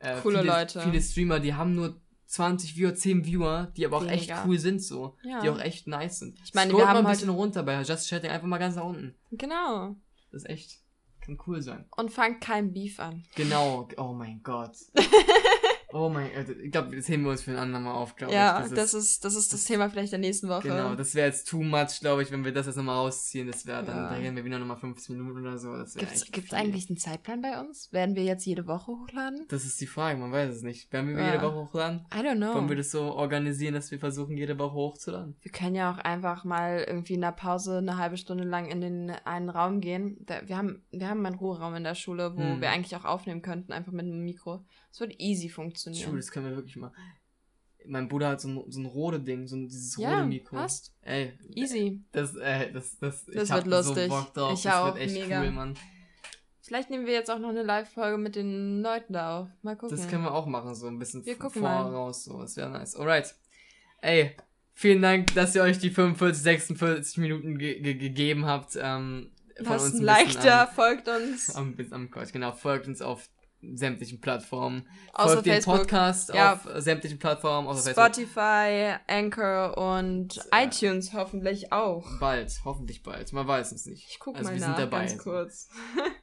äh, 0.00 0.20
Coole 0.20 0.40
viele, 0.40 0.50
Leute. 0.52 0.80
viele 0.82 1.00
Streamer, 1.02 1.40
die 1.40 1.54
haben 1.54 1.74
nur 1.74 2.00
20 2.26 2.76
Viewer, 2.76 2.94
10 2.94 3.24
Viewer, 3.24 3.72
die 3.76 3.86
aber 3.86 3.96
auch 3.98 4.06
echt 4.06 4.28
Weniger. 4.28 4.44
cool 4.46 4.58
sind, 4.58 4.82
so. 4.82 5.16
Ja. 5.22 5.40
Die 5.40 5.48
auch 5.48 5.58
echt 5.60 5.86
nice 5.86 6.18
sind. 6.18 6.38
Ich 6.44 6.52
meine, 6.54 6.70
Scrollt 6.70 6.84
wir 6.84 6.88
haben 6.88 7.02
mal 7.02 7.08
ein 7.10 7.12
bisschen 7.14 7.28
heute- 7.30 7.38
runter 7.38 7.62
bei 7.62 7.80
Just 7.82 8.08
Chatting, 8.08 8.30
einfach 8.30 8.46
mal 8.46 8.58
ganz 8.58 8.76
nach 8.76 8.84
unten. 8.84 9.14
Genau. 9.30 9.96
Das 10.30 10.42
ist 10.42 10.50
echt, 10.50 10.80
kann 11.22 11.38
cool 11.46 11.62
sein. 11.62 11.86
Und 11.96 12.12
fangt 12.12 12.40
kein 12.42 12.72
Beef 12.74 13.00
an. 13.00 13.24
Genau, 13.34 13.88
oh 13.96 14.12
mein 14.12 14.42
Gott. 14.42 14.76
oh 15.92 16.08
mein 16.08 16.30
Gott, 16.34 16.48
ich 16.62 16.70
glaube, 16.70 16.94
das 16.94 17.08
heben 17.08 17.24
wir 17.24 17.30
uns 17.30 17.42
für 17.42 17.50
ein 17.52 17.56
andermal 17.56 17.94
auf, 17.94 18.14
glaube 18.16 18.32
ja, 18.34 18.64
ich. 18.64 18.72
das, 18.72 18.94
ist, 18.94 19.24
das 19.24 19.34
ist 19.34 19.52
das 19.52 19.64
Thema 19.64 19.88
vielleicht 19.88 20.12
der 20.12 20.18
nächsten 20.18 20.48
Woche. 20.48 20.68
Genau, 20.68 20.94
das 20.94 21.14
wäre 21.14 21.26
jetzt 21.28 21.48
too 21.48 21.62
much, 21.62 22.00
glaube 22.00 22.22
ich, 22.22 22.30
wenn 22.30 22.44
wir 22.44 22.52
das 22.52 22.66
jetzt 22.66 22.76
nochmal 22.76 22.96
rausziehen. 22.96 23.46
Das 23.46 23.66
wäre 23.66 23.82
dann, 23.84 23.96
Ja. 23.96 24.08
da 24.10 24.14
reden 24.16 24.36
wir 24.36 24.44
wieder 24.44 24.58
nochmal 24.58 24.76
15 24.76 25.16
Minuten 25.16 25.40
oder 25.40 25.58
so. 25.58 25.74
Das 25.76 25.94
gibt's 25.94 26.24
viel. 26.24 26.54
eigentlich 26.54 26.88
einen 26.90 26.98
Zeitplan 26.98 27.40
bei 27.40 27.58
uns? 27.60 27.92
Werden 27.92 28.14
wir 28.16 28.24
jetzt 28.24 28.44
jede 28.44 28.66
Woche 28.66 28.92
hochladen? 28.92 29.46
Das 29.48 29.64
ist 29.64 29.80
die 29.80 29.86
Frage, 29.86 30.18
man 30.18 30.30
weiß 30.32 30.54
es 30.56 30.62
nicht. 30.62 30.92
Werden 30.92 31.08
wir 31.16 31.18
Ja. 31.22 31.32
jede 31.32 31.42
Woche 31.44 31.56
hochladen? 31.56 32.06
I 32.14 32.18
don't 32.18 32.36
know. 32.36 32.54
Wollen 32.54 32.68
wir 32.68 32.76
das 32.76 32.90
so 32.90 33.02
organisieren, 33.14 33.74
dass 33.74 33.90
wir 33.90 33.98
versuchen, 33.98 34.36
jede 34.36 34.58
Woche 34.58 34.74
hochzuladen? 34.74 35.36
Wir 35.40 35.52
können 35.52 35.74
ja 35.74 35.90
auch 35.92 35.98
einfach 35.98 36.44
mal 36.44 36.84
irgendwie 36.86 37.14
in 37.14 37.20
der 37.22 37.32
Pause 37.32 37.78
eine 37.78 37.96
halbe 37.96 38.16
Stunde 38.16 38.44
lang 38.44 38.66
in 38.66 38.80
den 38.80 39.10
einen 39.24 39.48
Raum 39.48 39.80
gehen. 39.80 40.18
Da, 40.26 40.40
wir, 40.46 40.56
haben, 40.56 40.82
wir 40.90 41.08
haben 41.08 41.24
einen 41.24 41.36
Ruheraum 41.36 41.74
in 41.74 41.84
der 41.84 41.94
Schule, 41.94 42.34
wo 42.36 42.40
Hm. 42.40 42.60
wir 42.60 42.70
eigentlich 42.70 42.94
auch 42.96 43.04
aufnehmen 43.04 43.42
könnten, 43.42 43.72
einfach 43.72 43.92
mit 43.92 44.04
einem 44.06 44.24
Mikro. 44.24 44.64
Es 44.90 45.00
wird 45.00 45.14
easy 45.20 45.46
True, 45.48 45.54
funktionieren. 45.54 46.16
das 46.16 46.30
können 46.30 46.46
wir 46.46 46.56
wirklich 46.56 46.76
mal. 46.76 46.92
Mein 47.86 48.08
Bruder 48.08 48.30
hat 48.30 48.40
so 48.40 48.48
ein, 48.48 48.70
so 48.70 48.80
ein 48.80 48.86
Rode-Ding, 48.86 49.46
so 49.46 49.56
ein, 49.56 49.68
dieses 49.68 49.96
Ja, 49.96 50.16
Rode-Mikro. 50.18 50.56
passt. 50.56 50.94
Ey, 51.02 51.32
Easy. 51.54 52.02
das, 52.12 52.34
äh, 52.36 52.70
das, 52.72 52.98
das, 52.98 53.24
Das 53.26 53.44
ich 53.44 53.50
hab 53.50 53.64
wird 53.64 53.66
lustig. 53.68 54.04
so 54.04 54.08
Bock 54.08 54.34
drauf. 54.34 54.52
Ich 54.54 54.62
das 54.62 54.74
auch, 54.74 54.86
wird 54.94 54.98
echt 55.04 55.14
mega. 55.14 55.40
cool, 55.42 55.50
Mann. 55.52 55.74
Vielleicht 56.60 56.90
nehmen 56.90 57.06
wir 57.06 57.14
jetzt 57.14 57.30
auch 57.30 57.38
noch 57.38 57.48
eine 57.48 57.62
Live-Folge 57.62 58.18
mit 58.18 58.36
den 58.36 58.82
Leuten 58.82 59.14
da 59.14 59.40
auf. 59.40 59.48
Mal 59.62 59.74
gucken. 59.76 59.96
Das 59.96 60.06
können 60.08 60.24
wir 60.24 60.34
auch 60.34 60.44
machen, 60.46 60.74
so 60.74 60.86
ein 60.86 60.98
bisschen 60.98 61.24
Wir 61.24 61.36
voraus. 61.36 62.24
So. 62.24 62.42
Das 62.42 62.56
wäre 62.56 62.68
nice. 62.68 62.94
Alright. 62.94 63.34
Ey, 64.02 64.36
vielen 64.74 65.00
Dank, 65.00 65.32
dass 65.34 65.54
ihr 65.54 65.62
euch 65.62 65.78
die 65.78 65.88
45, 65.88 66.42
46 66.42 67.16
Minuten 67.18 67.56
ge 67.56 67.80
ge 67.80 67.94
gegeben 67.94 68.44
habt. 68.44 68.76
Ähm, 68.78 69.30
von 69.56 69.66
Lasst 69.66 69.86
uns 69.86 69.94
ein 69.94 70.02
Like 70.04 70.40
da, 70.42 70.66
folgt 70.66 71.08
uns. 71.08 71.54
Am, 71.56 71.74
am 71.90 72.10
Quatsch, 72.10 72.32
genau. 72.32 72.52
Folgt 72.52 72.86
uns 72.86 73.00
auf 73.00 73.30
sämtlichen 73.74 74.20
Plattformen. 74.20 74.86
Außer 75.12 75.34
Folgt 75.34 75.48
Facebook. 75.48 75.76
Podcast 75.78 76.32
Ja. 76.34 76.52
auf 76.54 76.68
sämtlichen 76.76 77.18
Plattformen, 77.18 77.66
außer 77.68 77.92
Facebook. 77.92 78.04
Spotify, 78.26 78.94
Anchor 79.06 79.76
und 79.78 80.38
Äh, 80.52 80.66
iTunes 80.66 81.12
hoffentlich 81.12 81.72
auch. 81.72 82.06
Bald, 82.20 82.52
hoffentlich 82.64 83.02
bald. 83.02 83.32
Man 83.32 83.46
weiß 83.46 83.72
es 83.72 83.86
nicht. 83.86 84.06
Ich 84.08 84.18
guck 84.20 84.36
also 84.36 84.48
mal 84.50 84.54
wir 84.54 84.60
nach, 84.60 84.76
sind 84.76 84.78
dabei. 84.92 85.06
ganz 85.06 85.18
kurz. 85.18 85.68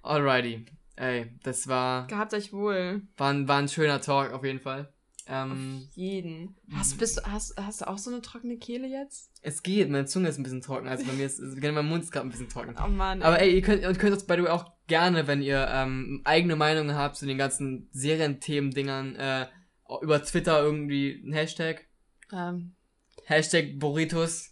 Alrighty. 0.03 0.65
Ey, 0.97 1.37
das 1.43 1.67
war, 1.67 2.07
Gehabt 2.07 2.33
euch 2.33 2.53
wohl. 2.53 3.01
war, 3.17 3.47
war 3.47 3.57
ein 3.57 3.67
schöner 3.67 3.99
Talk 3.99 4.31
auf 4.31 4.45
jeden 4.45 4.61
Fall. 4.61 4.93
Ähm, 5.27 5.81
Auf 5.89 5.95
jeden. 5.95 6.55
Hast, 6.73 6.97
bist, 6.99 7.17
du- 7.17 7.23
hast, 7.23 7.55
hast 7.57 7.81
du 7.81 7.87
auch 7.87 7.97
so 7.97 8.11
eine 8.11 8.21
trockene 8.21 8.57
Kehle 8.57 8.87
jetzt? 8.87 9.31
es 9.41 9.63
geht, 9.63 9.89
meine 9.89 10.05
Zunge 10.05 10.29
ist 10.29 10.37
ein 10.37 10.43
bisschen 10.43 10.61
trocken. 10.61 10.87
Also 10.87 11.03
bei 11.05 11.13
mir 11.13 11.25
ist, 11.25 11.39
also 11.39 11.55
mein 11.59 11.87
Mund 11.87 12.03
ist 12.03 12.11
gerade 12.11 12.27
ein 12.27 12.31
bisschen 12.31 12.49
trocken. 12.49 12.75
Oh 12.83 12.87
Mann. 12.87 13.21
Aber 13.23 13.39
ey, 13.41 13.53
ihr 13.55 13.61
könnt, 13.61 13.81
ihr 13.81 13.93
könnt 13.93 14.13
uns 14.13 14.23
by 14.25 14.35
the 14.35 14.43
way 14.43 14.49
auch 14.49 14.71
gerne, 14.87 15.25
wenn 15.27 15.41
ihr 15.41 15.67
ähm, 15.71 16.21
eigene 16.25 16.55
Meinungen 16.55 16.95
habt 16.95 17.15
zu 17.15 17.25
den 17.25 17.37
ganzen 17.39 17.89
Serienthemen-Dingern, 17.91 19.15
äh, 19.15 19.47
über 20.01 20.23
Twitter 20.23 20.61
irgendwie 20.61 21.23
ein 21.25 21.33
Hashtag. 21.33 21.87
ähm, 22.31 22.75
Hashtag 23.25 23.79
Burritos. 23.79 24.51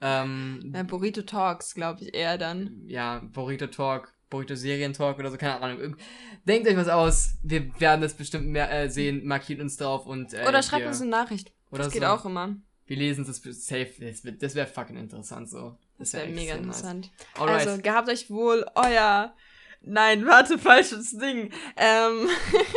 Ähm, 0.00 0.72
ja, 0.74 0.82
Burrito 0.84 1.22
Talks, 1.22 1.74
glaube 1.74 2.02
ich, 2.02 2.14
eher 2.14 2.38
dann. 2.38 2.82
ja, 2.86 3.20
Burrito 3.32 3.66
Talk, 3.66 4.13
Burrito 4.34 4.56
Serien 4.56 4.92
Talk 4.92 5.20
oder 5.20 5.30
so, 5.30 5.36
keine 5.36 5.60
Ahnung. 5.60 5.96
Denkt 6.44 6.66
euch 6.66 6.76
was 6.76 6.88
aus. 6.88 7.36
Wir 7.44 7.72
werden 7.80 8.00
das 8.00 8.14
bestimmt 8.14 8.48
mehr 8.48 8.68
äh, 8.68 8.90
sehen, 8.90 9.24
markiert 9.24 9.60
uns 9.60 9.76
drauf 9.76 10.06
und 10.06 10.34
äh, 10.34 10.44
Oder 10.48 10.60
schreibt 10.60 10.86
uns 10.86 11.00
eine 11.00 11.10
Nachricht. 11.10 11.52
oder 11.70 11.84
Das 11.84 11.92
geht 11.92 12.02
so. 12.02 12.08
auch 12.08 12.24
immer. 12.24 12.56
Wir 12.86 12.96
lesen 12.96 13.24
es 13.24 13.36
safe. 13.66 13.92
Das, 14.40 14.54
wäre 14.56 14.66
fucking 14.66 14.96
interessant 14.96 15.48
so. 15.48 15.78
Das 15.98 16.12
wär 16.12 16.22
wäre 16.22 16.30
echt 16.30 16.36
mega 16.36 16.54
nice. 16.54 16.64
interessant. 16.64 17.12
Alright. 17.38 17.68
Also, 17.68 17.80
gehabt 17.80 18.08
euch 18.08 18.28
wohl 18.28 18.66
euer. 18.74 19.34
Nein, 19.82 20.26
warte, 20.26 20.58
falsches 20.58 21.16
Ding. 21.16 21.52
Ähm, 21.76 22.28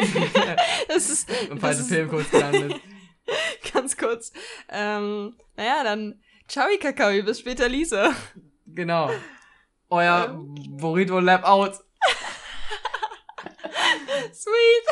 das 0.88 1.10
ist, 1.10 1.30
Und 1.50 1.54
das 1.54 1.60
falsche 1.60 1.82
ist 1.82 1.90
Film 1.90 2.08
kurz 2.08 2.30
gelandet. 2.30 2.76
ganz 3.74 3.98
kurz. 3.98 4.32
Ähm, 4.70 5.36
naja, 5.56 5.84
dann 5.84 6.22
ciao, 6.48 6.68
Kakao, 6.80 7.24
bis 7.24 7.40
später, 7.40 7.68
Lisa. 7.68 8.14
Genau. 8.68 9.10
Euer 9.90 10.28
Burrito 10.70 11.20
Lab 11.20 11.46
out. 11.46 11.76
Sweet. 14.34 14.84